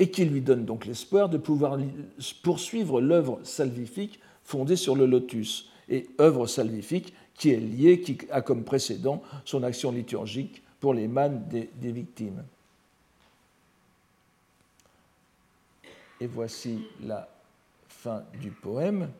Et 0.00 0.10
qui 0.10 0.24
lui 0.24 0.40
donne 0.40 0.64
donc 0.64 0.84
l'espoir 0.84 1.28
de 1.28 1.38
pouvoir 1.38 1.78
poursuivre 2.42 3.00
l'œuvre 3.00 3.38
salvifique 3.44 4.18
fondée 4.42 4.74
sur 4.74 4.96
le 4.96 5.06
lotus, 5.06 5.70
et 5.88 6.08
œuvre 6.20 6.48
salvifique 6.48 7.14
qui 7.38 7.50
est 7.50 7.60
liée, 7.60 8.00
qui 8.00 8.18
a 8.30 8.42
comme 8.42 8.64
précédent 8.64 9.22
son 9.44 9.62
action 9.62 9.92
liturgique 9.92 10.62
pour 10.80 10.92
les 10.92 11.08
mânes 11.08 11.48
des, 11.48 11.92
victimes. 11.92 12.44
Et 16.20 16.26
voici 16.26 16.84
la 17.02 17.28
fin 17.88 18.24
du 18.40 18.50
poème. 18.50 19.10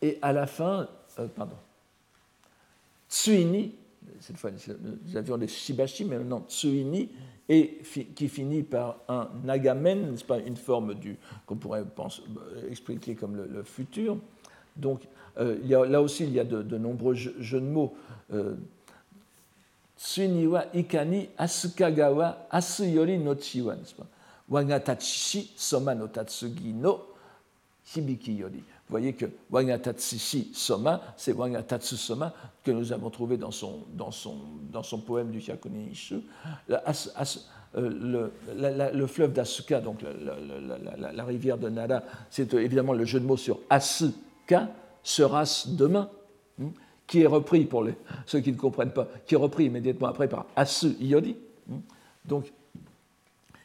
Et 0.00 0.18
à 0.22 0.32
la 0.32 0.46
fin, 0.46 0.88
euh, 1.18 1.26
pardon, 1.26 1.56
Tsuini, 3.10 3.74
cette 4.20 4.36
fois 4.36 4.52
nous 4.52 5.16
avions 5.16 5.36
les 5.36 5.48
Shibashi, 5.48 6.04
mais 6.04 6.18
maintenant 6.18 6.44
Tsuini, 6.48 7.10
et 7.48 7.80
qui 8.14 8.28
finit 8.28 8.62
par 8.62 8.98
un 9.08 9.30
Nagamen, 9.42 10.10
n'est-ce 10.10 10.24
pas, 10.24 10.38
une 10.38 10.56
forme 10.56 10.94
du 10.94 11.16
qu'on 11.46 11.56
pourrait 11.56 11.82
euh, 11.82 12.70
expliquer 12.70 13.14
comme 13.14 13.36
le, 13.36 13.62
futur. 13.62 14.18
Donc 14.76 15.02
a, 15.38 15.86
là 15.86 16.02
aussi 16.02 16.24
il 16.24 16.32
y 16.32 16.40
a 16.40 16.44
de, 16.44 16.78
nombreux 16.78 17.14
jeux, 17.14 17.60
de 17.60 17.60
mots. 17.60 17.94
Tsuini 19.96 20.46
wa 20.46 20.64
ikani 20.74 21.28
asukagawa 21.36 22.46
asuyori 22.50 23.18
no 23.18 23.34
chiwa, 23.34 23.76
Wangatachishi 24.48 25.50
soma 25.56 25.94
no 25.94 26.06
tatsugi 26.06 26.72
no 26.72 27.00
hibiki 27.94 28.32
yori. 28.34 28.62
Vous 28.88 28.92
voyez 28.92 29.12
que 29.12 29.26
Wangatatsishi 29.50 30.50
Soma, 30.54 31.02
c'est 31.16 31.32
Wangatatsu 31.32 31.96
Soma 31.96 32.32
que 32.64 32.70
nous 32.70 32.90
avons 32.90 33.10
trouvé 33.10 33.36
dans 33.36 33.50
son, 33.50 33.84
dans 33.92 34.10
son, 34.10 34.36
dans 34.72 34.82
son 34.82 34.98
poème 34.98 35.30
du 35.30 35.40
Hyakuni 35.40 35.90
Ishu. 35.92 36.20
Euh, 37.76 37.90
le, 37.90 38.32
le, 38.94 39.06
fleuve 39.06 39.34
d'Asuka, 39.34 39.82
donc 39.82 40.00
la, 40.02 41.12
la, 41.12 41.24
rivière 41.24 41.58
de 41.58 41.68
Nara, 41.68 42.02
c'est 42.30 42.54
euh, 42.54 42.64
évidemment 42.64 42.94
le 42.94 43.04
jeu 43.04 43.20
de 43.20 43.26
mots 43.26 43.36
sur 43.36 43.60
Asuka, 43.68 44.70
sera-ce 45.08 45.70
demain, 45.70 46.10
hein, 46.60 46.66
qui 47.06 47.22
est 47.22 47.26
repris, 47.26 47.64
pour 47.64 47.86
ceux 48.26 48.40
qui 48.40 48.52
ne 48.52 48.56
comprennent 48.58 48.92
pas, 48.92 49.08
qui 49.26 49.34
est 49.34 49.38
repris 49.38 49.64
immédiatement 49.64 50.08
après 50.08 50.28
par 50.28 50.46
Asu 50.54 50.88
Iodi. 51.00 51.36
Hein. 51.72 52.42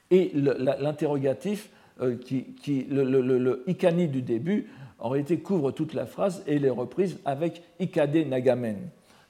Et 0.10 0.32
l'interrogatif, 0.34 1.70
euh, 2.02 2.16
qui, 2.16 2.88
le, 2.90 3.64
ikani 3.68 4.08
du 4.08 4.22
début, 4.22 4.70
en 5.00 5.10
réalité 5.10 5.40
couvre 5.40 5.72
toute 5.72 5.94
la 5.94 6.06
phrase 6.06 6.44
et 6.48 6.60
les 6.60 6.70
reprises 6.70 7.20
avec 7.26 7.62
Ikade 7.80 8.16
Nagamen. 8.16 8.78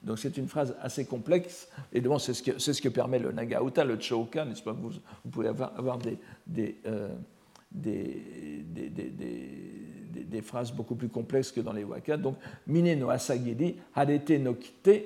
Donc 0.03 0.19
c'est 0.19 0.37
une 0.37 0.47
phrase 0.47 0.75
assez 0.81 1.05
complexe, 1.05 1.69
et 1.93 2.03
c'est 2.19 2.33
ce, 2.33 2.73
ce, 2.73 2.81
que 2.81 2.89
permet 2.89 3.17
le 3.17 3.31
Nagauta, 3.31 3.85
le 3.85 3.99
Choka, 3.99 4.45
n'est-ce 4.45 4.61
pas? 4.61 4.73
Vous, 4.73 4.89
vous, 4.89 5.31
pouvez 5.31 5.47
avoir, 5.47 5.97
des, 6.45 6.75
euh, 6.85 7.07
des, 7.73 8.21
des, 10.25 10.41
phrases 10.41 10.71
beaucoup 10.71 10.95
plus 10.95 11.09
complexes 11.09 11.51
que 11.51 11.61
dans 11.61 11.73
les 11.73 11.83
waka. 11.83 12.17
Donc, 12.17 12.35
Mine 12.67 12.99
no 12.99 13.09
Asagiri, 13.09 13.75
Harete 13.95 14.31
no 14.39 14.55
Kite, 14.55 15.05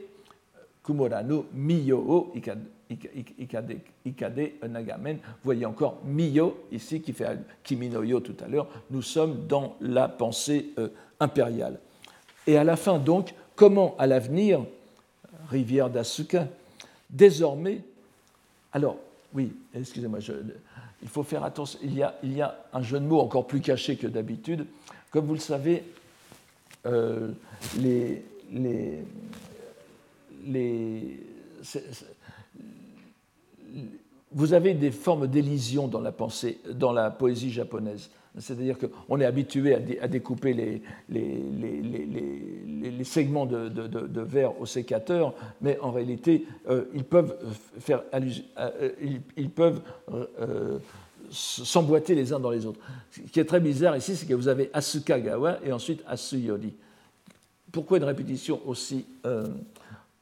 Kumora 0.83 1.23
no 1.23 1.45
Miyo 1.53 2.31
Ikade 2.35 3.81
Ikade, 4.05 4.51
Nagamen. 4.69 5.17
Vous 5.17 5.43
voyez 5.43 5.65
encore 5.65 6.01
Miyo 6.05 6.65
ici 6.71 7.01
qui 7.01 7.13
fait 7.13 7.37
Kiminoyo 7.63 8.19
tout 8.21 8.35
à 8.43 8.47
l'heure. 8.47 8.67
Nous 8.89 9.01
sommes 9.01 9.45
dans 9.47 9.75
la 9.81 10.07
pensée 10.07 10.69
euh, 10.79 10.89
impériale. 11.19 11.79
Et 12.45 12.57
à 12.57 12.63
la 12.63 12.77
fin 12.77 12.97
donc, 12.97 13.33
comment 13.55 13.95
à 13.97 14.07
l'avenir, 14.07 14.65
rivière 15.49 15.89
d'Asuka, 15.89 16.47
désormais, 17.09 17.81
alors 18.71 18.97
oui, 19.33 19.53
excusez-moi, 19.73 20.19
il 21.01 21.07
faut 21.09 21.23
faire 21.23 21.43
attention, 21.43 21.79
il 21.83 21.93
y, 21.95 22.41
a, 22.41 22.65
un 22.73 22.81
jeu 22.81 22.99
de 22.99 23.05
mots 23.05 23.19
encore 23.19 23.45
plus 23.47 23.61
caché 23.61 23.95
que 23.97 24.07
d'habitude. 24.07 24.65
Comme 25.11 25.25
vous 25.25 25.33
le 25.33 25.39
savez, 25.39 25.83
euh, 26.85 27.31
vous 34.31 34.53
avez 34.53 34.73
des 34.73 34.91
formes 34.91 35.27
d'élision 35.27 35.87
dans 35.87 36.01
la 36.01 36.11
pensée, 36.11 36.59
dans 36.73 36.91
la 36.91 37.11
poésie 37.11 37.51
japonaise. 37.51 38.09
C'est-à-dire 38.39 38.77
qu'on 38.77 39.19
est 39.19 39.25
habitué 39.25 39.75
à, 40.01 40.07
découper 40.07 40.53
les, 40.53 40.81
segments 43.03 43.45
de, 43.45 44.21
verre 44.21 44.59
au 44.59 44.65
sécateur, 44.65 45.33
mais 45.61 45.79
en 45.79 45.91
réalité, 45.91 46.45
euh, 46.69 46.85
ils 46.93 47.03
peuvent, 47.03 47.35
euh, 50.13 50.25
euh, 50.39 50.79
s'emboîter 51.31 52.15
les 52.15 52.31
uns 52.33 52.39
dans 52.39 52.51
les 52.51 52.65
autres. 52.65 52.79
Ce 53.11 53.21
qui 53.21 53.39
est 53.39 53.45
très 53.45 53.59
bizarre 53.59 53.97
ici, 53.97 54.15
c'est 54.15 54.25
que 54.25 54.33
vous 54.33 54.47
avez 54.47 54.69
Asukagawa 54.73 55.59
et 55.65 55.71
ensuite 55.71 56.03
Asuyori. 56.07 56.73
Pourquoi 57.71 57.97
une 57.97 58.05
répétition 58.05 58.61
aussi, 58.65 59.05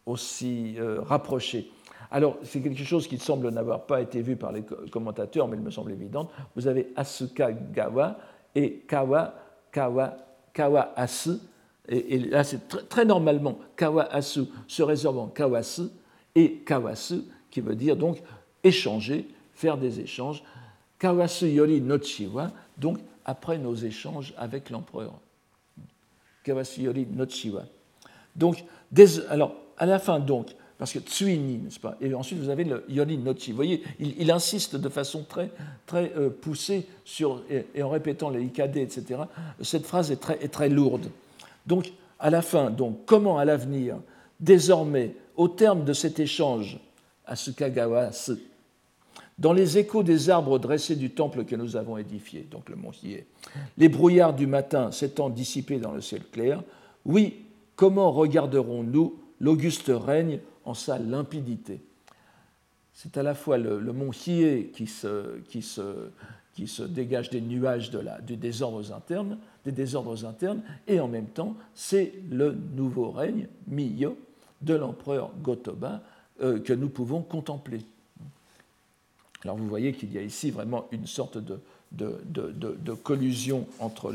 aussi 0.05 0.77
rapprochée? 1.03 1.69
Alors, 2.15 2.37
c'est 2.43 2.61
quelque 2.61 2.85
chose 2.85 3.09
qui 3.09 3.17
semble 3.17 3.49
n'avoir 3.49 3.85
pas 3.85 3.99
été 3.99 4.21
vu 4.21 4.37
par 4.37 4.53
les 4.53 4.63
commentateurs, 4.89 5.49
mais 5.49 5.57
il 5.57 5.61
me 5.61 5.69
semble 5.69 5.91
évident. 5.91 6.29
Vous 6.55 6.65
avez 6.65 6.93
Asuka 6.95 7.51
Gawa 7.51 8.17
et 8.55 8.85
Kawa, 8.87 9.35
Kawa, 9.69 10.15
Kawa 10.53 10.93
Asu. 10.95 11.31
Et, 11.89 12.19
là, 12.19 12.45
c'est 12.45 12.69
très, 12.87 13.03
normalement 13.03 13.59
Kawa 13.75 14.03
Asu 14.03 14.43
se 14.65 14.81
réservant 14.81 15.27
Kawasu 15.27 15.89
et 16.35 16.59
Kawasu, 16.65 17.23
qui 17.51 17.59
veut 17.59 17.75
dire 17.75 17.97
donc 17.97 18.23
échanger, 18.63 19.27
faire 19.53 19.77
des 19.77 19.99
échanges. 19.99 20.41
Kawasu 20.97 21.47
Yori 21.47 21.81
no 21.81 22.01
Chiwa, 22.01 22.49
donc 22.77 22.99
après 23.25 23.57
nos 23.57 23.75
échanges 23.75 24.33
avec 24.37 24.69
l'empereur. 24.69 25.19
Kawasu 26.45 26.83
Yori 26.83 27.07
no 27.11 27.27
Chiwa. 27.27 27.63
Donc, 28.37 28.63
alors, 29.29 29.53
à 29.77 29.85
la 29.85 29.99
fin, 29.99 30.21
donc, 30.21 30.55
parce 30.77 30.91
que 30.91 30.99
tsuini, 30.99 31.57
n'est-ce 31.57 31.79
pas? 31.79 31.95
Et 32.01 32.13
ensuite, 32.13 32.39
vous 32.39 32.49
avez 32.49 32.65
le 32.65 32.83
yoni 32.89 33.17
nochi. 33.17 33.51
Vous 33.51 33.55
voyez, 33.55 33.81
il, 33.99 34.29
insiste 34.29 34.75
de 34.75 34.89
façon 34.89 35.23
très, 35.23 35.49
très 35.85 36.11
euh, 36.17 36.29
poussée 36.29 36.85
sur, 37.05 37.43
et, 37.49 37.81
en 37.81 37.89
répétant 37.89 38.29
les 38.29 38.43
ikade, 38.43 38.75
etc. 38.75 39.21
Cette 39.61 39.85
phrase 39.85 40.11
est 40.11 40.17
très, 40.17 40.35
très 40.49 40.67
lourde. 40.67 41.09
Donc, 41.65 41.93
à 42.19 42.29
la 42.29 42.41
fin, 42.41 42.71
donc, 42.71 43.05
comment 43.05 43.37
à 43.37 43.45
l'avenir, 43.45 43.97
désormais, 44.39 45.15
au 45.37 45.47
terme 45.47 45.85
de 45.85 45.93
cet 45.93 46.19
échange, 46.19 46.79
Asukagawa 47.25 48.11
dans 49.37 49.51
les 49.51 49.77
échos 49.77 50.03
des 50.03 50.29
arbres 50.29 50.59
dressés 50.59 50.95
du 50.95 51.09
temple 51.09 51.43
que 51.43 51.55
nous 51.55 51.75
avons 51.75 51.97
édifié, 51.97 52.47
donc 52.49 52.69
le 52.69 52.75
mont 52.75 52.91
Hiei, 52.91 53.25
les 53.77 53.89
brouillards 53.89 54.33
du 54.33 54.47
matin 54.47 54.91
s'étant 54.91 55.29
dissipés 55.29 55.77
dans 55.77 55.91
le 55.91 55.99
ciel 55.99 56.21
clair, 56.31 56.63
oui, 57.05 57.45
comment 57.75 58.11
regarderons-nous 58.11 59.19
l'auguste 59.41 59.91
règne 59.93 60.39
en 60.65 60.73
sa 60.73 60.99
limpidité 60.99 61.81
C'est 62.93 63.17
à 63.17 63.23
la 63.23 63.35
fois 63.35 63.57
le, 63.57 63.79
mont 63.93 64.11
Hiei 64.11 64.71
qui 64.73 64.87
se, 64.87 65.39
dégage 66.87 67.29
des 67.29 67.41
nuages 67.41 67.91
de 67.91 68.03
des, 68.23 68.35
désordres 68.35 68.93
internes, 68.93 69.37
des 69.63 69.71
désordres 69.71 70.25
internes, 70.25 70.61
et 70.87 70.99
en 70.99 71.07
même 71.07 71.27
temps, 71.27 71.55
c'est 71.73 72.13
le 72.29 72.55
nouveau 72.75 73.11
règne, 73.11 73.47
Miyo, 73.67 74.17
de 74.61 74.73
l'empereur 74.73 75.31
Gotoba, 75.41 76.01
euh, 76.41 76.59
que 76.59 76.73
nous 76.73 76.89
pouvons 76.89 77.21
contempler. 77.21 77.81
Alors 79.45 79.57
vous 79.57 79.67
voyez 79.67 79.93
qu'il 79.93 80.11
y 80.11 80.17
a 80.17 80.21
ici 80.21 80.49
vraiment 80.49 80.87
une 80.91 81.05
sorte 81.05 81.37
de, 81.37 81.59
collusion 83.03 83.67
entre 83.79 84.11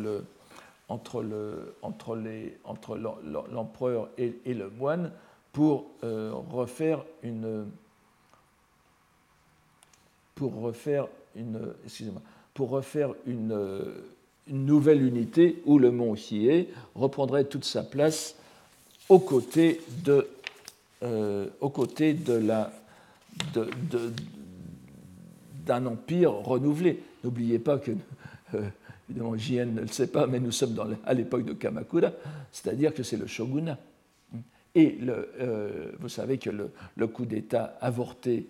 l'empereur 3.53 4.09
et, 4.19 4.55
le 4.55 4.71
moine 4.71 5.13
pour 5.53 5.87
euh, 6.05 6.33
refaire 6.51 7.05
une 7.23 7.67
pour 10.35 10.55
refaire 10.61 11.07
une 11.37 11.75
excusez-moi 11.85 12.23
pour 12.55 12.71
refaire 12.71 13.15
une, 13.27 13.57
nouvelle 14.49 15.03
unité 15.03 15.63
où 15.65 15.79
le 15.79 15.91
mont 15.91 16.15
Hiei 16.15 16.69
reprendrait 16.95 17.45
toute 17.45 17.65
sa 17.65 17.83
place 17.83 18.35
aux 19.09 19.19
côtés 19.19 19.81
euh, 21.03 21.47
d'un 25.67 25.87
empire 25.87 26.33
renouvelé. 26.33 27.03
N'oubliez 27.25 27.59
pas 27.59 27.79
que, 27.79 27.93
euh, 28.55 28.69
évidemment, 29.09 29.37
JN 29.37 29.75
ne 29.75 29.81
le 29.83 29.89
sait 29.89 30.09
pas, 30.09 30.27
mais 30.27 30.41
nous 30.41 30.53
sommes 30.53 30.75
dans, 30.75 30.89
à 31.05 31.15
l'époque 31.15 31.45
de 31.45 31.53
Kamakura, 31.53 32.11
c'est-à-dire 32.53 32.93
que 32.95 33.03
c'est 33.03 33.17
le 33.17 33.27
shogunat. 33.27 33.79
Et 34.75 34.99
euh, 35.09 35.93
vous 35.99 36.09
savez 36.09 36.39
que 36.39 36.51
le, 36.51 37.07
coup 37.07 37.27
d'État 37.27 37.77
avorté, 37.81 38.49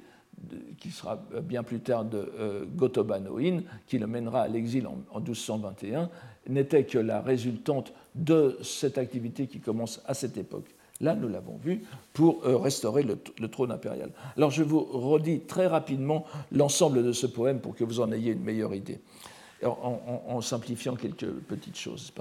qui 0.78 0.90
sera 0.90 1.22
bien 1.42 1.62
plus 1.62 1.80
tard 1.80 2.04
de 2.04 2.32
euh, 2.38 2.64
Gotoba 2.66 3.20
no 3.20 3.38
In, 3.38 3.60
qui 3.86 3.98
le 3.98 4.06
mènera 4.06 4.42
à 4.42 4.48
l'exil 4.48 4.86
en, 4.86 4.98
en 5.10 5.20
1221, 5.20 6.10
n'était 6.48 6.84
que 6.84 6.98
la 6.98 7.20
résultante 7.20 7.92
de 8.14 8.58
cette 8.62 8.98
activité 8.98 9.46
qui 9.46 9.60
commence 9.60 10.02
à 10.06 10.14
cette 10.14 10.36
époque. 10.36 10.74
Là, 11.00 11.14
nous 11.14 11.28
l'avons 11.28 11.56
vu, 11.56 11.82
pour 12.12 12.44
euh, 12.44 12.56
restaurer 12.56 13.02
le, 13.02 13.48
trône 13.48 13.72
impérial. 13.72 14.10
Alors, 14.36 14.50
je 14.50 14.62
vous 14.62 14.80
redis 14.80 15.40
très 15.40 15.66
rapidement 15.66 16.26
l'ensemble 16.52 17.02
de 17.02 17.12
ce 17.12 17.26
poème 17.26 17.60
pour 17.60 17.74
que 17.74 17.84
vous 17.84 18.00
en 18.00 18.12
ayez 18.12 18.32
une 18.32 18.42
meilleure 18.42 18.74
idée, 18.74 19.00
en, 19.64 20.40
simplifiant 20.40 20.96
quelques 20.96 21.30
petites 21.48 21.76
choses. 21.76 22.12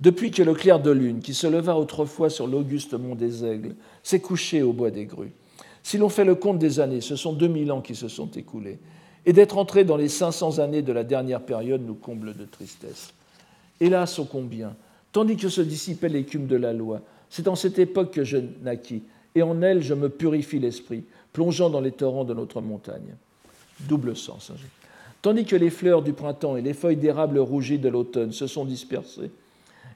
Depuis 0.00 0.30
que 0.30 0.42
le 0.42 0.54
clair 0.54 0.80
de 0.80 0.90
lune, 0.90 1.20
qui 1.20 1.34
se 1.34 1.46
leva 1.46 1.76
autrefois 1.76 2.30
sur 2.30 2.46
l'auguste 2.46 2.94
mont 2.94 3.14
des 3.14 3.44
Aigles, 3.44 3.74
s'est 4.02 4.20
couché 4.20 4.62
au 4.62 4.72
bois 4.72 4.90
des 4.90 5.06
grues, 5.06 5.32
si 5.82 5.98
l'on 5.98 6.08
fait 6.08 6.24
le 6.24 6.34
compte 6.34 6.58
des 6.58 6.80
années, 6.80 7.00
ce 7.00 7.16
sont 7.16 7.32
2000 7.32 7.70
ans 7.72 7.80
qui 7.80 7.94
se 7.94 8.08
sont 8.08 8.30
écoulés, 8.30 8.78
et 9.26 9.32
d'être 9.32 9.58
entré 9.58 9.84
dans 9.84 9.96
les 9.96 10.08
500 10.08 10.58
années 10.58 10.82
de 10.82 10.92
la 10.92 11.04
dernière 11.04 11.42
période 11.42 11.82
nous 11.86 11.94
comble 11.94 12.34
de 12.34 12.44
tristesse. 12.44 13.12
Hélas, 13.80 14.18
ô 14.18 14.24
combien, 14.24 14.76
tandis 15.12 15.36
que 15.36 15.48
se 15.48 15.60
dissipait 15.60 16.08
l'écume 16.08 16.46
de 16.46 16.56
la 16.56 16.72
loi, 16.72 17.00
c'est 17.30 17.48
en 17.48 17.54
cette 17.54 17.78
époque 17.78 18.12
que 18.12 18.24
je 18.24 18.38
naquis, 18.62 19.02
et 19.34 19.42
en 19.42 19.60
elle 19.62 19.82
je 19.82 19.94
me 19.94 20.08
purifie 20.08 20.58
l'esprit, 20.58 21.04
plongeant 21.32 21.70
dans 21.70 21.80
les 21.80 21.92
torrents 21.92 22.24
de 22.24 22.34
notre 22.34 22.60
montagne. 22.60 23.16
Double 23.80 24.16
sens. 24.16 24.50
Hein, 24.50 24.56
Tandis 25.24 25.46
que 25.46 25.56
les 25.56 25.70
fleurs 25.70 26.02
du 26.02 26.12
printemps 26.12 26.58
et 26.58 26.60
les 26.60 26.74
feuilles 26.74 26.98
d'érable 26.98 27.38
rougies 27.38 27.78
de 27.78 27.88
l'automne 27.88 28.30
se 28.30 28.46
sont 28.46 28.66
dispersées, 28.66 29.30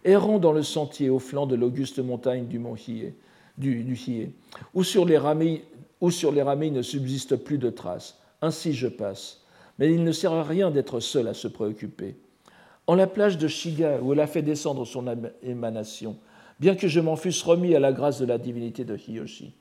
errant 0.03 0.39
dans 0.39 0.53
le 0.53 0.63
sentier 0.63 1.11
au 1.11 1.19
flanc 1.19 1.45
de 1.45 1.55
l'auguste 1.55 1.99
montagne 1.99 2.47
du 2.47 2.59
mont 2.59 2.77
Hiei, 2.77 3.13
du, 3.59 3.85
où 4.73 4.83
sur 4.83 5.05
les 5.05 5.19
ramilles, 5.19 5.65
où 6.01 6.11
sur 6.11 6.33
les 6.33 6.41
ramilles 6.41 6.71
ne 6.71 6.81
subsiste 6.81 7.37
plus 7.37 7.59
de 7.59 7.69
traces. 7.69 8.19
Ainsi 8.41 8.73
je 8.73 8.89
passe. 8.89 9.43
Mais 9.79 9.93
il 9.93 10.03
ne 10.03 10.13
sert 10.13 10.33
à 10.33 10.43
rien 10.43 10.71
d'être 10.71 10.99
seul 10.99 11.29
à 11.29 11.35
se 11.35 11.47
préoccuper. 11.47 12.17
En 12.87 12.95
la 12.95 13.07
plage 13.07 13.37
de 13.37 13.49
Shiga, 13.49 14.01
où 14.01 14.15
elle 14.15 14.21
a 14.21 14.27
fait 14.27 14.41
descendre 14.41 14.87
son 14.87 15.05
émanation, 15.43 16.17
bien 16.59 16.75
que 16.75 16.89
je 16.89 17.01
m'en 17.01 17.17
fusse 17.17 17.43
remis 17.43 17.75
à 17.75 17.81
la 17.81 17.93
grâce 17.93 18.19
de 18.19 18.25
la 18.25 18.39
divinité 18.39 18.87
de 18.87 18.97
Hiyoshi. 18.97 19.53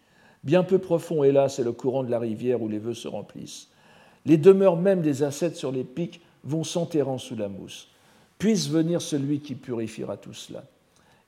Bien 0.45 0.63
peu 0.63 0.79
profond, 0.79 1.25
hélas, 1.25 1.59
est 1.59 1.65
le 1.65 1.73
courant 1.73 2.05
de 2.05 2.09
la 2.09 2.19
rivière 2.19 2.61
où 2.61 2.69
les 2.69 2.79
vœux 2.79 2.93
se 2.93 3.09
remplissent. 3.09 3.67
Les 4.27 4.37
demeures 4.37 4.75
même 4.75 5.01
des 5.01 5.23
ascètes 5.23 5.55
sur 5.55 5.71
les 5.71 5.85
pics 5.85 6.21
vont 6.43 6.65
s'enterrant 6.65 7.17
sous 7.17 7.37
la 7.37 7.47
mousse. 7.47 7.87
Puisse 8.37 8.67
venir 8.69 9.01
celui 9.01 9.39
qui 9.39 9.55
purifiera 9.55 10.17
tout 10.17 10.33
cela. 10.33 10.65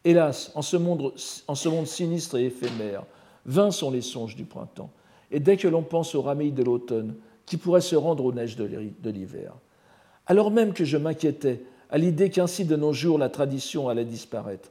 Hélas, 0.04 0.52
en 0.54 0.62
ce, 0.62 0.76
monde, 0.76 1.14
en 1.48 1.56
ce 1.56 1.70
monde 1.70 1.88
sinistre 1.88 2.38
et 2.38 2.48
éphémère, 2.48 3.06
vains 3.46 3.72
sont 3.72 3.90
les 3.90 4.02
songes 4.02 4.36
du 4.36 4.44
printemps, 4.44 4.92
et 5.32 5.40
dès 5.40 5.56
que 5.56 5.68
l'on 5.68 5.82
pense 5.82 6.14
aux 6.14 6.22
ramilles 6.22 6.52
de 6.52 6.64
l'automne, 6.64 7.16
qui 7.46 7.56
pourraient 7.56 7.82
se 7.82 7.96
rendre 7.96 8.26
aux 8.26 8.34
neiges 8.34 8.58
de 8.58 9.10
l'hiver. 9.10 9.54
Alors 10.28 10.52
même 10.52 10.74
que 10.74 10.86
je 10.86 10.98
m'inquiétais 10.98 11.64
à 11.90 11.98
l'idée 11.98 12.30
qu'ainsi 12.30 12.66
de 12.66 12.76
nos 12.76 12.94
jours 12.94 13.18
la 13.18 13.30
tradition 13.30 13.90
allait 13.90 14.06
disparaître, 14.06 14.70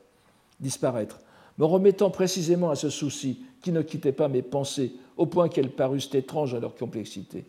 disparaître, 0.61 1.18
me 1.57 1.64
remettant 1.64 2.11
précisément 2.11 2.70
à 2.70 2.76
ce 2.76 2.91
souci 2.91 3.41
qui 3.62 3.72
ne 3.72 3.83
quittait 3.83 4.12
pas 4.12 4.29
mes 4.29 4.43
pensées 4.43 4.93
au 5.16 5.26
point 5.26 5.49
qu'elles 5.49 5.72
parussent 5.72 6.14
étranges 6.14 6.55
à 6.55 6.61
leur 6.61 6.76
complexité, 6.76 7.45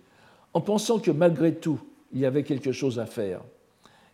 en 0.54 0.62
pensant 0.62 1.00
que 1.00 1.12
malgré 1.12 1.56
tout, 1.56 1.80
il 2.14 2.20
y 2.20 2.26
avait 2.26 2.44
quelque 2.44 2.72
chose 2.72 3.00
à 3.00 3.06
faire. 3.06 3.42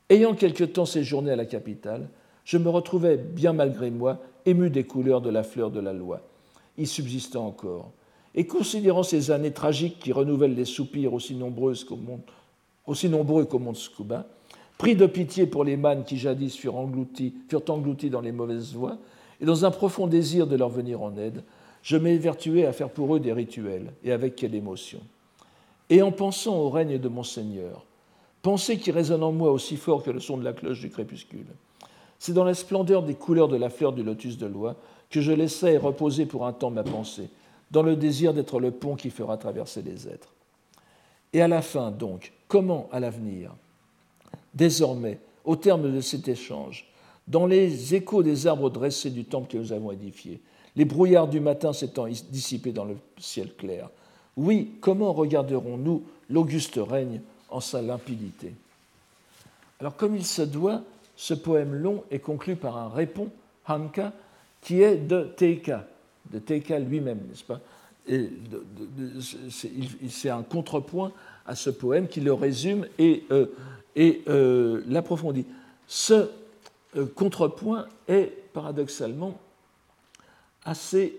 Ayant 0.09 0.35
quelque 0.35 0.63
temps 0.63 0.85
séjourné 0.85 1.31
à 1.31 1.35
la 1.35 1.45
capitale, 1.45 2.09
je 2.43 2.57
me 2.57 2.69
retrouvais, 2.69 3.17
bien 3.17 3.53
malgré 3.53 3.89
moi, 3.89 4.19
ému 4.45 4.69
des 4.69 4.83
couleurs 4.83 5.21
de 5.21 5.29
la 5.29 5.43
fleur 5.43 5.71
de 5.71 5.79
la 5.79 5.93
loi, 5.93 6.21
y 6.77 6.85
subsistant 6.85 7.47
encore, 7.47 7.91
et 8.35 8.45
considérant 8.45 9.03
ces 9.03 9.31
années 9.31 9.53
tragiques 9.53 9.99
qui 9.99 10.11
renouvellent 10.11 10.55
les 10.55 10.65
soupirs 10.65 11.13
aussi, 11.13 11.35
nombreuses 11.35 11.87
aussi 12.85 13.09
nombreux 13.09 13.45
qu'au 13.45 13.59
monde 13.59 13.77
Scuba, 13.77 14.27
pris 14.77 14.95
de 14.95 15.07
pitié 15.07 15.47
pour 15.47 15.63
les 15.63 15.77
mânes 15.77 16.03
qui 16.03 16.17
jadis 16.17 16.55
furent 16.55 16.75
engloutis, 16.75 17.33
furent 17.49 17.63
engloutis 17.69 18.09
dans 18.09 18.21
les 18.21 18.33
mauvaises 18.33 18.73
voies, 18.73 18.97
et 19.41 19.45
dans 19.45 19.65
un 19.65 19.71
profond 19.71 20.05
désir 20.05 20.47
de 20.47 20.55
leur 20.55 20.69
venir 20.69 21.01
en 21.01 21.17
aide, 21.17 21.43
je 21.81 21.97
m'évertuais 21.97 22.65
à 22.65 22.73
faire 22.73 22.89
pour 22.89 23.15
eux 23.15 23.19
des 23.19 23.33
rituels, 23.33 23.93
et 24.03 24.11
avec 24.11 24.35
quelle 24.35 24.53
émotion. 24.53 24.99
Et 25.89 26.01
en 26.01 26.11
pensant 26.11 26.55
au 26.55 26.69
règne 26.69 26.97
de 26.97 27.07
mon 27.07 27.23
Seigneur, 27.23 27.85
pensée 28.41 28.77
qui 28.77 28.91
résonne 28.91 29.23
en 29.23 29.31
moi 29.31 29.51
aussi 29.51 29.77
fort 29.77 30.03
que 30.03 30.11
le 30.11 30.19
son 30.19 30.37
de 30.37 30.43
la 30.43 30.53
cloche 30.53 30.81
du 30.81 30.89
crépuscule, 30.89 31.47
c'est 32.19 32.33
dans 32.33 32.43
la 32.43 32.53
splendeur 32.53 33.03
des 33.03 33.15
couleurs 33.15 33.47
de 33.47 33.57
la 33.57 33.69
fleur 33.69 33.93
du 33.93 34.03
lotus 34.03 34.37
de 34.37 34.47
loi 34.47 34.75
que 35.09 35.21
je 35.21 35.31
laissais 35.31 35.77
reposer 35.77 36.25
pour 36.25 36.45
un 36.45 36.53
temps 36.53 36.71
ma 36.71 36.83
pensée, 36.83 37.29
dans 37.71 37.83
le 37.83 37.95
désir 37.95 38.33
d'être 38.33 38.59
le 38.59 38.71
pont 38.71 38.95
qui 38.95 39.09
fera 39.09 39.37
traverser 39.37 39.81
les 39.81 40.07
êtres. 40.07 40.33
Et 41.33 41.41
à 41.41 41.47
la 41.47 41.61
fin, 41.61 41.91
donc, 41.91 42.33
comment 42.47 42.87
à 42.91 42.99
l'avenir? 42.99 43.51
Désormais, 44.53 45.19
au 45.43 45.55
terme 45.55 45.91
de 45.91 46.01
cet 46.01 46.27
échange, 46.27 46.89
dans 47.27 47.45
les 47.45 47.93
échos 47.95 48.23
des 48.23 48.47
arbres 48.47 48.69
dressés 48.69 49.09
du 49.09 49.25
temple 49.25 49.51
que 49.51 49.57
nous 49.57 49.73
avons 49.73 49.91
édifié, 49.91 50.39
les 50.75 50.85
brouillards 50.85 51.27
du 51.27 51.39
matin 51.39 51.73
s'étant 51.73 52.07
dissipés 52.29 52.71
dans 52.71 52.85
le 52.85 52.97
ciel 53.17 53.53
clair, 53.55 53.89
oui, 54.37 54.71
comment 54.81 55.13
regarderons-nous 55.13 56.03
l'auguste 56.29 56.79
règne 56.81 57.21
en 57.49 57.59
sa 57.59 57.81
limpidité? 57.81 58.53
Alors, 59.79 59.95
comme 59.95 60.15
il 60.15 60.25
se 60.25 60.41
doit, 60.41 60.81
ce 61.15 61.33
poème 61.33 61.73
long 61.73 62.03
est 62.11 62.19
conclu 62.19 62.55
par 62.55 62.77
un 62.77 62.89
répond, 62.89 63.29
Hanka, 63.67 64.13
qui 64.61 64.81
est 64.81 64.97
de 64.97 65.23
Teika, 65.35 65.87
de 66.31 66.39
Teika 66.39 66.79
lui-même, 66.79 67.19
n'est-ce 67.29 67.43
pas? 67.43 67.61
C'est 70.09 70.29
un 70.29 70.43
contrepoint 70.43 71.11
à 71.45 71.55
ce 71.55 71.69
poème 71.69 72.07
qui 72.07 72.21
le 72.21 72.33
résume 72.33 72.85
et 72.99 73.23
euh, 73.31 73.47
et 73.95 74.21
euh, 74.27 74.81
l'approfondit. 74.87 75.45
Ce 75.87 76.29
euh, 76.97 77.05
contrepoint 77.15 77.87
est 78.07 78.31
paradoxalement 78.53 79.37
assez 80.63 81.13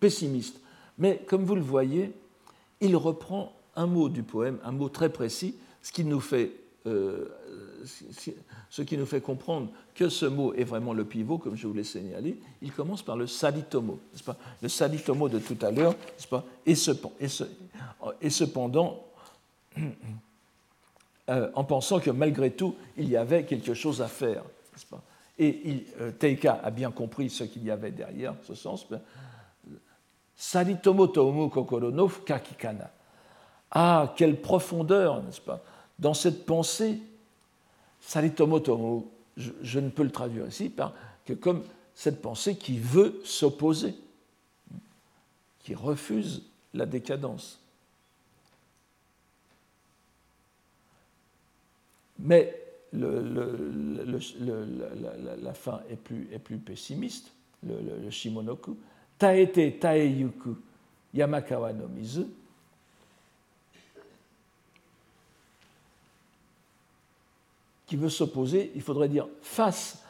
pessimiste. 0.00 0.60
Mais 0.98 1.22
comme 1.26 1.44
vous 1.44 1.54
le 1.54 1.62
voyez, 1.62 2.12
il 2.80 2.96
reprend 2.96 3.52
un 3.76 3.86
mot 3.86 4.08
du 4.08 4.22
poème, 4.22 4.58
un 4.64 4.72
mot 4.72 4.88
très 4.88 5.08
précis, 5.08 5.56
ce 5.82 5.92
qui 5.92 6.04
nous 6.04 6.20
fait 6.20 6.52
ce 8.70 8.82
qui 8.82 8.98
nous 8.98 9.06
fait 9.06 9.20
comprendre 9.20 9.68
que 9.94 10.08
ce 10.08 10.26
mot 10.26 10.52
est 10.54 10.64
vraiment 10.64 10.92
le 10.92 11.04
pivot, 11.04 11.38
comme 11.38 11.56
je 11.56 11.66
vous 11.66 11.74
l'ai 11.74 11.84
signalé, 11.84 12.36
il 12.62 12.72
commence 12.72 13.02
par 13.02 13.16
le 13.16 13.26
salitomo, 13.26 14.00
pas? 14.24 14.36
Le 14.60 14.68
salitomo 14.68 15.28
de 15.28 15.38
tout 15.38 15.56
à 15.62 15.70
l'heure, 15.70 15.94
pas? 16.28 16.44
Et, 16.66 16.74
cependant, 18.30 19.04
euh, 21.28 21.50
en 21.54 21.64
pensant 21.64 22.00
que 22.00 22.10
malgré 22.10 22.50
tout, 22.50 22.74
il 22.96 23.08
y 23.08 23.16
avait 23.16 23.44
quelque 23.44 23.74
chose 23.74 24.02
à 24.02 24.08
faire, 24.08 24.42
pas? 24.90 25.02
Et 25.38 25.86
euh, 26.00 26.12
Teika 26.12 26.60
a 26.62 26.70
bien 26.70 26.90
compris 26.90 27.28
ce 27.28 27.44
qu'il 27.44 27.64
y 27.64 27.70
avait 27.70 27.90
derrière 27.90 28.34
ce 28.42 28.54
sens. 28.54 28.86
Salitomo 30.36 31.06
tomu 31.06 31.48
kokoro 31.48 31.90
no 31.90 32.08
kakikana. 32.08 32.90
Ah, 33.70 34.14
quelle 34.16 34.40
profondeur, 34.40 35.22
n'est-ce 35.22 35.40
pas? 35.40 35.60
Dans 35.98 36.14
cette 36.14 36.46
pensée, 36.46 37.00
Salitomo 38.00 38.60
je, 39.36 39.50
je, 39.62 39.80
ne 39.80 39.90
peux 39.90 40.04
le 40.04 40.10
traduire 40.10 40.46
ici 40.46 40.72
que 41.24 41.32
comme 41.32 41.64
cette 41.94 42.20
pensée 42.20 42.56
qui 42.56 42.78
veut 42.78 43.20
s'opposer, 43.24 43.94
qui 45.60 45.74
refuse 45.74 46.42
la 46.74 46.86
décadence. 46.86 47.58
Mais 52.18 52.60
la, 52.92 55.54
fin 55.54 55.80
est 55.90 55.96
plus 55.96 56.58
pessimiste, 56.58 57.32
le, 57.66 58.10
Shimonoku. 58.10 58.76
Taete 59.24 59.70
taeyuku 59.80 60.54
yamakawa 61.14 61.72
no 61.72 61.88
mizu. 61.88 62.26
Qui 67.86 67.96
veut 67.96 68.10
s'opposer, 68.10 68.70
il 68.74 68.82
faudrait 68.82 69.08
dire 69.08 69.26
face, 69.40 70.04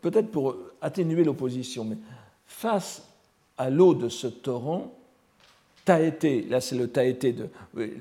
peut-être 0.00 0.30
pour 0.30 0.56
atténuer 0.80 1.22
l'opposition, 1.22 1.84
mais 1.84 1.98
face 2.46 3.02
à 3.58 3.68
l'eau 3.68 3.92
de 3.92 4.08
ce 4.08 4.26
torrent, 4.26 4.94
taété, 5.84 6.46
là 6.48 6.62
c'est 6.62 6.76
le 6.76 6.88
taété 6.88 7.34
de, 7.34 7.50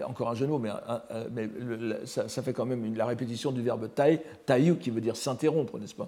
encore 0.05 0.30
un 0.30 0.36
jeu 0.36 0.47
de 0.47 0.51
mais, 0.53 0.70
mais 1.32 1.49
ça, 2.05 2.30
fait 2.30 2.53
quand 2.53 2.66
même 2.66 2.95
la 2.95 3.05
répétition 3.05 3.51
du 3.51 3.62
verbe 3.62 3.89
tae, 3.93 4.22
taïu 4.45 4.78
qui 4.78 4.89
veut 4.89 5.01
dire 5.01 5.18
s'interrompre, 5.18 5.78
n'est-ce 5.78 5.95
pas? 5.95 6.07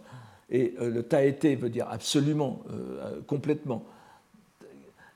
Et 0.51 0.75
euh, 0.79 0.89
le 0.89 1.03
taété 1.03 1.55
veut 1.55 1.69
dire 1.69 1.87
absolument, 1.89 2.61
euh, 2.69 3.21
complètement. 3.25 3.85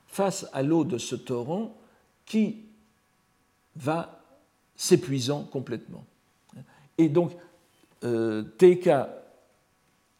Face 0.06 0.48
à 0.52 0.62
l'eau 0.62 0.84
de 0.84 0.96
ce 0.96 1.14
torrent 1.14 1.76
qui 2.24 2.64
va 3.76 4.22
s'épuisant 4.74 5.44
complètement. 5.44 6.04
Et 6.98 7.08
donc, 7.08 7.32
euh, 8.04 8.42
Teika 8.58 9.10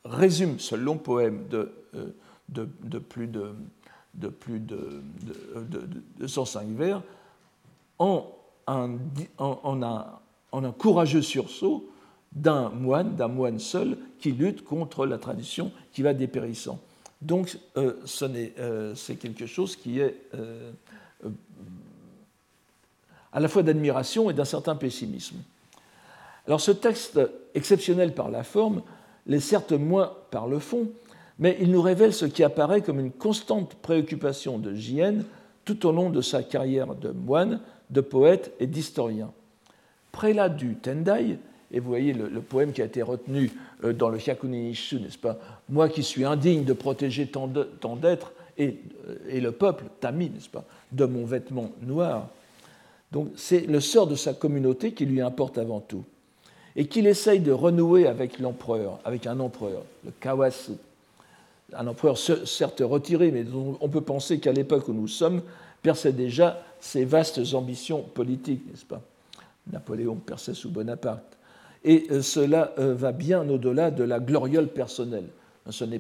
résume 0.05 0.59
ce 0.59 0.75
long 0.75 0.99
poème 0.99 1.49
de, 1.49 1.73
euh, 1.95 3.01
plus, 3.09 3.27
de, 3.27 3.55
de, 4.15 4.29
plus 4.29 4.61
de, 4.61 5.03
105 6.27 6.69
vers 6.69 7.03
en 7.99 8.33
un 10.53 10.73
courageux 10.73 11.23
sursaut 11.23 11.91
d'un 12.37 12.71
moine, 12.71 13.17
d'un 13.17 13.27
moine 13.29 13.59
seul, 13.59 13.99
qui 14.21 14.31
lutte 14.31 14.63
contre 14.63 15.05
la 15.07 15.19
tradition 15.19 15.73
qui 15.93 16.03
va 16.03 16.15
dépérissant. 16.15 16.79
Donc, 17.21 17.59
euh, 17.77 17.95
euh 18.59 18.95
c'est 18.95 19.17
quelque 19.17 19.47
chose 19.47 19.75
qui 19.75 19.99
est 19.99 20.15
à 23.33 23.41
la 23.41 23.49
fois 23.49 23.63
d'admiration 23.63 24.31
et 24.31 24.35
d'un 24.35 24.45
certain 24.45 24.77
pessimisme. 24.77 25.37
Alors 26.47 26.61
ce 26.61 26.71
texte 26.71 27.21
exceptionnel 27.55 28.15
par 28.15 28.31
la 28.31 28.43
forme 28.45 28.83
l'est 29.27 29.41
certes 29.41 29.73
moins 29.73 30.15
par 30.31 30.47
le 30.47 30.59
fond, 30.59 30.89
mais 31.39 31.59
il 31.61 31.71
nous 31.71 31.83
révèle 31.83 32.15
ce 32.15 32.25
qui 32.25 32.43
apparaît 32.43 32.81
comme 32.81 33.01
une 33.01 33.13
constante 33.13 33.75
préoccupation 33.75 34.59
de 34.59 34.75
J.N. 34.75 35.25
tout 35.65 35.87
au 35.87 35.93
long 35.93 36.09
de 36.11 36.23
sa 36.23 36.43
carrière 36.43 36.95
de 36.95 37.11
moine, 37.11 37.61
de 37.91 38.01
poète 38.01 38.55
et 38.59 38.67
d'historien. 38.67 39.33
Prélat 40.13 40.49
du 40.49 40.77
Tendai, 40.77 41.39
et 41.73 41.81
vous 41.81 41.89
voyez 41.89 42.13
le, 42.13 42.41
poème 42.41 42.73
qui 42.73 42.83
a 42.83 42.85
été 42.85 43.03
retenu 43.03 43.53
euh, 43.85 43.93
dans 43.93 44.09
le 44.09 44.19
Hyakuni 44.19 44.69
Nishu, 44.69 45.01
n'est-ce 45.01 45.19
pas? 45.19 45.39
Moi 45.69 45.89
qui 45.89 46.03
suis 46.03 46.25
indigne 46.25 46.65
de 46.65 46.73
protéger 46.73 47.27
tant 47.27 47.49
d'êtres 47.97 48.33
et, 48.59 48.77
euh, 49.09 49.17
et, 49.29 49.41
le 49.41 49.53
peuple, 49.53 49.85
Tami, 50.01 50.31
n'est-ce 50.31 50.49
pas, 50.49 50.65
de 50.93 51.05
mon 51.05 51.25
vêtement 51.25 51.71
noir. 51.83 52.29
Donc 53.13 53.31
c'est 53.37 53.67
le 53.67 53.81
sort 53.81 54.07
de 54.07 54.15
sa 54.15 54.35
communauté 54.35 54.93
qui 54.93 55.07
lui 55.07 55.21
importe 55.21 55.59
avant 55.59 55.81
tout 55.81 56.05
et 56.77 56.87
qu'il 56.87 57.07
essaye 57.07 57.41
de 57.41 57.53
renouer 57.53 58.07
avec 58.07 58.39
l'empereur, 58.39 59.01
avec 59.05 59.27
un 59.27 59.41
empereur, 59.41 59.83
le 60.05 60.13
Kawasu. 60.21 60.73
Un 61.73 61.87
empereur 61.87 62.17
certes 62.17 62.83
retiré, 62.85 63.33
mais 63.33 63.45
on 63.81 63.89
peut 63.89 64.03
penser 64.03 64.39
qu'à 64.39 64.53
l'époque 64.53 64.87
où 64.89 64.93
nous 64.93 65.09
sommes, 65.09 65.43
perçait 65.83 66.13
déjà 66.13 66.63
ses 66.79 67.05
vastes 67.05 67.41
ambitions 67.55 68.03
politiques, 68.03 68.63
n'est-ce 68.71 68.85
pas? 68.85 69.01
Napoléon 69.73 70.15
perçait 70.15 70.55
sous 70.55 70.71
Bonaparte. 70.71 71.36
Et 71.85 72.07
euh, 72.11 72.23
cela 72.23 72.73
euh, 72.79 72.95
va 72.95 73.13
bien 73.13 73.49
au-delà 73.49 73.91
de 73.91 74.05
la 74.05 74.21
gloriole 74.21 74.69
personnelle. 74.69 75.29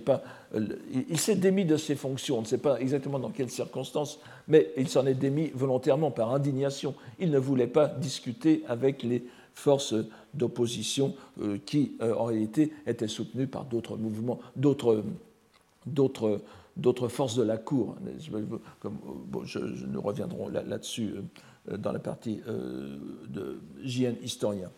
Pas, 0.04 0.22
euh, 0.54 0.64
il 1.08 1.18
s'est 1.18 1.34
démis 1.34 1.64
de 1.64 1.76
ses 1.76 1.96
fonctions, 1.96 2.38
on 2.38 2.42
ne 2.42 2.46
sait 2.46 2.58
pas 2.58 2.80
exactement 2.80 3.18
dans 3.18 3.30
quelles 3.30 3.50
circonstances, 3.50 4.20
mais 4.46 4.70
il 4.76 4.88
s'en 4.88 5.06
est 5.06 5.14
démis 5.14 5.50
volontairement 5.54 6.12
par 6.12 6.32
indignation. 6.32 6.94
Il 7.18 7.32
ne 7.32 7.38
voulait 7.38 7.66
pas 7.66 7.88
discuter 7.88 8.62
avec 8.68 9.02
les 9.02 9.24
forces 9.54 9.94
d'opposition 10.34 11.14
qui, 11.64 11.96
en 12.00 12.26
réalité, 12.26 12.72
étaient 12.86 13.08
soutenues 13.08 13.48
par 13.48 13.64
d'autres 13.64 13.96
mouvements, 13.96 14.38
d'autres, 14.54 15.02
forces 17.08 17.36
de 17.36 17.42
la 17.42 17.56
cour. 17.56 17.96
Je, 19.44 19.58
nous 19.58 20.00
reviendrons 20.00 20.48
là, 20.48 20.62
dessus 20.62 21.14
euh, 21.70 21.76
dans 21.76 21.90
la 21.90 21.98
partie 21.98 22.40
de 22.46 23.58
JN 23.82 24.14
historien. 24.22 24.70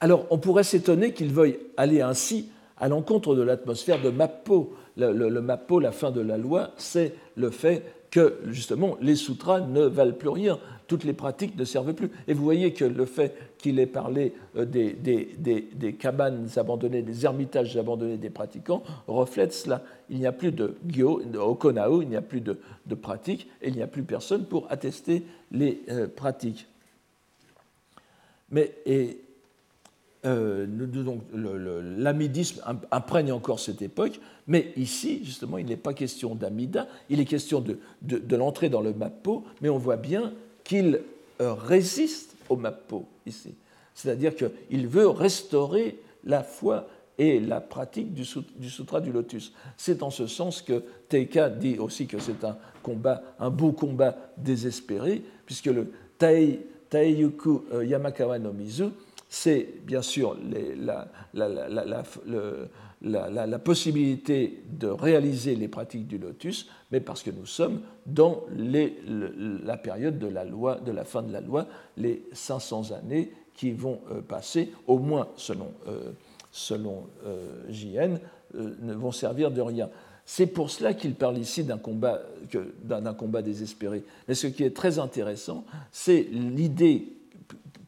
Alors, 0.00 0.26
on 0.30 0.38
pourrait 0.38 0.64
s'étonner 0.64 1.12
qu'il 1.12 1.32
veuille 1.32 1.58
aller 1.76 2.02
ainsi 2.02 2.50
à 2.78 2.88
l'encontre 2.88 3.34
de 3.34 3.42
l'atmosphère 3.42 4.00
de 4.02 4.10
Mappo. 4.10 4.74
Le, 4.96 5.40
Mappo, 5.40 5.80
la 5.80 5.92
fin 5.92 6.10
de 6.10 6.20
la 6.20 6.36
loi, 6.36 6.70
c'est 6.76 7.14
le 7.36 7.50
fait 7.50 7.82
que 8.10 8.38
justement 8.46 8.96
les 9.00 9.16
sutras 9.16 9.60
ne 9.60 9.82
valent 9.82 10.14
plus 10.14 10.28
rien, 10.28 10.58
toutes 10.86 11.04
les 11.04 11.12
pratiques 11.12 11.56
ne 11.58 11.64
servent 11.64 11.92
plus. 11.92 12.10
Et 12.28 12.34
vous 12.34 12.44
voyez 12.44 12.72
que 12.72 12.84
le 12.84 13.04
fait 13.04 13.34
qu'il 13.58 13.78
ait 13.78 13.86
parlé 13.86 14.32
euh, 14.56 14.64
des, 14.64 15.92
cabanes 15.98 16.48
abandonnées, 16.56 17.02
des 17.02 17.24
ermitages 17.24 17.76
abandonnés 17.76 18.16
des 18.16 18.30
pratiquants, 18.30 18.82
reflète 19.08 19.52
cela. 19.52 19.82
Il 20.08 20.18
n'y 20.18 20.26
a 20.26 20.32
plus 20.32 20.52
de 20.52 20.76
gyo, 20.86 21.22
okonao, 21.38 22.02
il 22.02 22.08
n'y 22.08 22.16
a 22.16 22.22
plus 22.22 22.40
de, 22.40 22.58
de 22.86 22.94
pratiques, 22.94 23.48
et 23.60 23.68
il 23.68 23.74
n'y 23.74 23.82
a 23.82 23.86
plus 23.86 24.02
personne 24.02 24.44
pour 24.44 24.66
attester 24.70 25.24
les 25.50 25.82
euh, 25.90 26.06
pratiques. 26.06 26.66
Mais 28.50 28.72
euh, 30.26 30.66
l'amidisme 31.98 32.62
imprègne 32.90 33.32
encore 33.32 33.60
cette 33.60 33.82
époque, 33.82 34.20
mais 34.46 34.72
ici, 34.76 35.20
justement, 35.24 35.58
il 35.58 35.66
n'est 35.66 35.76
pas 35.76 35.94
question 35.94 36.34
d'amida, 36.34 36.88
il 37.08 37.20
est 37.20 37.24
question 37.24 37.60
de, 37.60 37.78
de, 38.02 38.36
l'entrée 38.36 38.68
dans 38.68 38.80
le 38.80 38.92
mappo, 38.92 39.44
mais 39.60 39.68
on 39.68 39.78
voit 39.78 39.96
bien 39.96 40.32
qu'il 40.64 41.00
euh, 41.40 41.54
résiste 41.54 42.36
au 42.48 42.56
mappo 42.56 43.06
ici. 43.26 43.54
C'est-à-dire 43.94 44.34
qu'il 44.34 44.88
veut 44.88 45.08
restaurer 45.08 45.98
la 46.24 46.42
foi 46.42 46.88
et 47.18 47.40
la 47.40 47.60
pratique 47.60 48.12
du, 48.12 48.24
sutra 48.24 49.00
du 49.00 49.12
lotus. 49.12 49.52
C'est 49.76 50.02
en 50.02 50.10
ce 50.10 50.26
sens 50.26 50.60
que 50.60 50.82
Teika 51.08 51.48
dit 51.48 51.78
aussi 51.78 52.06
que 52.06 52.18
c'est 52.18 52.44
un 52.44 52.58
combat, 52.82 53.22
un 53.38 53.50
beau 53.50 53.72
combat 53.72 54.16
désespéré, 54.36 55.22
puisque 55.46 55.66
le 55.66 55.92
tai, 56.18 56.60
Taiyuku 56.90 57.62
euh, 57.72 57.84
Yamakawa 57.84 58.38
no 58.38 58.52
Mizu, 58.52 58.90
c'est 59.28 59.68
bien 59.82 60.02
sûr 60.02 60.36
la, 61.34 61.58
possibilité 63.58 64.62
de 64.70 64.86
réaliser 64.88 65.56
les 65.56 65.68
pratiques 65.68 66.06
du 66.06 66.18
lotus, 66.18 66.68
mais 66.92 67.00
parce 67.00 67.22
que 67.22 67.30
nous 67.30 67.46
sommes 67.46 67.80
dans 68.06 68.44
la 68.56 69.76
période 69.76 70.18
de 70.18 70.28
la 70.28 70.44
loi, 70.44 70.76
de 70.76 70.92
la 70.92 71.04
fin 71.04 71.22
de 71.22 71.32
la 71.32 71.40
loi, 71.40 71.66
les 71.96 72.22
500 72.32 72.92
années 72.92 73.32
qui 73.54 73.72
vont 73.72 74.00
euh, 74.10 74.20
passer, 74.20 74.70
au 74.86 74.98
moins 74.98 75.28
selon, 75.36 75.72
euh, 75.88 76.12
selon 76.52 77.06
euh, 77.24 77.62
JN, 77.70 78.18
ne 78.54 78.94
vont 78.94 79.12
servir 79.12 79.50
de 79.50 79.60
rien. 79.60 79.90
C'est 80.24 80.46
pour 80.46 80.70
cela 80.70 80.94
qu'il 80.94 81.14
parle 81.14 81.38
ici 81.38 81.64
d'un 81.64 81.78
combat, 81.78 82.20
d'un 82.82 83.14
combat 83.14 83.42
désespéré. 83.42 84.02
Mais 84.28 84.34
ce 84.34 84.46
qui 84.46 84.64
est 84.64 84.74
très 84.74 84.98
intéressant, 84.98 85.64
c'est 85.90 86.22
l'idée 86.30 87.08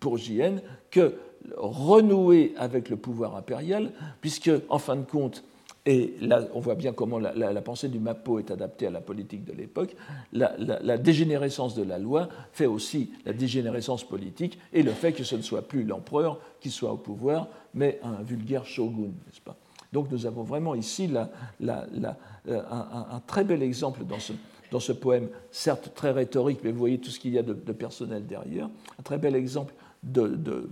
pour 0.00 0.18
JN 0.18 0.60
que 0.90 1.14
renouer 1.56 2.54
avec 2.56 2.88
le 2.88 2.96
pouvoir 2.96 3.36
impérial, 3.36 3.90
puisque, 4.20 4.50
en 4.68 4.78
fin 4.78 4.96
de 4.96 5.04
compte, 5.04 5.44
Et 5.90 6.16
là, 6.20 6.42
on 6.52 6.60
voit 6.60 6.74
bien 6.74 6.92
comment 6.92 7.18
la, 7.18 7.62
pensée 7.62 7.88
du 7.88 7.98
Mapo 7.98 8.38
est 8.38 8.50
adaptée 8.50 8.86
à 8.86 8.90
la 8.90 9.00
politique 9.00 9.46
de 9.46 9.54
l'époque. 9.54 9.96
La, 10.34 10.98
dégénérescence 10.98 11.74
de 11.74 11.82
la 11.82 11.98
loi 11.98 12.28
fait 12.52 12.66
aussi 12.66 13.10
la 13.24 13.32
dégénérescence 13.32 14.04
politique 14.04 14.58
et 14.74 14.82
le 14.82 14.90
fait 14.90 15.12
que 15.12 15.24
ce 15.24 15.34
ne 15.34 15.40
soit 15.40 15.62
plus 15.62 15.84
l'empereur 15.84 16.40
qui 16.60 16.70
soit 16.70 16.92
au 16.92 16.98
pouvoir, 16.98 17.48
mais 17.72 18.00
un 18.02 18.22
vulgaire 18.22 18.66
shogun, 18.66 19.12
n'est-ce 19.26 19.40
pas? 19.40 19.56
Donc 19.90 20.10
nous 20.10 20.26
avons 20.26 20.42
vraiment 20.42 20.74
ici 20.74 21.10
euh, 21.14 22.62
un, 22.70 23.20
très 23.26 23.44
bel 23.44 23.62
exemple 23.62 24.04
dans 24.04 24.20
ce, 24.20 24.34
dans 24.70 24.80
ce 24.80 24.92
poème, 24.92 25.28
certes 25.50 25.92
très 25.94 26.10
rhétorique, 26.10 26.60
mais 26.62 26.70
vous 26.70 26.78
voyez 26.78 26.98
tout 26.98 27.08
ce 27.08 27.18
qu'il 27.18 27.32
y 27.32 27.38
a 27.38 27.42
de, 27.42 27.54
personnel 27.72 28.26
derrière, 28.26 28.68
un 28.98 29.02
très 29.02 29.16
bel 29.16 29.34
exemple 29.34 29.72
de 30.02 30.26
de 30.26 30.68